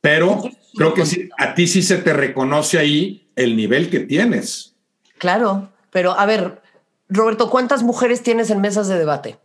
Pero 0.00 0.44
creo 0.76 0.94
que 0.94 1.04
sí, 1.04 1.28
a 1.36 1.54
ti 1.54 1.66
sí 1.66 1.82
se 1.82 1.96
te 1.96 2.12
reconoce 2.12 2.78
ahí 2.78 3.23
el 3.36 3.56
nivel 3.56 3.90
que 3.90 4.00
tienes. 4.00 4.74
Claro, 5.18 5.70
pero 5.90 6.18
a 6.18 6.26
ver, 6.26 6.62
Roberto, 7.08 7.50
¿cuántas 7.50 7.82
mujeres 7.82 8.22
tienes 8.22 8.50
en 8.50 8.60
mesas 8.60 8.88
de 8.88 8.98
debate? 8.98 9.38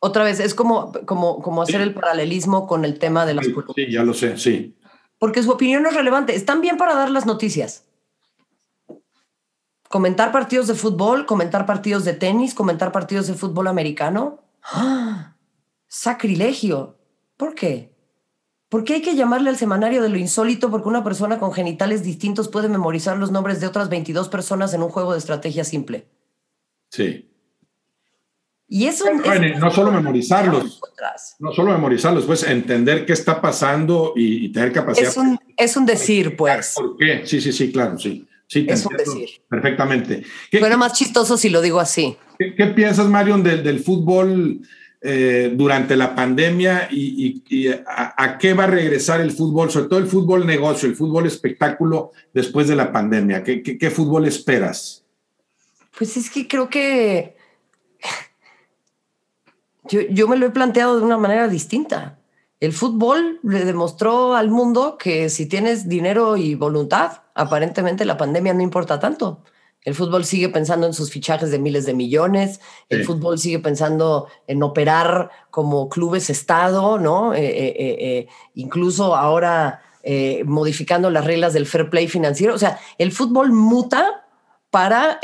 Otra 0.00 0.22
vez, 0.24 0.38
es 0.38 0.54
como, 0.54 0.92
como, 1.06 1.42
como 1.42 1.62
hacer 1.62 1.80
el 1.80 1.92
paralelismo 1.92 2.66
con 2.66 2.84
el 2.84 2.98
tema 2.98 3.26
de 3.26 3.34
las 3.34 3.46
sí, 3.46 3.54
sí, 3.74 3.90
ya 3.90 4.04
lo 4.04 4.14
sé, 4.14 4.38
sí 4.38 4.76
porque 5.18 5.42
su 5.42 5.50
opinión 5.50 5.82
no 5.82 5.90
es 5.90 5.96
relevante. 5.96 6.34
Están 6.34 6.60
bien 6.60 6.76
para 6.76 6.94
dar 6.94 7.10
las 7.10 7.26
noticias. 7.26 7.84
Comentar 9.88 10.32
partidos 10.32 10.66
de 10.66 10.74
fútbol, 10.74 11.26
comentar 11.26 11.66
partidos 11.66 12.04
de 12.04 12.12
tenis, 12.12 12.54
comentar 12.54 12.92
partidos 12.92 13.26
de 13.26 13.34
fútbol 13.34 13.66
americano. 13.66 14.40
¡Ah! 14.62 15.36
Sacrilegio. 15.88 16.98
¿Por 17.36 17.54
qué? 17.54 17.92
¿Por 18.68 18.84
qué 18.84 18.94
hay 18.94 19.02
que 19.02 19.16
llamarle 19.16 19.48
al 19.48 19.56
semanario 19.56 20.02
de 20.02 20.10
lo 20.10 20.18
insólito 20.18 20.70
porque 20.70 20.88
una 20.88 21.02
persona 21.02 21.38
con 21.38 21.52
genitales 21.52 22.02
distintos 22.02 22.48
puede 22.48 22.68
memorizar 22.68 23.16
los 23.16 23.30
nombres 23.30 23.60
de 23.60 23.66
otras 23.66 23.88
22 23.88 24.28
personas 24.28 24.74
en 24.74 24.82
un 24.82 24.90
juego 24.90 25.12
de 25.12 25.18
estrategia 25.18 25.64
simple? 25.64 26.06
Sí. 26.90 27.30
Y 28.70 28.84
eso 28.84 29.06
no 29.58 29.70
solo 29.70 29.90
memorizarlos, 29.90 30.78
no 31.38 31.52
solo 31.52 31.72
memorizarlos, 31.72 32.26
pues 32.26 32.42
entender 32.42 33.06
qué 33.06 33.14
está 33.14 33.40
pasando 33.40 34.12
y, 34.14 34.52
tener 34.52 34.72
capacidad. 34.72 35.08
Es 35.08 35.16
un, 35.16 35.38
es 35.56 35.74
un 35.78 35.86
decir, 35.86 36.36
pues. 36.36 36.74
¿Por 36.76 36.98
qué? 36.98 37.22
Sí, 37.24 37.40
sí, 37.40 37.50
sí, 37.50 37.72
claro, 37.72 37.98
sí. 37.98 38.28
Sí, 38.46 38.66
es 38.68 38.84
un 38.84 38.94
decir. 38.94 39.28
Perfectamente. 39.48 40.22
Suena 40.50 40.76
más 40.76 40.92
chistoso 40.92 41.38
si 41.38 41.48
lo 41.48 41.62
digo 41.62 41.80
así. 41.80 42.18
¿Qué, 42.38 42.66
piensas, 42.66 43.06
Marion, 43.06 43.42
del, 43.42 43.62
del 43.62 43.80
fútbol 43.80 44.60
eh, 45.00 45.52
durante 45.54 45.96
la 45.96 46.14
pandemia 46.14 46.88
y, 46.90 47.68
a, 47.86 48.36
qué 48.38 48.54
va 48.54 48.64
a 48.64 48.68
regresar 48.68 49.20
el 49.20 49.30
fútbol, 49.30 49.70
sobre 49.70 49.88
todo 49.88 49.98
el 49.98 50.06
fútbol 50.06 50.46
negocio, 50.46 50.88
el 50.88 50.96
fútbol 50.96 51.26
espectáculo 51.26 52.12
después 52.32 52.68
de 52.68 52.76
la 52.76 52.92
pandemia? 52.92 53.42
¿Qué, 53.42 53.62
qué, 53.62 53.78
qué 53.78 53.90
fútbol 53.90 54.26
esperas? 54.26 55.04
Pues 55.96 56.16
es 56.16 56.30
que 56.30 56.46
creo 56.46 56.68
que 56.68 57.38
yo, 59.88 60.28
me 60.28 60.36
lo 60.36 60.46
he 60.46 60.50
planteado 60.50 60.98
de 60.98 61.04
una 61.04 61.16
manera 61.16 61.48
distinta. 61.48 62.18
El 62.60 62.72
fútbol 62.72 63.40
le 63.42 63.64
demostró 63.64 64.34
al 64.34 64.50
mundo 64.50 64.98
que 64.98 65.30
si 65.30 65.46
tienes 65.46 65.88
dinero 65.88 66.36
y 66.36 66.54
voluntad, 66.54 67.22
aparentemente 67.34 68.04
la 68.04 68.16
pandemia 68.16 68.52
no 68.52 68.62
importa 68.62 68.98
tanto. 68.98 69.42
El 69.88 69.94
fútbol 69.94 70.26
sigue 70.26 70.50
pensando 70.50 70.86
en 70.86 70.92
sus 70.92 71.10
fichajes 71.10 71.50
de 71.50 71.58
miles 71.58 71.86
de 71.86 71.94
millones, 71.94 72.60
el 72.90 73.06
fútbol 73.06 73.38
sigue 73.38 73.58
pensando 73.58 74.28
en 74.46 74.62
operar 74.62 75.30
como 75.50 75.88
clubes 75.88 76.28
Estado, 76.28 76.98
¿no? 76.98 77.32
Eh, 77.32 77.46
eh, 77.46 77.74
eh, 77.78 78.28
incluso 78.54 79.16
ahora 79.16 79.82
modificando 80.44 81.10
las 81.10 81.24
reglas 81.24 81.54
del 81.54 81.64
fair 81.64 81.88
play 81.88 82.06
financiero. 82.06 82.54
O 82.54 82.58
sea, 82.58 82.78
el 82.98 83.12
fútbol 83.12 83.50
muta 83.50 84.26
para 84.68 85.20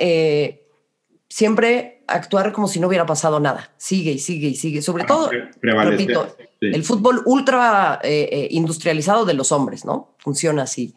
siempre 1.29 2.03
actuar 2.07 2.55
como 2.55 2.67
si 2.67 2.81
no 2.81 2.89
hubiera 2.89 3.05
pasado 3.05 3.41
nada. 3.41 3.71
Sigue 3.77 4.13
y 4.13 4.19
sigue 4.19 4.49
y 4.49 4.55
sigue. 4.55 4.81
Sobre 4.81 5.05
todo, 5.05 5.31
repito, 5.61 6.35
el 6.63 6.85
fútbol 6.85 7.21
ultra 7.27 8.01
industrializado 8.49 9.27
de 9.27 9.35
los 9.35 9.53
hombres, 9.53 9.85
¿no? 9.85 10.15
Funciona 10.17 10.63
así. 10.63 10.95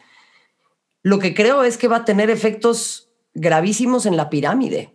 Lo 1.03 1.19
que 1.19 1.33
creo 1.33 1.65
es 1.65 1.77
que 1.77 1.89
va 1.89 1.97
a 1.97 2.05
tener 2.05 2.29
efectos 2.29 3.06
gravísimos 3.37 4.05
en 4.05 4.17
la 4.17 4.29
pirámide, 4.29 4.93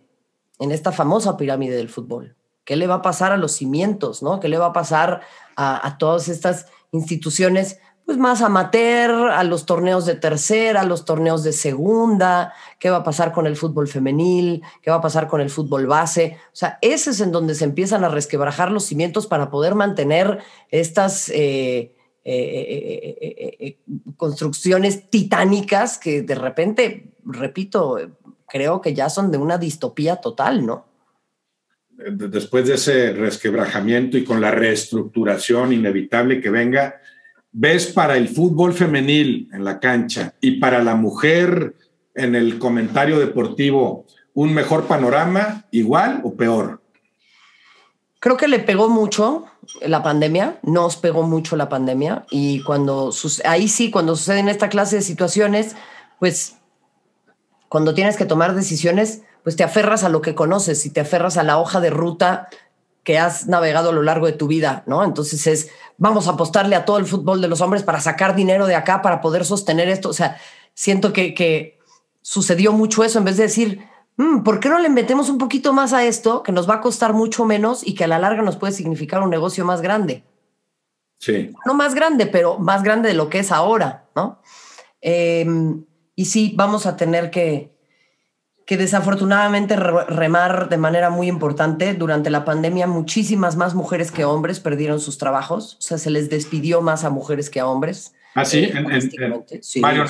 en 0.59 0.71
esta 0.71 0.91
famosa 0.91 1.37
pirámide 1.37 1.75
del 1.75 1.89
fútbol. 1.89 2.35
¿Qué 2.65 2.75
le 2.75 2.87
va 2.87 2.95
a 2.95 3.01
pasar 3.01 3.31
a 3.31 3.37
los 3.37 3.53
cimientos, 3.53 4.21
no? 4.21 4.39
¿Qué 4.39 4.47
le 4.47 4.57
va 4.57 4.67
a 4.67 4.73
pasar 4.73 5.21
a, 5.55 5.97
todas 5.97 6.29
estas 6.29 6.67
instituciones 6.91 7.79
pues 8.05 8.17
más 8.17 8.41
amateur, 8.41 9.31
a 9.31 9.45
los 9.45 9.65
torneos 9.65 10.05
de 10.05 10.15
tercera, 10.15 10.81
a 10.81 10.85
los 10.85 11.05
torneos 11.05 11.41
de 11.43 11.53
segunda, 11.53 12.53
qué 12.77 12.89
va 12.89 12.97
a 12.97 13.03
pasar 13.03 13.31
con 13.31 13.47
el 13.47 13.55
fútbol 13.55 13.87
femenil, 13.87 14.61
qué 14.81 14.91
va 14.91 14.97
a 14.97 15.01
pasar 15.01 15.29
con 15.29 15.39
el 15.39 15.49
fútbol 15.49 15.87
base. 15.87 16.37
O 16.47 16.55
sea, 16.55 16.79
ese 16.81 17.11
es 17.11 17.21
en 17.21 17.31
donde 17.31 17.55
se 17.55 17.63
empiezan 17.63 18.03
a 18.03 18.09
resquebrajar 18.09 18.71
los 18.71 18.83
cimientos 18.83 19.25
para 19.25 19.49
poder 19.49 19.75
mantener 19.75 20.39
estas 20.69 21.29
eh, 21.29 21.95
eh, 22.25 23.57
eh, 23.59 23.79
construcciones 24.17 25.09
titánicas 25.09 25.97
que 25.97 26.23
de 26.23 26.35
repente, 26.35 27.13
repito, 27.23 27.97
creo 28.53 28.81
que 28.81 28.93
ya 28.93 29.09
son 29.09 29.31
de 29.31 29.39
una 29.39 29.57
distopía 29.57 30.17
total, 30.17 30.63
¿no? 30.63 30.85
Después 31.89 32.67
de 32.67 32.75
ese 32.75 33.11
resquebrajamiento 33.11 34.15
y 34.15 34.23
con 34.23 34.39
la 34.39 34.51
reestructuración 34.51 35.73
inevitable 35.73 36.39
que 36.39 36.51
venga, 36.51 37.01
ves 37.51 37.87
para 37.87 38.15
el 38.15 38.29
fútbol 38.29 38.73
femenil 38.73 39.49
en 39.51 39.63
la 39.63 39.79
cancha 39.79 40.35
y 40.39 40.59
para 40.59 40.83
la 40.83 40.93
mujer 40.93 41.73
en 42.13 42.35
el 42.35 42.59
comentario 42.59 43.17
deportivo 43.17 44.05
un 44.35 44.53
mejor 44.53 44.85
panorama, 44.85 45.65
igual 45.71 46.21
o 46.23 46.35
peor? 46.35 46.79
Creo 48.19 48.37
que 48.37 48.47
le 48.47 48.59
pegó 48.59 48.87
mucho 48.87 49.45
la 49.81 50.03
pandemia, 50.03 50.59
nos 50.61 50.97
pegó 50.97 51.23
mucho 51.23 51.55
la 51.55 51.69
pandemia 51.69 52.27
y 52.29 52.61
cuando 52.61 53.11
ahí 53.45 53.67
sí, 53.67 53.89
cuando 53.89 54.15
suceden 54.15 54.47
esta 54.47 54.69
clase 54.69 54.97
de 54.97 55.01
situaciones, 55.01 55.75
pues 56.19 56.57
cuando 57.73 57.95
tienes 57.95 58.17
que 58.17 58.25
tomar 58.25 58.53
decisiones, 58.53 59.23
pues 59.41 59.55
te 59.55 59.63
aferras 59.63 60.03
a 60.03 60.09
lo 60.09 60.21
que 60.21 60.35
conoces 60.35 60.85
y 60.85 60.91
te 60.91 61.01
aferras 61.01 61.37
a 61.37 61.43
la 61.43 61.57
hoja 61.57 61.81
de 61.81 61.89
ruta 61.89 62.47
que 63.03 63.17
has 63.17 63.47
navegado 63.47 63.89
a 63.89 63.93
lo 63.93 64.03
largo 64.03 64.27
de 64.27 64.33
tu 64.33 64.45
vida, 64.45 64.83
¿no? 64.85 65.03
Entonces 65.03 65.47
es, 65.47 65.71
vamos 65.97 66.27
a 66.27 66.33
apostarle 66.33 66.75
a 66.75 66.85
todo 66.85 66.99
el 66.99 67.07
fútbol 67.07 67.41
de 67.41 67.47
los 67.47 67.61
hombres 67.61 67.81
para 67.81 67.99
sacar 67.99 68.35
dinero 68.35 68.67
de 68.67 68.75
acá, 68.75 69.01
para 69.01 69.21
poder 69.21 69.43
sostener 69.43 69.89
esto. 69.89 70.09
O 70.09 70.13
sea, 70.13 70.37
siento 70.75 71.13
que, 71.13 71.79
sucedió 72.21 72.73
mucho 72.73 73.03
eso 73.03 73.17
en 73.17 73.25
vez 73.25 73.37
de 73.37 73.43
decir, 73.45 73.83
mm, 74.17 74.43
¿por 74.43 74.59
qué 74.59 74.69
no 74.69 74.77
le 74.77 74.89
metemos 74.89 75.29
un 75.29 75.39
poquito 75.39 75.73
más 75.73 75.93
a 75.93 76.05
esto 76.05 76.43
que 76.43 76.51
nos 76.51 76.69
va 76.69 76.75
a 76.75 76.81
costar 76.81 77.13
mucho 77.13 77.43
menos 77.43 77.81
y 77.83 77.95
que 77.95 78.03
a 78.03 78.07
la 78.07 78.19
larga 78.19 78.43
nos 78.43 78.55
puede 78.55 78.73
significar 78.73 79.23
un 79.23 79.31
negocio 79.31 79.65
más 79.65 79.81
grande? 79.81 80.23
Sí. 81.17 81.51
No 81.65 81.73
más 81.73 81.95
grande, 81.95 82.27
pero 82.27 82.59
más 82.59 82.83
grande 82.83 83.09
de 83.09 83.15
lo 83.15 83.31
que 83.31 83.39
es 83.39 83.51
ahora, 83.51 84.05
¿no? 84.15 84.39
Em, 85.01 85.83
y 86.15 86.25
sí, 86.25 86.53
vamos 86.55 86.85
a 86.85 86.95
tener 86.95 87.31
que, 87.31 87.71
que 88.65 88.77
desafortunadamente 88.77 89.75
remar 89.75 90.69
de 90.69 90.77
manera 90.77 91.09
muy 91.09 91.27
importante. 91.27 91.93
Durante 91.93 92.29
la 92.29 92.45
pandemia 92.45 92.87
muchísimas 92.87 93.55
más 93.55 93.75
mujeres 93.75 94.11
que 94.11 94.25
hombres 94.25 94.59
perdieron 94.59 94.99
sus 94.99 95.17
trabajos, 95.17 95.75
o 95.79 95.81
sea, 95.81 95.97
se 95.97 96.09
les 96.09 96.29
despidió 96.29 96.81
más 96.81 97.03
a 97.03 97.09
mujeres 97.09 97.49
que 97.49 97.59
a 97.59 97.67
hombres. 97.67 98.13
Ah, 98.35 98.45
sí, 98.45 98.63
eh, 98.63 98.73
en, 98.73 99.81
Mario, 99.81 100.05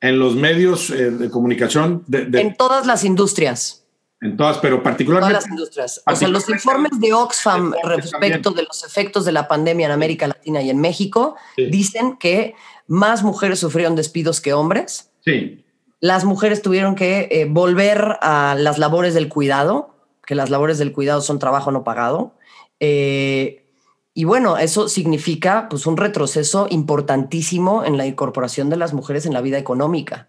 en, 0.00 0.18
los 0.18 0.36
medios 0.36 0.90
eh, 0.90 1.10
de 1.10 1.30
comunicación. 1.30 2.04
en 2.10 2.56
todas 2.56 2.86
las 2.86 3.04
industrias. 3.04 3.82
En 4.20 4.36
todas, 4.36 4.58
pero 4.58 4.82
particularmente. 4.82 5.34
Todas 5.34 5.44
las 5.44 5.50
industrias. 5.50 6.02
O 6.06 6.14
sea, 6.14 6.28
los 6.28 6.48
informes 6.48 6.92
de 7.00 7.12
Oxfam 7.12 7.74
respecto 7.82 8.52
de 8.52 8.62
los 8.62 8.84
efectos 8.84 9.24
de 9.24 9.32
la 9.32 9.48
pandemia 9.48 9.86
en 9.86 9.92
América 9.92 10.28
Latina 10.28 10.62
y 10.62 10.70
en 10.70 10.80
México 10.80 11.34
dicen 11.56 12.16
que 12.18 12.54
más 12.86 13.24
mujeres 13.24 13.58
sufrieron 13.58 13.96
despidos 13.96 14.40
que 14.40 14.52
hombres. 14.52 15.11
Sí. 15.24 15.64
Las 16.00 16.24
mujeres 16.24 16.62
tuvieron 16.62 16.94
que 16.94 17.28
eh, 17.30 17.46
volver 17.48 18.18
a 18.20 18.56
las 18.58 18.78
labores 18.78 19.14
del 19.14 19.28
cuidado, 19.28 19.94
que 20.26 20.34
las 20.34 20.50
labores 20.50 20.78
del 20.78 20.92
cuidado 20.92 21.20
son 21.20 21.38
trabajo 21.38 21.70
no 21.70 21.84
pagado. 21.84 22.34
Eh, 22.80 23.64
y 24.14 24.24
bueno, 24.24 24.58
eso 24.58 24.88
significa 24.88 25.68
pues 25.70 25.86
un 25.86 25.96
retroceso 25.96 26.66
importantísimo 26.70 27.84
en 27.84 27.96
la 27.96 28.06
incorporación 28.06 28.68
de 28.68 28.76
las 28.76 28.92
mujeres 28.92 29.24
en 29.24 29.32
la 29.32 29.40
vida 29.40 29.58
económica. 29.58 30.28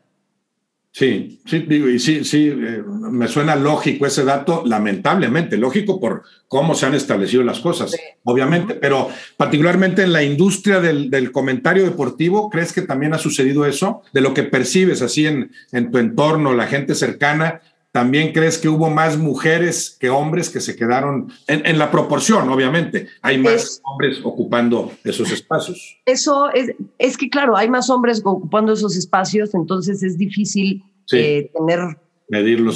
Sí, 0.96 1.42
sí, 1.48 1.66
digo, 1.68 1.90
y 1.90 1.98
sí, 1.98 2.24
sí, 2.24 2.50
eh, 2.50 2.84
me 2.86 3.28
suena 3.28 3.56
lógico 3.56 4.06
ese 4.06 4.24
dato, 4.24 4.62
lamentablemente, 4.64 5.58
lógico 5.58 6.00
por 6.00 6.22
cómo 6.48 6.76
se 6.76 6.86
han 6.86 6.94
establecido 6.94 7.42
las 7.42 7.62
cosas, 7.62 7.96
obviamente, 8.24 8.76
pero 8.76 9.10
particularmente 9.36 10.04
en 10.04 10.14
la 10.14 10.22
industria 10.22 10.80
del, 10.80 11.32
comentario 11.32 11.84
deportivo, 11.84 12.48
¿crees 12.52 12.74
que 12.74 12.84
también 12.84 13.16
ha 13.16 13.18
sucedido 13.18 13.66
eso? 13.66 14.04
De 14.14 14.22
lo 14.22 14.36
que 14.36 14.44
percibes 14.44 15.02
así 15.02 15.26
en, 15.26 15.52
en 15.72 15.90
tu 15.90 15.98
entorno, 15.98 16.54
la 16.54 16.68
gente 16.68 16.94
cercana, 16.94 17.62
¿también 17.94 18.34
crees 18.34 18.58
que 18.58 18.68
hubo 18.68 18.90
más 18.90 19.18
mujeres 19.20 19.96
que 20.00 20.10
hombres 20.10 20.50
que 20.50 20.60
se 20.60 20.76
quedaron 20.76 21.32
en, 21.48 21.78
la 21.78 21.92
proporción, 21.92 22.50
obviamente? 22.50 23.08
Hay 23.22 23.38
más 23.38 23.82
hombres 23.86 24.20
ocupando 24.24 24.92
esos 25.04 25.32
espacios. 25.32 26.02
Eso 26.04 26.50
es, 26.52 26.74
es 26.98 27.18
que, 27.18 27.30
claro, 27.30 27.56
hay 27.56 27.70
más 27.70 27.92
hombres 27.92 28.22
ocupando 28.26 28.74
esos 28.74 28.98
espacios, 28.98 29.54
entonces 29.54 30.02
es 30.02 30.18
difícil 30.18 30.84
eh, 31.12 31.52
tener... 31.56 32.00
Medirlo, 32.30 32.74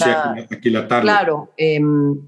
aquí 0.52 0.70
la 0.70 0.88
tarde. 0.88 1.02
Claro. 1.02 1.52
Em, 1.58 2.22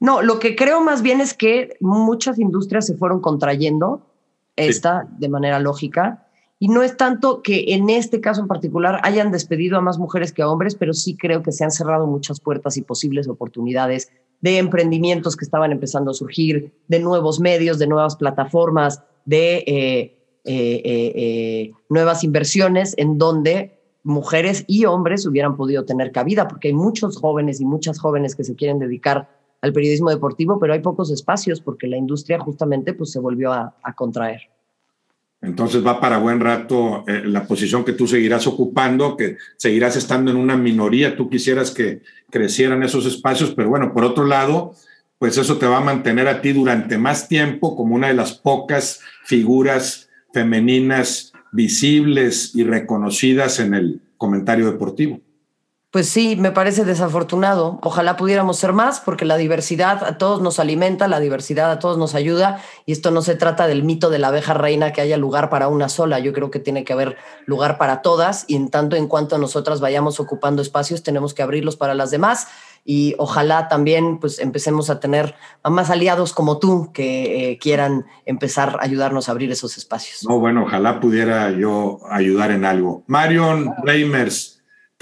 no, 0.00 0.22
lo 0.22 0.38
que 0.38 0.56
creo 0.56 0.80
más 0.80 1.02
bien 1.02 1.20
es 1.20 1.34
que 1.34 1.76
muchas 1.80 2.38
industrias 2.38 2.86
se 2.86 2.96
fueron 2.96 3.20
contrayendo, 3.20 4.08
esta 4.56 5.06
de 5.18 5.28
manera 5.28 5.58
lógica, 5.58 6.28
y 6.62 6.68
no 6.68 6.84
es 6.84 6.96
tanto 6.96 7.42
que 7.42 7.74
en 7.74 7.90
este 7.90 8.20
caso 8.20 8.40
en 8.40 8.46
particular 8.46 9.00
hayan 9.02 9.32
despedido 9.32 9.76
a 9.76 9.80
más 9.80 9.98
mujeres 9.98 10.30
que 10.30 10.42
a 10.42 10.48
hombres, 10.48 10.76
pero 10.76 10.94
sí 10.94 11.16
creo 11.16 11.42
que 11.42 11.50
se 11.50 11.64
han 11.64 11.72
cerrado 11.72 12.06
muchas 12.06 12.38
puertas 12.38 12.76
y 12.76 12.82
posibles 12.82 13.26
oportunidades 13.26 14.12
de 14.42 14.58
emprendimientos 14.58 15.34
que 15.34 15.44
estaban 15.44 15.72
empezando 15.72 16.12
a 16.12 16.14
surgir, 16.14 16.72
de 16.86 17.00
nuevos 17.00 17.40
medios, 17.40 17.80
de 17.80 17.88
nuevas 17.88 18.14
plataformas, 18.14 19.02
de 19.24 19.56
eh, 19.66 20.18
eh, 20.44 20.82
eh, 20.84 21.72
nuevas 21.88 22.22
inversiones 22.22 22.94
en 22.96 23.18
donde 23.18 23.80
mujeres 24.04 24.64
y 24.68 24.84
hombres 24.84 25.26
hubieran 25.26 25.56
podido 25.56 25.84
tener 25.84 26.12
cabida, 26.12 26.46
porque 26.46 26.68
hay 26.68 26.74
muchos 26.74 27.18
jóvenes 27.18 27.60
y 27.60 27.64
muchas 27.64 27.98
jóvenes 27.98 28.36
que 28.36 28.44
se 28.44 28.54
quieren 28.54 28.78
dedicar 28.78 29.28
al 29.62 29.72
periodismo 29.72 30.10
deportivo, 30.10 30.60
pero 30.60 30.74
hay 30.74 30.80
pocos 30.80 31.10
espacios 31.10 31.60
porque 31.60 31.88
la 31.88 31.96
industria 31.96 32.38
justamente 32.38 32.94
pues, 32.94 33.10
se 33.10 33.18
volvió 33.18 33.52
a 33.52 33.74
contraer. 33.96 34.42
Entonces 35.42 35.84
va 35.84 36.00
para 36.00 36.18
buen 36.18 36.38
rato 36.38 37.04
eh, 37.08 37.22
la 37.24 37.44
posición 37.46 37.84
que 37.84 37.92
tú 37.92 38.06
seguirás 38.06 38.46
ocupando, 38.46 39.16
que 39.16 39.38
seguirás 39.56 39.96
estando 39.96 40.30
en 40.30 40.36
una 40.36 40.56
minoría. 40.56 41.16
Tú 41.16 41.28
quisieras 41.28 41.72
que 41.72 42.02
crecieran 42.30 42.84
esos 42.84 43.06
espacios, 43.06 43.52
pero 43.54 43.68
bueno, 43.68 43.92
por 43.92 44.04
otro 44.04 44.24
lado, 44.24 44.74
pues 45.18 45.36
eso 45.38 45.58
te 45.58 45.66
va 45.66 45.78
a 45.78 45.82
mantener 45.82 46.28
a 46.28 46.40
ti 46.40 46.52
durante 46.52 46.96
más 46.96 47.28
tiempo 47.28 47.76
como 47.76 47.96
una 47.96 48.08
de 48.08 48.14
las 48.14 48.32
pocas 48.32 49.00
figuras 49.24 50.08
femeninas 50.32 51.32
visibles 51.50 52.54
y 52.54 52.62
reconocidas 52.62 53.58
en 53.58 53.74
el 53.74 54.00
comentario 54.16 54.70
deportivo. 54.70 55.20
Pues 55.92 56.08
sí, 56.08 56.36
me 56.36 56.52
parece 56.52 56.86
desafortunado. 56.86 57.78
Ojalá 57.82 58.16
pudiéramos 58.16 58.56
ser 58.56 58.72
más 58.72 58.98
porque 58.98 59.26
la 59.26 59.36
diversidad 59.36 60.02
a 60.04 60.16
todos 60.16 60.40
nos 60.40 60.58
alimenta, 60.58 61.06
la 61.06 61.20
diversidad 61.20 61.70
a 61.70 61.78
todos 61.78 61.98
nos 61.98 62.14
ayuda 62.14 62.62
y 62.86 62.92
esto 62.92 63.10
no 63.10 63.20
se 63.20 63.34
trata 63.34 63.66
del 63.66 63.82
mito 63.84 64.08
de 64.08 64.18
la 64.18 64.28
abeja 64.28 64.54
reina 64.54 64.94
que 64.94 65.02
haya 65.02 65.18
lugar 65.18 65.50
para 65.50 65.68
una 65.68 65.90
sola. 65.90 66.18
Yo 66.18 66.32
creo 66.32 66.50
que 66.50 66.60
tiene 66.60 66.84
que 66.84 66.94
haber 66.94 67.18
lugar 67.44 67.76
para 67.76 68.00
todas 68.00 68.46
y 68.48 68.56
en 68.56 68.70
tanto 68.70 68.96
en 68.96 69.06
cuanto 69.06 69.36
nosotras 69.36 69.82
vayamos 69.82 70.18
ocupando 70.18 70.62
espacios 70.62 71.02
tenemos 71.02 71.34
que 71.34 71.42
abrirlos 71.42 71.76
para 71.76 71.92
las 71.92 72.10
demás 72.10 72.48
y 72.86 73.14
ojalá 73.18 73.68
también 73.68 74.18
pues 74.18 74.38
empecemos 74.38 74.88
a 74.88 74.98
tener 74.98 75.34
a 75.62 75.68
más 75.68 75.90
aliados 75.90 76.32
como 76.32 76.58
tú 76.58 76.90
que 76.94 77.50
eh, 77.50 77.58
quieran 77.58 78.06
empezar 78.24 78.78
a 78.80 78.84
ayudarnos 78.84 79.28
a 79.28 79.32
abrir 79.32 79.52
esos 79.52 79.76
espacios. 79.76 80.24
No, 80.26 80.38
bueno, 80.38 80.62
ojalá 80.62 81.00
pudiera 81.00 81.50
yo 81.50 82.00
ayudar 82.10 82.50
en 82.50 82.64
algo. 82.64 83.04
Marion 83.08 83.74
Reimers 83.84 84.51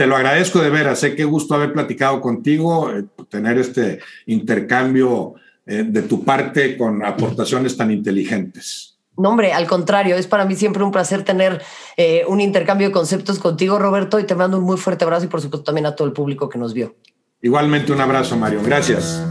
te 0.01 0.07
lo 0.07 0.17
agradezco 0.17 0.63
de 0.63 0.71
veras, 0.71 0.99
sé 0.99 1.15
qué 1.15 1.25
gusto 1.25 1.55
haber 1.55 1.75
platicado 1.75 2.23
contigo, 2.23 2.91
eh, 2.91 3.05
tener 3.29 3.59
este 3.59 4.01
intercambio 4.25 5.35
eh, 5.67 5.85
de 5.87 6.01
tu 6.01 6.25
parte 6.25 6.79
con 6.79 7.05
aportaciones 7.05 7.77
tan 7.77 7.91
inteligentes. 7.91 8.97
No, 9.19 9.29
hombre, 9.29 9.53
al 9.53 9.67
contrario, 9.67 10.17
es 10.17 10.27
para 10.27 10.47
mí 10.47 10.55
siempre 10.55 10.83
un 10.83 10.91
placer 10.91 11.23
tener 11.23 11.61
eh, 11.99 12.25
un 12.27 12.41
intercambio 12.41 12.87
de 12.87 12.95
conceptos 12.95 13.39
contigo, 13.39 13.79
Roberto, 13.79 14.19
y 14.19 14.25
te 14.25 14.35
mando 14.35 14.57
un 14.57 14.65
muy 14.65 14.79
fuerte 14.79 15.05
abrazo 15.05 15.27
y 15.27 15.29
por 15.29 15.43
supuesto 15.43 15.65
también 15.65 15.85
a 15.85 15.95
todo 15.95 16.09
el 16.09 16.15
público 16.15 16.49
que 16.49 16.57
nos 16.57 16.73
vio. 16.73 16.97
Igualmente 17.43 17.93
un 17.93 18.01
abrazo, 18.01 18.39
Mario. 18.39 18.63
Gracias. 18.65 19.23